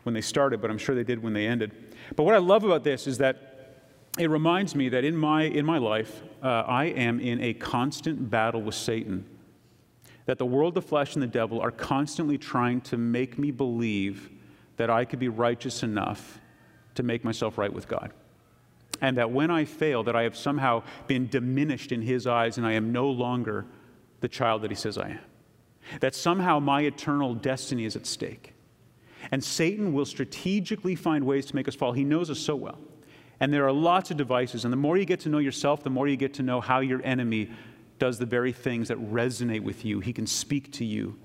when 0.03 0.15
they 0.15 0.21
started, 0.21 0.61
but 0.61 0.69
I'm 0.69 0.79
sure 0.79 0.95
they 0.95 1.05
did 1.05 1.23
when 1.23 1.33
they 1.33 1.47
ended. 1.47 1.95
But 2.17 2.25
what 2.25 2.35
I 2.35 2.39
love 2.39 2.65
about 2.65 2.83
this 2.83 3.07
is 3.07 3.19
that 3.19 3.54
it 4.19 4.31
reminds 4.31 4.75
me 4.75 4.89
that 4.91 5.05
in 5.05 5.17
my, 5.17 5.45
in 5.45 5.67
my 5.67 5.79
life, 5.79 6.23
uh, 6.43 6.65
I 6.67 6.85
am 6.87 7.19
in 7.19 7.41
a 7.41 7.55
constant 7.55 8.31
battle 8.31 8.63
with 8.63 8.75
Satan. 8.75 9.27
That 10.27 10.39
the 10.39 10.47
world, 10.47 10.75
the 10.75 10.83
flesh, 10.83 11.15
and 11.15 11.23
the 11.23 11.27
devil 11.27 11.61
are 11.61 11.73
constantly 11.73 12.39
trying 12.39 12.81
to 12.83 12.97
make 12.97 13.39
me 13.39 13.51
believe 13.51 14.31
that 14.77 14.89
I 14.89 15.05
could 15.05 15.19
be 15.19 15.29
righteous 15.29 15.83
enough 15.83 16.41
to 16.95 17.03
make 17.03 17.25
myself 17.25 17.59
right 17.59 17.73
with 17.73 17.89
God. 17.89 18.13
And 19.01 19.17
that 19.19 19.31
when 19.31 19.51
I 19.51 19.65
fail, 19.65 20.05
that 20.05 20.15
I 20.15 20.23
have 20.23 20.37
somehow 20.37 20.83
been 21.09 21.29
diminished 21.29 21.91
in 21.91 22.01
his 22.01 22.27
eyes 22.27 22.57
and 22.57 22.67
I 22.67 22.73
am 22.73 22.93
no 22.93 23.11
longer 23.11 23.67
the 24.21 24.29
child 24.29 24.63
that 24.63 24.71
he 24.71 24.77
says 24.77 24.97
I 24.97 25.11
am. 25.11 25.21
That 26.01 26.15
somehow 26.15 26.61
my 26.61 26.83
eternal 26.83 27.35
destiny 27.35 27.85
is 27.85 27.97
at 27.97 28.07
stake. 28.07 28.55
And 29.31 29.43
Satan 29.43 29.93
will 29.93 30.07
strategically 30.07 30.95
find 30.95 31.27
ways 31.27 31.47
to 31.47 31.55
make 31.55 31.69
us 31.69 31.75
fall. 31.75 31.93
He 31.93 32.05
knows 32.05 32.31
us 32.31 32.39
so 32.39 32.55
well. 32.55 32.79
And 33.41 33.53
there 33.53 33.67
are 33.67 33.73
lots 33.73 34.11
of 34.11 34.17
devices. 34.17 34.65
And 34.65 34.73
the 34.73 34.77
more 34.77 34.97
you 34.97 35.05
get 35.05 35.21
to 35.21 35.29
know 35.29 35.39
yourself, 35.39 35.83
the 35.83 35.91
more 35.91 36.09
you 36.09 36.17
get 36.17 36.35
to 36.35 36.43
know 36.43 36.61
how 36.61 36.81
your 36.81 37.03
enemy 37.05 37.51
does 37.99 38.19
the 38.19 38.27
very 38.27 38.53
things 38.53 38.89
that 38.89 38.99
resonate 39.13 39.63
with 39.63 39.85
you. 39.85 40.01
He 40.01 40.13
can 40.13 40.27
speak 40.27 40.73
to 40.73 40.85
you 40.85 41.17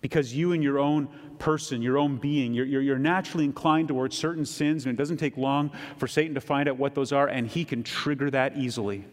because 0.00 0.34
you 0.34 0.52
and 0.52 0.62
your 0.62 0.78
own 0.78 1.08
person, 1.38 1.82
your 1.82 1.98
own 1.98 2.16
being, 2.16 2.54
you're, 2.54 2.66
you're, 2.66 2.82
you're, 2.82 2.98
naturally 2.98 3.44
inclined 3.44 3.88
towards 3.88 4.16
certain 4.16 4.44
sins, 4.44 4.84
and 4.84 4.94
it 4.94 4.96
doesn't 4.96 5.18
take 5.18 5.36
long 5.36 5.70
for 5.98 6.06
Satan 6.06 6.34
to 6.34 6.40
find 6.40 6.68
out 6.68 6.78
what 6.78 6.94
those 6.94 7.12
are, 7.12 7.28
and 7.28 7.46
he 7.46 7.64
can 7.64 7.82
trigger 7.82 8.30
that 8.30 8.56
easily. 8.56 9.04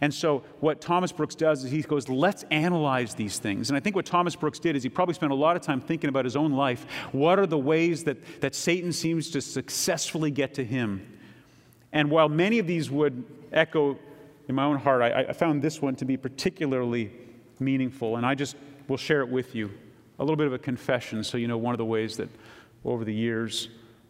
And 0.00 0.12
so, 0.12 0.42
what 0.60 0.80
Thomas 0.80 1.12
Brooks 1.12 1.34
does 1.34 1.64
is 1.64 1.70
he 1.70 1.82
goes, 1.82 2.08
let's 2.08 2.44
analyze 2.44 3.14
these 3.14 3.38
things. 3.38 3.68
And 3.68 3.76
I 3.76 3.80
think 3.80 3.94
what 3.94 4.06
Thomas 4.06 4.34
Brooks 4.34 4.58
did 4.58 4.74
is 4.74 4.82
he 4.82 4.88
probably 4.88 5.14
spent 5.14 5.32
a 5.32 5.36
lot 5.36 5.54
of 5.54 5.62
time 5.62 5.80
thinking 5.80 6.08
about 6.08 6.24
his 6.24 6.34
own 6.34 6.52
life. 6.52 6.86
What 7.12 7.38
are 7.38 7.46
the 7.46 7.58
ways 7.58 8.04
that, 8.04 8.40
that 8.40 8.54
Satan 8.54 8.92
seems 8.92 9.30
to 9.30 9.40
successfully 9.40 10.30
get 10.30 10.54
to 10.54 10.64
him? 10.64 11.18
And 11.92 12.10
while 12.10 12.28
many 12.28 12.58
of 12.58 12.66
these 12.66 12.90
would 12.90 13.24
echo 13.52 13.98
in 14.48 14.54
my 14.54 14.64
own 14.64 14.78
heart, 14.78 15.02
I, 15.02 15.26
I 15.28 15.32
found 15.32 15.62
this 15.62 15.82
one 15.82 15.94
to 15.96 16.04
be 16.04 16.16
particularly 16.16 17.12
meaningful, 17.60 18.16
and 18.16 18.26
I 18.26 18.34
just 18.34 18.56
will 18.88 18.96
share 18.96 19.20
it 19.20 19.28
with 19.28 19.54
you 19.54 19.70
a 20.18 20.24
little 20.24 20.36
bit 20.36 20.46
of 20.46 20.52
a 20.52 20.58
confession 20.58 21.22
so 21.22 21.36
you 21.36 21.48
know 21.48 21.58
one 21.58 21.74
of 21.74 21.78
the 21.78 21.84
ways 21.84 22.16
that 22.16 22.28
over 22.84 23.04
the 23.04 23.14
years, 23.14 23.68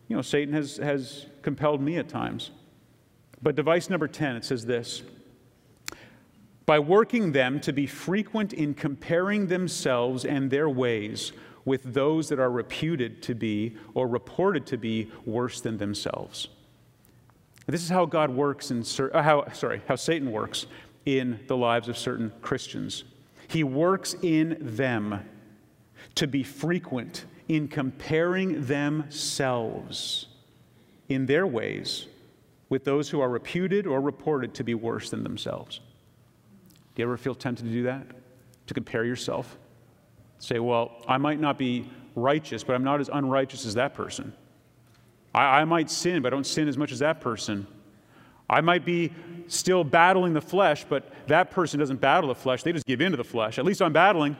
you 0.08 0.16
know, 0.16 0.22
Satan 0.22 0.54
has, 0.54 0.76
has 0.76 1.26
compelled 1.42 1.80
me 1.80 1.96
at 1.96 2.08
times. 2.08 2.50
But 3.42 3.54
device 3.54 3.90
number 3.90 4.06
10, 4.06 4.36
it 4.36 4.44
says 4.44 4.64
this 4.64 5.02
by 6.66 6.80
working 6.80 7.32
them 7.32 7.60
to 7.60 7.72
be 7.72 7.86
frequent 7.86 8.52
in 8.52 8.74
comparing 8.74 9.46
themselves 9.46 10.24
and 10.24 10.50
their 10.50 10.68
ways 10.68 11.32
with 11.64 11.94
those 11.94 12.28
that 12.28 12.40
are 12.40 12.50
reputed 12.50 13.22
to 13.22 13.34
be 13.34 13.76
or 13.94 14.08
reported 14.08 14.66
to 14.66 14.76
be 14.76 15.10
worse 15.24 15.60
than 15.60 15.78
themselves. 15.78 16.48
This 17.66 17.82
is 17.82 17.88
how 17.88 18.04
God 18.04 18.30
works 18.30 18.70
in 18.70 18.84
uh, 19.12 19.22
how 19.22 19.48
sorry, 19.52 19.82
how 19.88 19.96
Satan 19.96 20.30
works 20.30 20.66
in 21.04 21.40
the 21.46 21.56
lives 21.56 21.88
of 21.88 21.96
certain 21.96 22.32
Christians. 22.42 23.04
He 23.48 23.64
works 23.64 24.14
in 24.22 24.56
them 24.60 25.28
to 26.16 26.26
be 26.26 26.42
frequent 26.42 27.24
in 27.48 27.68
comparing 27.68 28.64
themselves 28.66 30.26
in 31.08 31.26
their 31.26 31.46
ways 31.46 32.06
with 32.68 32.84
those 32.84 33.08
who 33.08 33.20
are 33.20 33.28
reputed 33.28 33.86
or 33.86 34.00
reported 34.00 34.54
to 34.54 34.64
be 34.64 34.74
worse 34.74 35.10
than 35.10 35.22
themselves. 35.22 35.80
Do 36.96 37.02
you 37.02 37.06
ever 37.06 37.18
feel 37.18 37.34
tempted 37.34 37.64
to 37.64 37.70
do 37.70 37.82
that? 37.84 38.06
To 38.68 38.74
compare 38.74 39.04
yourself? 39.04 39.58
Say, 40.38 40.58
well, 40.58 40.96
I 41.06 41.18
might 41.18 41.38
not 41.38 41.58
be 41.58 41.88
righteous, 42.14 42.64
but 42.64 42.74
I'm 42.74 42.84
not 42.84 43.00
as 43.00 43.10
unrighteous 43.12 43.66
as 43.66 43.74
that 43.74 43.92
person. 43.92 44.32
I, 45.34 45.60
I 45.60 45.64
might 45.66 45.90
sin, 45.90 46.22
but 46.22 46.32
I 46.32 46.36
don't 46.36 46.46
sin 46.46 46.68
as 46.68 46.78
much 46.78 46.92
as 46.92 46.98
that 47.00 47.20
person. 47.20 47.66
I 48.48 48.62
might 48.62 48.86
be 48.86 49.12
still 49.46 49.84
battling 49.84 50.32
the 50.32 50.40
flesh, 50.40 50.86
but 50.88 51.12
that 51.26 51.50
person 51.50 51.78
doesn't 51.78 52.00
battle 52.00 52.28
the 52.28 52.34
flesh. 52.34 52.62
They 52.62 52.72
just 52.72 52.86
give 52.86 53.02
in 53.02 53.10
to 53.10 53.16
the 53.16 53.24
flesh. 53.24 53.58
At 53.58 53.66
least 53.66 53.82
I'm 53.82 53.92
battling. 53.92 54.34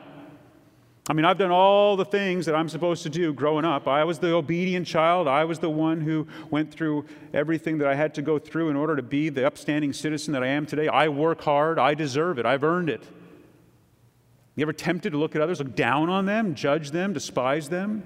I 1.09 1.12
mean, 1.12 1.24
I've 1.24 1.38
done 1.38 1.52
all 1.52 1.96
the 1.96 2.04
things 2.04 2.46
that 2.46 2.57
I'm 2.57 2.68
supposed 2.68 3.04
to 3.04 3.09
do 3.09 3.32
growing 3.32 3.64
up. 3.64 3.86
I 3.86 4.02
was 4.02 4.18
the 4.18 4.34
obedient 4.34 4.88
child. 4.88 5.28
I 5.28 5.44
was 5.44 5.61
the 5.61 5.70
one 5.70 6.00
who 6.00 6.26
went 6.50 6.72
through 6.72 7.04
everything 7.32 7.78
that 7.78 7.86
I 7.86 7.94
had 7.94 8.12
to 8.14 8.22
go 8.22 8.40
through 8.40 8.70
in 8.70 8.76
order 8.76 8.96
to 8.96 9.02
be 9.02 9.28
the 9.28 9.46
upstanding 9.46 9.92
citizen 9.92 10.32
that 10.32 10.42
I 10.42 10.48
am 10.48 10.66
today. 10.66 10.88
I 10.88 11.07
work 11.09 11.42
hard. 11.42 11.78
I 11.78 11.94
deserve 11.94 12.40
it. 12.40 12.46
I've 12.46 12.64
earned 12.64 12.90
it. 12.90 13.04
You 14.57 14.62
ever 14.62 14.72
tempted 14.72 15.11
to 15.11 15.18
look 15.18 15.36
at 15.36 15.42
others, 15.42 15.61
look 15.61 15.76
down 15.76 16.09
on 16.09 16.24
them, 16.24 16.54
judge 16.54 16.90
them, 16.90 17.12
despise 17.12 17.68
them? 17.68 18.02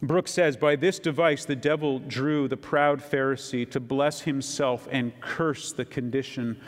Brooks 0.00 0.30
says, 0.30 0.56
By 0.56 0.76
this 0.76 0.98
device, 1.00 1.44
the 1.44 1.56
devil 1.56 1.98
drew 1.98 2.46
the 2.46 2.58
proud 2.58 3.00
Pharisee 3.00 3.68
to 3.70 3.80
bless 3.80 4.20
himself 4.20 4.86
and 4.92 5.18
curse 5.20 5.72
the 5.72 5.84
condition 5.84 6.60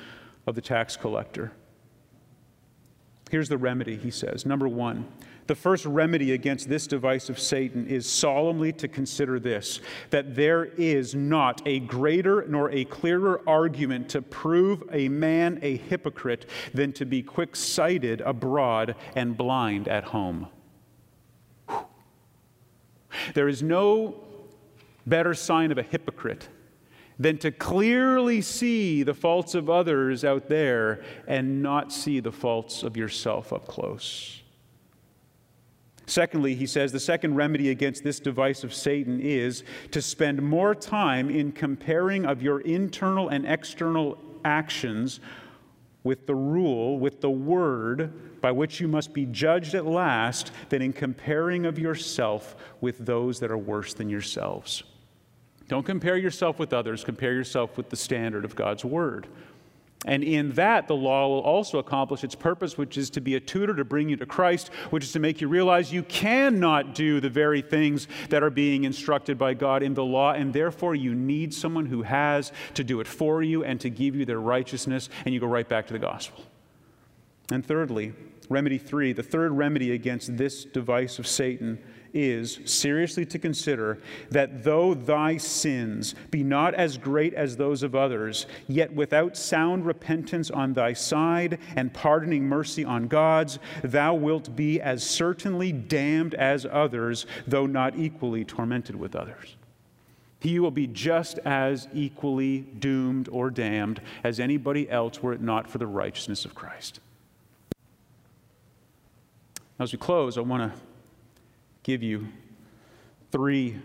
of 0.47 0.55
the 0.55 0.63
tax 0.63 0.97
collector. 0.97 1.53
Here's 3.31 3.49
the 3.49 3.59
remedy, 3.59 3.97
he 3.97 4.11
says. 4.11 4.47
Number 4.47 4.69
one, 4.69 5.07
the 5.49 5.55
first 5.55 5.85
remedy 5.85 6.33
against 6.33 6.69
this 6.69 6.87
device 6.87 7.29
of 7.29 7.39
Satan 7.39 7.87
is 7.87 8.09
solemnly 8.09 8.73
to 8.75 8.89
consider 8.89 9.41
this 9.41 9.81
that 10.11 10.37
there 10.37 10.67
is 10.77 11.15
not 11.15 11.61
a 11.67 11.81
greater 11.81 12.47
nor 12.49 12.71
a 12.71 12.85
clearer 12.85 13.43
argument 13.47 14.09
to 14.11 14.23
prove 14.23 14.83
a 14.93 15.09
man 15.09 15.59
a 15.63 15.77
hypocrite 15.77 16.47
than 16.73 16.93
to 16.95 17.05
be 17.05 17.23
quick 17.23 17.57
sighted 17.57 18.21
abroad 18.21 18.95
and 19.15 19.37
blind 19.37 19.89
at 19.89 20.05
home. 20.05 20.49
There 23.35 23.49
is 23.49 23.63
no 23.63 24.23
better 25.07 25.35
sign 25.35 25.73
of 25.73 25.79
a 25.79 25.83
hypocrite 25.83 26.49
than 27.19 27.39
to 27.39 27.51
clearly 27.51 28.41
see 28.41 29.03
the 29.03 29.15
faults 29.15 29.55
of 29.55 29.71
others 29.71 30.25
out 30.25 30.49
there 30.49 31.03
and 31.27 31.63
not 31.63 31.93
see 31.93 32.21
the 32.21 32.33
faults 32.33 32.83
of 32.83 32.97
yourself 32.97 33.53
up 33.53 33.67
close. 33.67 34.43
Secondly, 36.07 36.55
he 36.55 36.67
says 36.67 36.93
the 36.93 37.01
second 37.01 37.35
remedy 37.35 37.71
against 37.71 38.05
this 38.05 38.21
device 38.21 38.63
of 38.63 38.73
Satan 38.73 39.21
is 39.21 39.65
to 39.91 40.01
spend 40.01 40.41
more 40.41 40.75
time 40.75 41.31
in 41.31 41.51
comparing 41.51 42.25
of 42.25 42.43
your 42.43 42.61
internal 42.61 43.29
and 43.29 43.45
external 43.45 44.17
actions 44.45 45.19
with 46.05 46.27
the 46.27 46.35
rule, 46.35 47.01
with 47.01 47.21
the 47.21 47.31
word 47.31 48.41
by 48.41 48.53
which 48.53 48.81
you 48.81 48.87
must 48.87 49.13
be 49.13 49.27
judged 49.27 49.75
at 49.75 49.85
last, 49.85 50.53
than 50.69 50.81
in 50.81 50.93
comparing 50.93 51.67
of 51.67 51.77
yourself 51.77 52.55
with 52.81 53.05
those 53.05 53.41
that 53.41 53.51
are 53.51 53.59
worse 53.59 53.93
than 53.93 54.09
yourselves. 54.09 54.85
Don't 55.69 55.85
compare 55.85 56.17
yourself 56.17 56.59
with 56.59 56.73
others, 56.73 57.05
compare 57.05 57.33
yourself 57.33 57.77
with 57.77 57.91
the 57.91 57.97
standard 57.97 58.45
of 58.45 58.55
God's 58.55 58.85
word. 58.85 59.27
And 60.05 60.23
in 60.23 60.53
that, 60.53 60.87
the 60.87 60.95
law 60.95 61.27
will 61.27 61.41
also 61.41 61.79
accomplish 61.79 62.23
its 62.23 62.37
purpose, 62.37 62.79
which 62.79 62.97
is 62.97 63.11
to 63.11 63.21
be 63.21 63.35
a 63.35 63.41
tutor 63.41 63.75
to 63.75 63.85
bring 63.85 64.09
you 64.09 64.17
to 64.17 64.27
Christ, 64.27 64.69
which 64.91 65.03
is 65.03 65.13
to 65.13 65.19
make 65.19 65.41
you 65.41 65.49
realize 65.49 65.93
you 65.93 66.05
cannot 66.05 66.95
do 66.95 67.19
the 67.19 67.31
very 67.31 67.63
things 67.63 68.07
that 68.29 68.43
are 68.43 68.51
being 68.51 68.85
instructed 68.85 69.37
by 69.37 69.55
God 69.55 69.83
in 69.83 69.95
the 69.95 70.05
law, 70.05 70.33
and 70.33 70.53
therefore 70.53 70.95
you 70.95 71.15
need 71.15 71.53
someone 71.53 71.87
who 71.87 72.03
has 72.03 72.53
to 72.75 72.85
do 72.85 73.01
it 73.01 73.09
for 73.09 73.43
you 73.43 73.65
and 73.65 73.81
to 73.81 73.91
give 73.91 74.15
you 74.15 74.25
their 74.25 74.41
righteousness, 74.41 75.09
and 75.25 75.35
you 75.35 75.41
go 75.41 75.47
right 75.47 75.69
back 75.69 75.89
to 75.89 75.93
the 75.93 75.99
gospel. 75.99 76.45
And 77.51 77.65
thirdly, 77.65 78.13
remedy 78.49 78.79
three, 78.79 79.13
the 79.13 79.23
third 79.23 79.53
remedy 79.53 79.93
against 79.93 80.37
this 80.37 80.65
device 80.65 81.19
of 81.19 81.27
Satan 81.27 81.83
is 82.17 82.59
seriously 82.65 83.27
to 83.27 83.39
consider 83.39 83.99
that 84.31 84.65
though 84.65 84.95
thy 84.95 85.37
sins 85.37 86.15
be 86.31 86.43
not 86.43 86.73
as 86.73 86.97
great 86.97 87.35
as 87.35 87.57
those 87.57 87.83
of 87.83 87.95
others, 87.95 88.47
yet 88.67 88.91
without 88.95 89.37
sound 89.37 89.85
repentance 89.85 90.51
on 90.51 90.73
thy 90.73 90.95
side 90.95 91.59
and 91.77 91.93
pardoning 91.93 92.45
mercy 92.49 92.85
on 92.85 93.07
God's, 93.07 93.59
thou 93.85 94.15
wilt 94.15 94.57
be 94.57 94.81
as 94.81 95.05
certainly 95.05 95.73
damned 95.73 96.35
as 96.35 96.65
others, 96.65 97.27
though 97.47 97.67
not 97.67 97.99
equally 97.99 98.45
tormented 98.45 98.97
with 98.97 99.15
others. 99.15 99.57
He 100.41 100.59
will 100.59 100.71
be 100.71 100.87
just 100.87 101.39
as 101.41 101.87
equally 101.93 102.61
doomed 102.61 103.29
or 103.31 103.51
damned 103.51 104.01
as 104.25 104.41
anybody 104.41 104.89
else 104.89 105.23
were 105.23 105.35
it 105.35 105.43
not 105.43 105.69
for 105.69 105.77
the 105.77 105.87
righteousness 105.87 106.47
of 106.47 106.55
Christ. 106.55 107.01
As 109.79 109.93
we 109.93 109.99
close, 109.99 110.39
I 110.39 110.41
want 110.41 110.73
to 110.73 110.81
give 111.87 112.03
you 112.03 112.27
three 113.31 113.77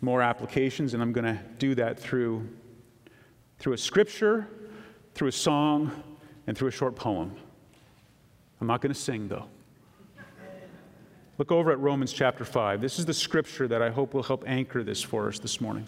more 0.00 0.22
applications, 0.22 0.94
and 0.94 1.02
I'm 1.02 1.12
going 1.12 1.26
to 1.26 1.38
do 1.58 1.74
that 1.74 1.98
through, 1.98 2.48
through 3.58 3.74
a 3.74 3.78
scripture, 3.78 4.48
through 5.14 5.28
a 5.28 5.32
song, 5.32 5.92
and 6.46 6.56
through 6.56 6.68
a 6.68 6.70
short 6.70 6.96
poem. 6.96 7.36
I'm 8.62 8.66
not 8.66 8.80
going 8.80 8.94
to 8.94 8.98
sing, 8.98 9.28
though. 9.28 9.44
Look 11.36 11.52
over 11.52 11.70
at 11.70 11.78
Romans 11.80 12.14
chapter 12.14 12.46
5. 12.46 12.80
This 12.80 12.98
is 12.98 13.04
the 13.04 13.12
scripture 13.12 13.68
that 13.68 13.82
I 13.82 13.90
hope 13.90 14.14
will 14.14 14.22
help 14.22 14.44
anchor 14.46 14.82
this 14.82 15.02
for 15.02 15.28
us 15.28 15.38
this 15.38 15.60
morning. 15.60 15.86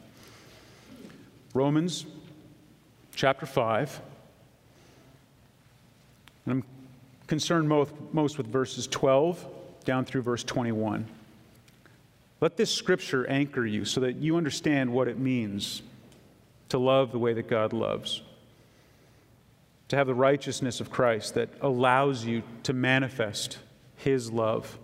Romans 1.54 2.04
chapter 3.14 3.46
5. 3.46 4.02
And 6.44 6.52
I'm 6.52 6.64
concerned 7.26 7.66
most, 7.66 7.94
most 8.12 8.36
with 8.36 8.46
verses 8.46 8.86
12 8.88 9.42
down 9.86 10.04
through 10.04 10.20
verse 10.20 10.44
21. 10.44 11.06
Let 12.40 12.56
this 12.56 12.70
scripture 12.70 13.26
anchor 13.28 13.64
you 13.64 13.84
so 13.84 14.00
that 14.00 14.16
you 14.16 14.36
understand 14.36 14.92
what 14.92 15.08
it 15.08 15.18
means 15.18 15.82
to 16.68 16.78
love 16.78 17.12
the 17.12 17.18
way 17.18 17.32
that 17.32 17.48
God 17.48 17.72
loves, 17.72 18.22
to 19.88 19.96
have 19.96 20.06
the 20.06 20.14
righteousness 20.14 20.80
of 20.80 20.90
Christ 20.90 21.34
that 21.34 21.48
allows 21.60 22.24
you 22.24 22.42
to 22.64 22.72
manifest 22.72 23.58
His 23.96 24.30
love, 24.30 24.78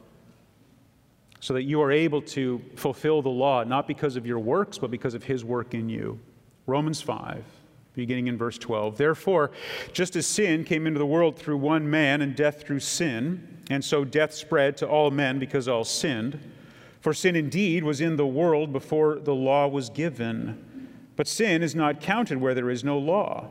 so 1.40 1.54
that 1.54 1.64
you 1.64 1.82
are 1.82 1.90
able 1.90 2.22
to 2.22 2.62
fulfill 2.76 3.20
the 3.20 3.28
law, 3.28 3.64
not 3.64 3.88
because 3.88 4.16
of 4.16 4.26
your 4.26 4.38
works, 4.38 4.78
but 4.78 4.90
because 4.90 5.14
of 5.14 5.24
His 5.24 5.44
work 5.44 5.74
in 5.74 5.88
you. 5.88 6.20
Romans 6.66 7.00
5, 7.02 7.44
beginning 7.94 8.28
in 8.28 8.38
verse 8.38 8.56
12. 8.56 8.96
Therefore, 8.96 9.50
just 9.92 10.14
as 10.14 10.24
sin 10.24 10.64
came 10.64 10.86
into 10.86 11.00
the 11.00 11.06
world 11.06 11.36
through 11.36 11.56
one 11.58 11.90
man 11.90 12.22
and 12.22 12.36
death 12.36 12.62
through 12.62 12.80
sin, 12.80 13.58
and 13.68 13.84
so 13.84 14.04
death 14.04 14.32
spread 14.32 14.76
to 14.78 14.88
all 14.88 15.10
men 15.10 15.38
because 15.40 15.66
all 15.66 15.84
sinned. 15.84 16.38
For 17.02 17.12
sin 17.12 17.34
indeed 17.34 17.82
was 17.82 18.00
in 18.00 18.14
the 18.14 18.26
world 18.26 18.72
before 18.72 19.18
the 19.18 19.34
law 19.34 19.66
was 19.66 19.90
given. 19.90 20.88
But 21.16 21.26
sin 21.26 21.60
is 21.60 21.74
not 21.74 22.00
counted 22.00 22.38
where 22.38 22.54
there 22.54 22.70
is 22.70 22.84
no 22.84 22.96
law. 22.96 23.50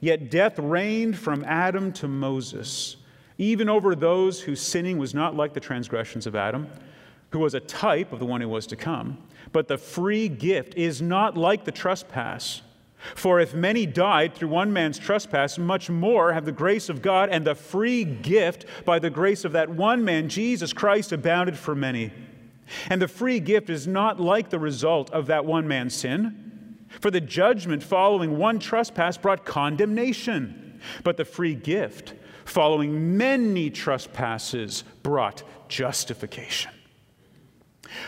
Yet 0.00 0.30
death 0.30 0.58
reigned 0.58 1.18
from 1.18 1.44
Adam 1.44 1.92
to 1.92 2.08
Moses, 2.08 2.96
even 3.36 3.68
over 3.68 3.94
those 3.94 4.40
whose 4.40 4.62
sinning 4.62 4.96
was 4.96 5.12
not 5.12 5.36
like 5.36 5.52
the 5.52 5.60
transgressions 5.60 6.26
of 6.26 6.34
Adam, 6.34 6.68
who 7.30 7.38
was 7.38 7.52
a 7.52 7.60
type 7.60 8.14
of 8.14 8.18
the 8.18 8.24
one 8.24 8.40
who 8.40 8.48
was 8.48 8.66
to 8.68 8.76
come. 8.76 9.18
But 9.52 9.68
the 9.68 9.76
free 9.76 10.30
gift 10.30 10.74
is 10.74 11.02
not 11.02 11.36
like 11.36 11.66
the 11.66 11.72
trespass. 11.72 12.62
For 13.14 13.40
if 13.40 13.52
many 13.52 13.84
died 13.84 14.34
through 14.34 14.48
one 14.48 14.72
man's 14.72 14.98
trespass, 14.98 15.58
much 15.58 15.90
more 15.90 16.32
have 16.32 16.46
the 16.46 16.52
grace 16.52 16.88
of 16.88 17.02
God 17.02 17.28
and 17.28 17.46
the 17.46 17.54
free 17.54 18.04
gift 18.04 18.64
by 18.86 18.98
the 18.98 19.10
grace 19.10 19.44
of 19.44 19.52
that 19.52 19.68
one 19.68 20.02
man, 20.02 20.30
Jesus 20.30 20.72
Christ, 20.72 21.12
abounded 21.12 21.58
for 21.58 21.74
many. 21.74 22.10
And 22.88 23.00
the 23.00 23.08
free 23.08 23.40
gift 23.40 23.70
is 23.70 23.86
not 23.86 24.20
like 24.20 24.50
the 24.50 24.58
result 24.58 25.10
of 25.10 25.26
that 25.26 25.44
one 25.44 25.68
man's 25.68 25.94
sin. 25.94 26.78
For 27.00 27.10
the 27.10 27.20
judgment 27.20 27.82
following 27.82 28.38
one 28.38 28.58
trespass 28.58 29.16
brought 29.16 29.44
condemnation, 29.44 30.80
but 31.04 31.16
the 31.16 31.24
free 31.24 31.54
gift 31.54 32.14
following 32.44 33.16
many 33.16 33.70
trespasses 33.70 34.84
brought 35.02 35.42
justification. 35.68 36.70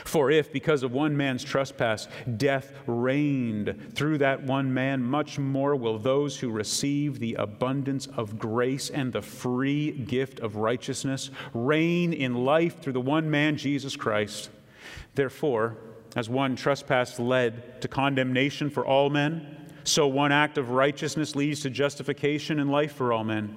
For 0.04 0.30
if, 0.30 0.52
because 0.52 0.82
of 0.82 0.92
one 0.92 1.16
man's 1.16 1.44
trespass, 1.44 2.08
death 2.36 2.72
reigned 2.86 3.92
through 3.94 4.18
that 4.18 4.42
one 4.42 4.72
man, 4.72 5.02
much 5.02 5.38
more 5.38 5.76
will 5.76 5.98
those 5.98 6.38
who 6.38 6.50
receive 6.50 7.18
the 7.18 7.34
abundance 7.34 8.06
of 8.16 8.38
grace 8.38 8.90
and 8.90 9.12
the 9.12 9.22
free 9.22 9.92
gift 9.92 10.40
of 10.40 10.56
righteousness 10.56 11.30
reign 11.54 12.12
in 12.12 12.44
life 12.44 12.80
through 12.80 12.92
the 12.94 13.00
one 13.00 13.30
man, 13.30 13.56
Jesus 13.56 13.96
Christ. 13.96 14.50
Therefore, 15.14 15.76
as 16.16 16.28
one 16.28 16.56
trespass 16.56 17.18
led 17.18 17.80
to 17.82 17.88
condemnation 17.88 18.70
for 18.70 18.86
all 18.86 19.10
men, 19.10 19.56
so 19.84 20.06
one 20.06 20.32
act 20.32 20.58
of 20.58 20.70
righteousness 20.70 21.34
leads 21.34 21.60
to 21.60 21.70
justification 21.70 22.58
and 22.58 22.70
life 22.70 22.92
for 22.92 23.12
all 23.12 23.24
men. 23.24 23.56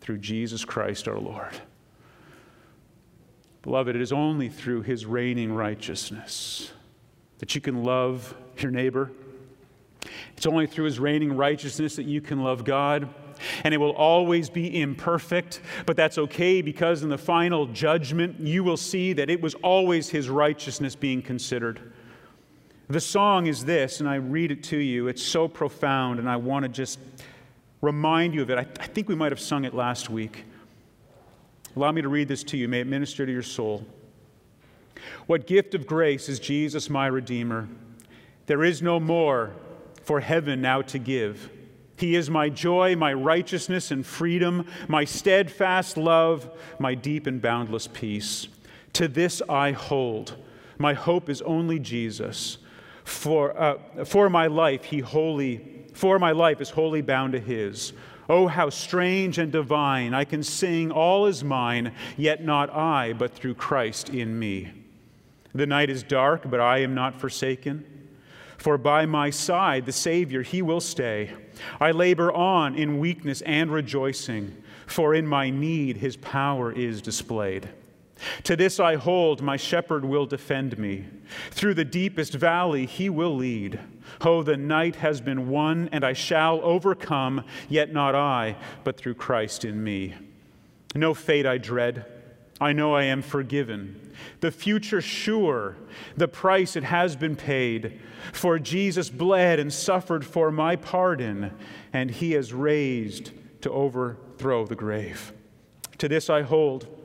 through 0.00 0.18
Jesus 0.18 0.64
Christ 0.64 1.08
our 1.08 1.18
Lord. 1.18 1.52
Beloved, 3.62 3.94
it 3.94 4.00
is 4.00 4.12
only 4.12 4.48
through 4.48 4.82
his 4.82 5.04
reigning 5.04 5.52
righteousness 5.52 6.72
that 7.38 7.54
you 7.54 7.60
can 7.60 7.84
love 7.84 8.34
your 8.58 8.70
neighbor. 8.70 9.10
It's 10.36 10.46
only 10.46 10.66
through 10.66 10.86
his 10.86 10.98
reigning 10.98 11.36
righteousness 11.36 11.96
that 11.96 12.06
you 12.06 12.20
can 12.20 12.42
love 12.42 12.64
God. 12.64 13.08
And 13.64 13.72
it 13.72 13.78
will 13.78 13.92
always 13.92 14.50
be 14.50 14.80
imperfect, 14.82 15.62
but 15.86 15.96
that's 15.96 16.18
okay 16.18 16.60
because 16.60 17.02
in 17.02 17.08
the 17.08 17.16
final 17.16 17.66
judgment, 17.66 18.38
you 18.38 18.62
will 18.62 18.76
see 18.76 19.14
that 19.14 19.30
it 19.30 19.40
was 19.40 19.54
always 19.56 20.10
his 20.10 20.28
righteousness 20.28 20.94
being 20.94 21.22
considered. 21.22 21.92
The 22.88 23.00
song 23.00 23.46
is 23.46 23.64
this, 23.64 24.00
and 24.00 24.08
I 24.08 24.16
read 24.16 24.50
it 24.50 24.62
to 24.64 24.76
you. 24.76 25.08
It's 25.08 25.22
so 25.22 25.48
profound, 25.48 26.18
and 26.18 26.28
I 26.28 26.36
want 26.36 26.64
to 26.64 26.68
just 26.68 26.98
remind 27.80 28.34
you 28.34 28.42
of 28.42 28.50
it. 28.50 28.58
I, 28.58 28.66
I 28.82 28.86
think 28.86 29.08
we 29.08 29.14
might 29.14 29.32
have 29.32 29.40
sung 29.40 29.64
it 29.64 29.74
last 29.74 30.10
week. 30.10 30.44
Allow 31.76 31.92
me 31.92 32.02
to 32.02 32.08
read 32.08 32.28
this 32.28 32.42
to 32.44 32.56
you. 32.56 32.68
May 32.68 32.80
it 32.80 32.86
minister 32.86 33.24
to 33.24 33.32
your 33.32 33.42
soul. 33.42 33.86
What 35.26 35.46
gift 35.46 35.74
of 35.74 35.86
grace 35.86 36.28
is 36.28 36.40
Jesus, 36.40 36.90
my 36.90 37.06
Redeemer? 37.06 37.68
There 38.46 38.64
is 38.64 38.82
no 38.82 38.98
more 38.98 39.52
for 40.02 40.20
heaven 40.20 40.60
now 40.60 40.82
to 40.82 40.98
give. 40.98 41.50
He 41.96 42.16
is 42.16 42.30
my 42.30 42.48
joy, 42.48 42.96
my 42.96 43.12
righteousness 43.12 43.90
and 43.90 44.04
freedom, 44.04 44.66
my 44.88 45.04
steadfast 45.04 45.96
love, 45.96 46.50
my 46.78 46.94
deep 46.94 47.26
and 47.26 47.40
boundless 47.40 47.86
peace. 47.86 48.48
To 48.94 49.06
this 49.06 49.42
I 49.48 49.72
hold. 49.72 50.36
My 50.78 50.94
hope 50.94 51.28
is 51.28 51.42
only 51.42 51.78
Jesus. 51.78 52.58
For, 53.04 53.58
uh, 53.60 54.04
for 54.04 54.30
my 54.30 54.46
life, 54.46 54.84
he 54.84 55.00
wholly, 55.00 55.79
for 55.94 56.18
my 56.18 56.32
life 56.32 56.60
is 56.60 56.70
wholly 56.70 57.02
bound 57.02 57.32
to 57.32 57.40
his. 57.40 57.92
Oh, 58.28 58.46
how 58.46 58.70
strange 58.70 59.38
and 59.38 59.50
divine! 59.50 60.14
I 60.14 60.24
can 60.24 60.42
sing, 60.42 60.92
all 60.92 61.26
is 61.26 61.42
mine, 61.42 61.92
yet 62.16 62.44
not 62.44 62.70
I, 62.70 63.12
but 63.12 63.34
through 63.34 63.54
Christ 63.54 64.08
in 64.10 64.38
me. 64.38 64.70
The 65.52 65.66
night 65.66 65.90
is 65.90 66.04
dark, 66.04 66.48
but 66.48 66.60
I 66.60 66.78
am 66.78 66.94
not 66.94 67.20
forsaken. 67.20 67.84
For 68.56 68.78
by 68.78 69.06
my 69.06 69.30
side, 69.30 69.86
the 69.86 69.92
Savior, 69.92 70.42
he 70.42 70.62
will 70.62 70.80
stay. 70.80 71.32
I 71.80 71.90
labor 71.90 72.30
on 72.30 72.74
in 72.74 72.98
weakness 72.98 73.42
and 73.42 73.72
rejoicing, 73.72 74.62
for 74.86 75.14
in 75.14 75.26
my 75.26 75.50
need 75.50 75.96
his 75.96 76.16
power 76.16 76.70
is 76.70 77.02
displayed. 77.02 77.68
To 78.44 78.56
this 78.56 78.78
I 78.78 78.96
hold, 78.96 79.42
my 79.42 79.56
shepherd 79.56 80.04
will 80.04 80.26
defend 80.26 80.78
me. 80.78 81.06
Through 81.50 81.74
the 81.74 81.84
deepest 81.84 82.34
valley 82.34 82.86
he 82.86 83.08
will 83.08 83.34
lead. 83.34 83.80
Oh, 84.20 84.42
the 84.42 84.56
night 84.56 84.96
has 84.96 85.20
been 85.20 85.48
won, 85.48 85.88
and 85.92 86.04
I 86.04 86.12
shall 86.12 86.60
overcome, 86.62 87.44
yet 87.68 87.92
not 87.92 88.14
I, 88.14 88.56
but 88.84 88.96
through 88.96 89.14
Christ 89.14 89.64
in 89.64 89.82
me. 89.82 90.14
No 90.94 91.14
fate 91.14 91.46
I 91.46 91.58
dread. 91.58 92.04
I 92.60 92.72
know 92.74 92.94
I 92.94 93.04
am 93.04 93.22
forgiven. 93.22 94.12
The 94.40 94.50
future 94.50 95.00
sure, 95.00 95.76
the 96.16 96.28
price 96.28 96.76
it 96.76 96.84
has 96.84 97.16
been 97.16 97.36
paid. 97.36 98.00
For 98.32 98.58
Jesus 98.58 99.08
bled 99.08 99.58
and 99.58 99.72
suffered 99.72 100.26
for 100.26 100.50
my 100.50 100.76
pardon, 100.76 101.52
and 101.92 102.10
he 102.10 102.32
has 102.32 102.52
raised 102.52 103.30
to 103.62 103.70
overthrow 103.70 104.66
the 104.66 104.74
grave. 104.74 105.32
To 105.98 106.08
this 106.08 106.28
I 106.28 106.42
hold. 106.42 106.99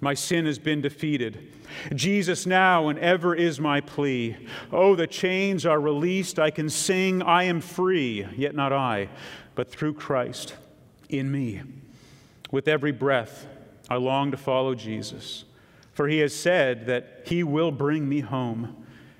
My 0.00 0.14
sin 0.14 0.46
has 0.46 0.58
been 0.58 0.80
defeated. 0.80 1.52
Jesus 1.94 2.46
now 2.46 2.88
and 2.88 2.98
ever 2.98 3.34
is 3.34 3.60
my 3.60 3.80
plea. 3.80 4.36
Oh, 4.72 4.94
the 4.94 5.06
chains 5.06 5.66
are 5.66 5.80
released. 5.80 6.38
I 6.38 6.50
can 6.50 6.70
sing, 6.70 7.22
I 7.22 7.44
am 7.44 7.60
free, 7.60 8.26
yet 8.36 8.54
not 8.54 8.72
I, 8.72 9.08
but 9.54 9.70
through 9.70 9.94
Christ 9.94 10.54
in 11.08 11.30
me. 11.30 11.62
With 12.50 12.68
every 12.68 12.92
breath, 12.92 13.46
I 13.90 13.96
long 13.96 14.30
to 14.30 14.36
follow 14.36 14.74
Jesus, 14.74 15.44
for 15.92 16.08
he 16.08 16.18
has 16.18 16.34
said 16.34 16.86
that 16.86 17.22
he 17.24 17.42
will 17.42 17.72
bring 17.72 18.08
me 18.08 18.20
home. 18.20 18.76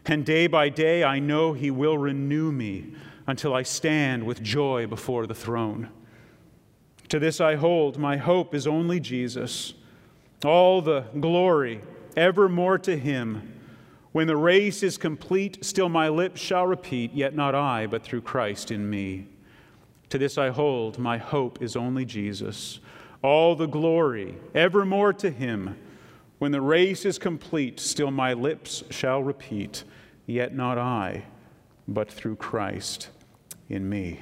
And 0.06 0.24
day 0.24 0.46
by 0.46 0.68
day, 0.68 1.04
I 1.04 1.18
know 1.18 1.52
he 1.52 1.70
will 1.70 1.98
renew 1.98 2.52
me 2.52 2.94
until 3.26 3.52
I 3.52 3.62
stand 3.62 4.24
with 4.24 4.42
joy 4.42 4.86
before 4.86 5.26
the 5.26 5.34
throne. 5.34 5.90
To 7.10 7.18
this 7.18 7.40
I 7.40 7.56
hold. 7.56 7.98
My 7.98 8.16
hope 8.16 8.54
is 8.54 8.66
only 8.66 9.00
Jesus. 9.00 9.74
All 10.44 10.80
the 10.80 11.00
glory 11.18 11.80
evermore 12.16 12.78
to 12.78 12.96
him. 12.96 13.54
When 14.12 14.26
the 14.26 14.36
race 14.36 14.82
is 14.82 14.96
complete, 14.96 15.64
still 15.64 15.88
my 15.88 16.08
lips 16.08 16.40
shall 16.40 16.66
repeat, 16.66 17.12
Yet 17.12 17.34
not 17.34 17.54
I, 17.54 17.86
but 17.86 18.02
through 18.02 18.22
Christ 18.22 18.70
in 18.70 18.88
me. 18.88 19.26
To 20.10 20.18
this 20.18 20.38
I 20.38 20.50
hold, 20.50 20.98
my 20.98 21.18
hope 21.18 21.60
is 21.60 21.76
only 21.76 22.04
Jesus. 22.04 22.80
All 23.22 23.54
the 23.54 23.66
glory 23.66 24.36
evermore 24.54 25.12
to 25.14 25.30
him. 25.30 25.76
When 26.38 26.52
the 26.52 26.60
race 26.60 27.04
is 27.04 27.18
complete, 27.18 27.80
still 27.80 28.10
my 28.10 28.32
lips 28.32 28.84
shall 28.90 29.22
repeat, 29.22 29.84
Yet 30.26 30.54
not 30.54 30.78
I, 30.78 31.24
but 31.86 32.10
through 32.10 32.36
Christ 32.36 33.08
in 33.68 33.88
me. 33.88 34.20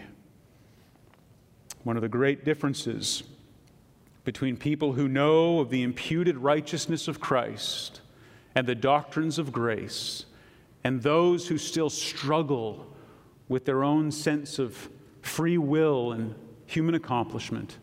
One 1.84 1.96
of 1.96 2.02
the 2.02 2.08
great 2.08 2.44
differences 2.44 3.22
between 4.26 4.56
people 4.56 4.94
who 4.94 5.06
know 5.06 5.60
of 5.60 5.70
the 5.70 5.84
imputed 5.84 6.36
righteousness 6.36 7.06
of 7.06 7.20
Christ 7.20 8.00
and 8.56 8.66
the 8.66 8.74
doctrines 8.74 9.38
of 9.38 9.52
grace 9.52 10.26
and 10.82 11.00
those 11.00 11.46
who 11.46 11.56
still 11.56 11.88
struggle 11.88 12.92
with 13.48 13.64
their 13.64 13.84
own 13.84 14.10
sense 14.10 14.58
of 14.58 14.90
free 15.22 15.58
will 15.58 16.10
and 16.10 16.34
human 16.66 16.96
accomplishment 16.96 17.78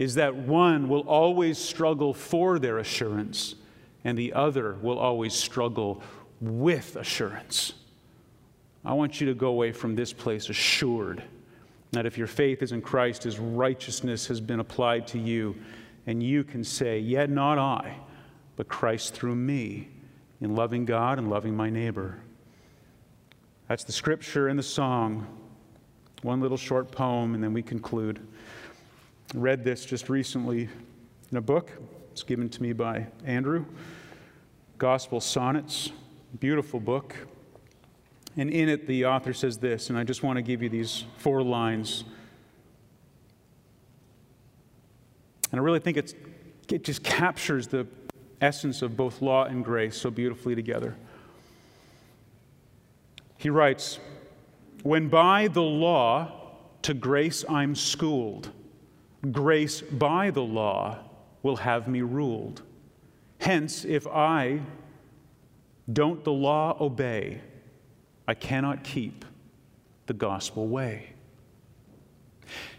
is 0.00 0.16
that 0.16 0.34
one 0.34 0.88
will 0.88 1.06
always 1.08 1.56
struggle 1.56 2.12
for 2.12 2.58
their 2.58 2.78
assurance 2.78 3.54
and 4.02 4.18
the 4.18 4.32
other 4.32 4.74
will 4.82 4.98
always 4.98 5.34
struggle 5.34 6.02
with 6.40 6.96
assurance. 6.96 7.74
I 8.84 8.94
want 8.94 9.20
you 9.20 9.28
to 9.28 9.34
go 9.34 9.46
away 9.46 9.70
from 9.70 9.94
this 9.94 10.12
place 10.12 10.48
assured 10.48 11.22
that 11.92 12.06
if 12.06 12.16
your 12.16 12.26
faith 12.26 12.62
is 12.62 12.72
in 12.72 12.82
Christ, 12.82 13.24
his 13.24 13.38
righteousness 13.38 14.26
has 14.28 14.40
been 14.40 14.60
applied 14.60 15.06
to 15.08 15.18
you, 15.18 15.56
and 16.06 16.22
you 16.22 16.44
can 16.44 16.62
say, 16.62 16.98
Yet 16.98 17.30
not 17.30 17.58
I, 17.58 17.96
but 18.56 18.68
Christ 18.68 19.14
through 19.14 19.34
me, 19.34 19.88
in 20.40 20.54
loving 20.54 20.84
God 20.84 21.18
and 21.18 21.28
loving 21.28 21.56
my 21.56 21.68
neighbor. 21.68 22.18
That's 23.68 23.84
the 23.84 23.92
scripture 23.92 24.48
and 24.48 24.58
the 24.58 24.64
song. 24.64 25.26
One 26.22 26.40
little 26.40 26.56
short 26.56 26.90
poem, 26.90 27.34
and 27.34 27.42
then 27.42 27.52
we 27.52 27.62
conclude. 27.62 28.20
I 29.34 29.38
read 29.38 29.64
this 29.64 29.84
just 29.84 30.08
recently 30.08 30.68
in 31.30 31.36
a 31.36 31.40
book. 31.40 31.70
It's 32.12 32.22
given 32.22 32.48
to 32.50 32.62
me 32.62 32.72
by 32.72 33.06
Andrew. 33.24 33.64
Gospel 34.78 35.20
Sonnets. 35.20 35.90
Beautiful 36.38 36.80
book. 36.80 37.14
And 38.40 38.48
in 38.48 38.70
it, 38.70 38.86
the 38.86 39.04
author 39.04 39.34
says 39.34 39.58
this, 39.58 39.90
and 39.90 39.98
I 39.98 40.02
just 40.02 40.22
want 40.22 40.38
to 40.38 40.42
give 40.42 40.62
you 40.62 40.70
these 40.70 41.04
four 41.18 41.42
lines. 41.42 42.04
And 45.52 45.60
I 45.60 45.62
really 45.62 45.78
think 45.78 45.98
it's, 45.98 46.14
it 46.72 46.82
just 46.82 47.04
captures 47.04 47.66
the 47.66 47.86
essence 48.40 48.80
of 48.80 48.96
both 48.96 49.20
law 49.20 49.44
and 49.44 49.62
grace 49.62 49.94
so 49.94 50.10
beautifully 50.10 50.54
together. 50.54 50.96
He 53.36 53.50
writes, 53.50 53.98
When 54.84 55.10
by 55.10 55.48
the 55.48 55.60
law 55.60 56.32
to 56.80 56.94
grace 56.94 57.44
I'm 57.46 57.74
schooled, 57.74 58.48
grace 59.30 59.82
by 59.82 60.30
the 60.30 60.40
law 60.40 61.00
will 61.42 61.56
have 61.56 61.88
me 61.88 62.00
ruled. 62.00 62.62
Hence, 63.36 63.84
if 63.84 64.06
I 64.06 64.60
don't 65.92 66.24
the 66.24 66.32
law 66.32 66.78
obey, 66.80 67.42
I 68.30 68.34
cannot 68.34 68.84
keep 68.84 69.24
the 70.06 70.14
gospel 70.14 70.68
way. 70.68 71.14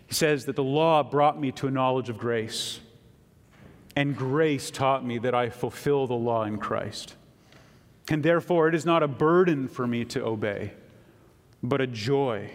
He 0.07 0.13
says 0.13 0.45
that 0.45 0.55
the 0.55 0.63
law 0.63 1.03
brought 1.03 1.37
me 1.37 1.51
to 1.51 1.67
a 1.67 1.71
knowledge 1.71 2.07
of 2.07 2.17
grace, 2.17 2.79
and 3.93 4.15
grace 4.15 4.71
taught 4.71 5.05
me 5.05 5.17
that 5.17 5.35
I 5.35 5.49
fulfill 5.49 6.07
the 6.07 6.13
law 6.13 6.45
in 6.45 6.57
Christ. 6.57 7.17
And 8.07 8.23
therefore, 8.23 8.69
it 8.69 8.75
is 8.75 8.85
not 8.85 9.03
a 9.03 9.09
burden 9.09 9.67
for 9.67 9.85
me 9.85 10.05
to 10.05 10.23
obey, 10.23 10.71
but 11.61 11.81
a 11.81 11.87
joy 11.87 12.51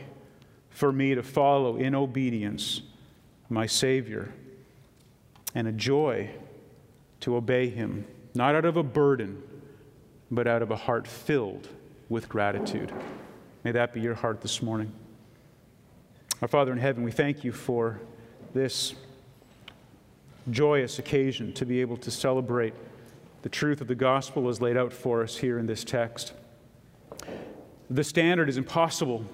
for 0.71 0.91
me 0.91 1.15
to 1.15 1.23
follow 1.23 1.77
in 1.77 1.95
obedience 1.95 2.81
my 3.51 3.67
Savior, 3.67 4.33
and 5.55 5.69
a 5.69 5.73
joy 5.73 6.31
to 7.21 7.37
obey 7.37 7.69
Him, 7.69 8.07
not 8.35 8.55
out 8.55 8.65
of 8.65 8.79
a 8.79 8.83
burden, 8.83 9.43
but 10.31 10.47
out 10.47 10.63
of 10.63 10.71
a 10.71 10.77
heart 10.77 11.07
filled 11.07 11.69
with 12.09 12.29
gratitude. 12.29 12.93
May 13.65 13.73
that 13.73 13.93
be 13.93 14.01
your 14.01 14.15
heart 14.15 14.41
this 14.41 14.63
morning. 14.63 14.93
Our 16.43 16.49
Father 16.49 16.73
in 16.73 16.79
heaven, 16.79 17.03
we 17.03 17.13
thank 17.13 17.45
you 17.45 17.53
for 17.53 18.01
this 18.55 18.95
joyous 20.51 20.99
occasion 20.99 21.53
to 21.55 21.67
be 21.67 21.81
able 21.81 21.97
to 21.97 22.11
celebrate 22.11 22.75
the 23.43 23.49
truth 23.49 23.81
of 23.81 23.89
the 23.89 23.95
gospel 23.95 24.49
as 24.49 24.61
laid 24.61 24.77
out 24.77 24.93
for 24.93 25.23
us 25.23 25.37
here 25.39 25.59
in 25.59 25.67
this 25.67 25.83
text. 25.83 26.33
The 27.91 28.05
standard 28.05 28.49
is 28.49 28.57
impossible. 28.57 29.25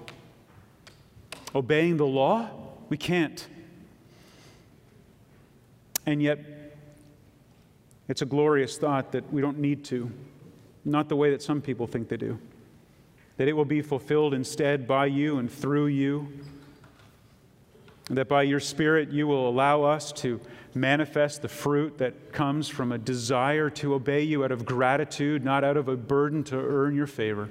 Obeying 1.53 1.97
the 1.97 2.05
law, 2.05 2.49
we 2.89 2.97
can't. 2.97 3.47
And 6.05 6.21
yet, 6.21 6.39
It's 8.09 8.21
a 8.21 8.25
glorious 8.25 8.77
thought 8.77 9.11
that 9.13 9.31
we 9.31 9.41
don't 9.41 9.59
need 9.59 9.85
to, 9.85 10.11
not 10.83 11.07
the 11.09 11.15
way 11.15 11.31
that 11.31 11.41
some 11.41 11.61
people 11.61 11.87
think 11.87 12.09
they 12.09 12.17
do. 12.17 12.37
That 13.43 13.49
it 13.49 13.57
will 13.57 13.65
be 13.65 13.81
fulfilled 13.81 14.33
instead 14.33 14.87
by 14.87 15.07
you 15.07 15.37
and 15.37 15.51
through 15.51 15.87
you. 15.87 16.31
And 18.07 18.17
that 18.17 18.29
by 18.29 18.43
your 18.43 18.61
Spirit 18.61 19.09
you 19.09 19.27
will 19.27 19.49
allow 19.49 19.83
us 19.83 20.13
to 20.13 20.39
manifest 20.73 21.41
the 21.41 21.49
fruit 21.49 21.97
that 21.97 22.31
comes 22.31 22.69
from 22.69 22.93
a 22.93 22.97
desire 22.97 23.69
to 23.71 23.95
obey 23.95 24.23
you 24.23 24.45
out 24.45 24.53
of 24.53 24.63
gratitude, 24.65 25.43
not 25.43 25.65
out 25.65 25.75
of 25.75 25.89
a 25.89 25.97
burden 25.97 26.45
to 26.45 26.55
earn 26.55 26.95
your 26.95 27.05
favor. 27.05 27.49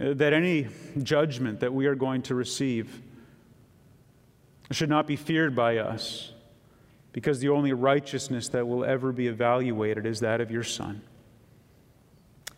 Uh, 0.00 0.14
that 0.14 0.32
any 0.32 0.68
judgment 1.02 1.60
that 1.60 1.74
we 1.74 1.84
are 1.84 1.94
going 1.94 2.22
to 2.22 2.34
receive 2.34 3.02
should 4.70 4.88
not 4.88 5.06
be 5.06 5.16
feared 5.16 5.54
by 5.54 5.76
us 5.76 6.32
because 7.12 7.40
the 7.40 7.50
only 7.50 7.74
righteousness 7.74 8.48
that 8.48 8.66
will 8.66 8.82
ever 8.82 9.12
be 9.12 9.26
evaluated 9.26 10.06
is 10.06 10.20
that 10.20 10.40
of 10.40 10.50
your 10.50 10.64
Son. 10.64 11.02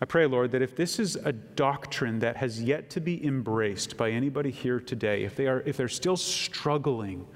I 0.01 0.07
pray, 0.07 0.26
Lord, 0.26 0.53
that 0.53 0.62
if 0.62 0.74
this 0.74 0.98
is 0.98 1.16
a 1.16 1.32
doctrine 1.32 2.20
that 2.20 2.36
has 2.38 2.62
yet 2.62 2.88
to 2.90 3.01
be 3.01 3.24
embraced 3.24 3.96
by 3.98 4.11
anybody 4.11 4.51
here 4.51 4.80
today, 4.80 5.24
if, 5.24 5.36
they 5.36 5.46
are, 5.46 5.62
if 5.66 5.76
they're 5.76 5.88
still 5.88 6.16
struggling 6.16 7.26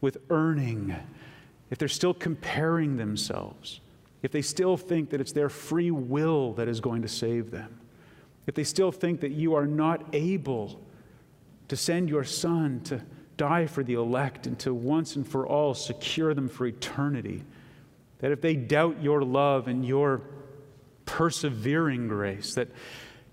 with 0.00 0.16
earning, 0.30 0.96
if 1.70 1.76
they're 1.76 1.88
still 1.88 2.14
comparing 2.14 2.96
themselves, 2.96 3.80
if 4.22 4.32
they 4.32 4.40
still 4.40 4.78
think 4.78 5.10
that 5.10 5.20
it's 5.20 5.32
their 5.32 5.50
free 5.50 5.90
will 5.90 6.54
that 6.54 6.68
is 6.68 6.80
going 6.80 7.02
to 7.02 7.08
save 7.08 7.50
them, 7.50 7.80
if 8.46 8.54
they 8.54 8.64
still 8.64 8.92
think 8.92 9.20
that 9.20 9.32
you 9.32 9.54
are 9.54 9.66
not 9.66 10.02
able 10.14 10.80
to 11.68 11.76
send 11.76 12.08
your 12.08 12.24
Son 12.24 12.80
to 12.84 13.02
die 13.36 13.66
for 13.66 13.82
the 13.82 13.94
elect 13.94 14.46
and 14.46 14.58
to 14.60 14.72
once 14.72 15.16
and 15.16 15.26
for 15.28 15.46
all 15.46 15.74
secure 15.74 16.32
them 16.32 16.48
for 16.48 16.66
eternity. 16.66 17.42
That 18.20 18.32
if 18.32 18.40
they 18.40 18.56
doubt 18.56 19.02
your 19.02 19.22
love 19.22 19.68
and 19.68 19.84
your 19.84 20.22
persevering 21.06 22.08
grace, 22.08 22.54
that 22.54 22.68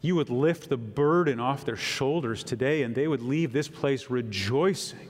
you 0.01 0.15
would 0.15 0.29
lift 0.29 0.69
the 0.69 0.77
burden 0.77 1.39
off 1.39 1.65
their 1.65 1.75
shoulders 1.75 2.43
today 2.43 2.83
and 2.83 2.95
they 2.95 3.07
would 3.07 3.21
leave 3.21 3.51
this 3.51 3.67
place 3.67 4.09
rejoicing. 4.09 5.09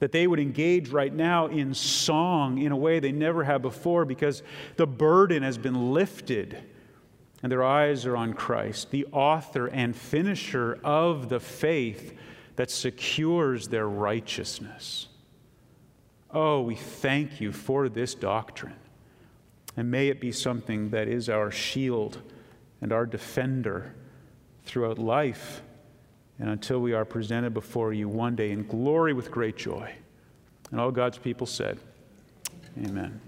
That 0.00 0.12
they 0.12 0.26
would 0.26 0.40
engage 0.40 0.90
right 0.90 1.14
now 1.14 1.46
in 1.46 1.72
song 1.72 2.58
in 2.58 2.72
a 2.72 2.76
way 2.76 2.98
they 2.98 3.12
never 3.12 3.44
have 3.44 3.62
before 3.62 4.04
because 4.04 4.42
the 4.76 4.86
burden 4.86 5.42
has 5.42 5.56
been 5.56 5.92
lifted 5.92 6.58
and 7.42 7.52
their 7.52 7.62
eyes 7.62 8.06
are 8.06 8.16
on 8.16 8.32
Christ, 8.32 8.90
the 8.90 9.06
author 9.12 9.66
and 9.66 9.94
finisher 9.94 10.78
of 10.82 11.28
the 11.28 11.40
faith 11.40 12.16
that 12.56 12.70
secures 12.70 13.68
their 13.68 13.88
righteousness. 13.88 15.08
Oh, 16.30 16.62
we 16.62 16.74
thank 16.74 17.40
you 17.40 17.52
for 17.52 17.88
this 17.88 18.14
doctrine. 18.14 18.74
And 19.76 19.90
may 19.90 20.08
it 20.08 20.20
be 20.20 20.32
something 20.32 20.90
that 20.90 21.08
is 21.08 21.28
our 21.28 21.50
shield 21.50 22.22
and 22.80 22.92
our 22.92 23.06
defender 23.06 23.94
throughout 24.64 24.98
life 24.98 25.62
and 26.38 26.48
until 26.48 26.80
we 26.80 26.92
are 26.92 27.04
presented 27.04 27.54
before 27.54 27.92
you 27.92 28.08
one 28.08 28.34
day 28.34 28.50
in 28.50 28.66
glory 28.66 29.12
with 29.12 29.30
great 29.30 29.56
joy. 29.56 29.92
And 30.70 30.80
all 30.80 30.90
God's 30.90 31.18
people 31.18 31.46
said, 31.46 31.78
Amen. 32.84 33.20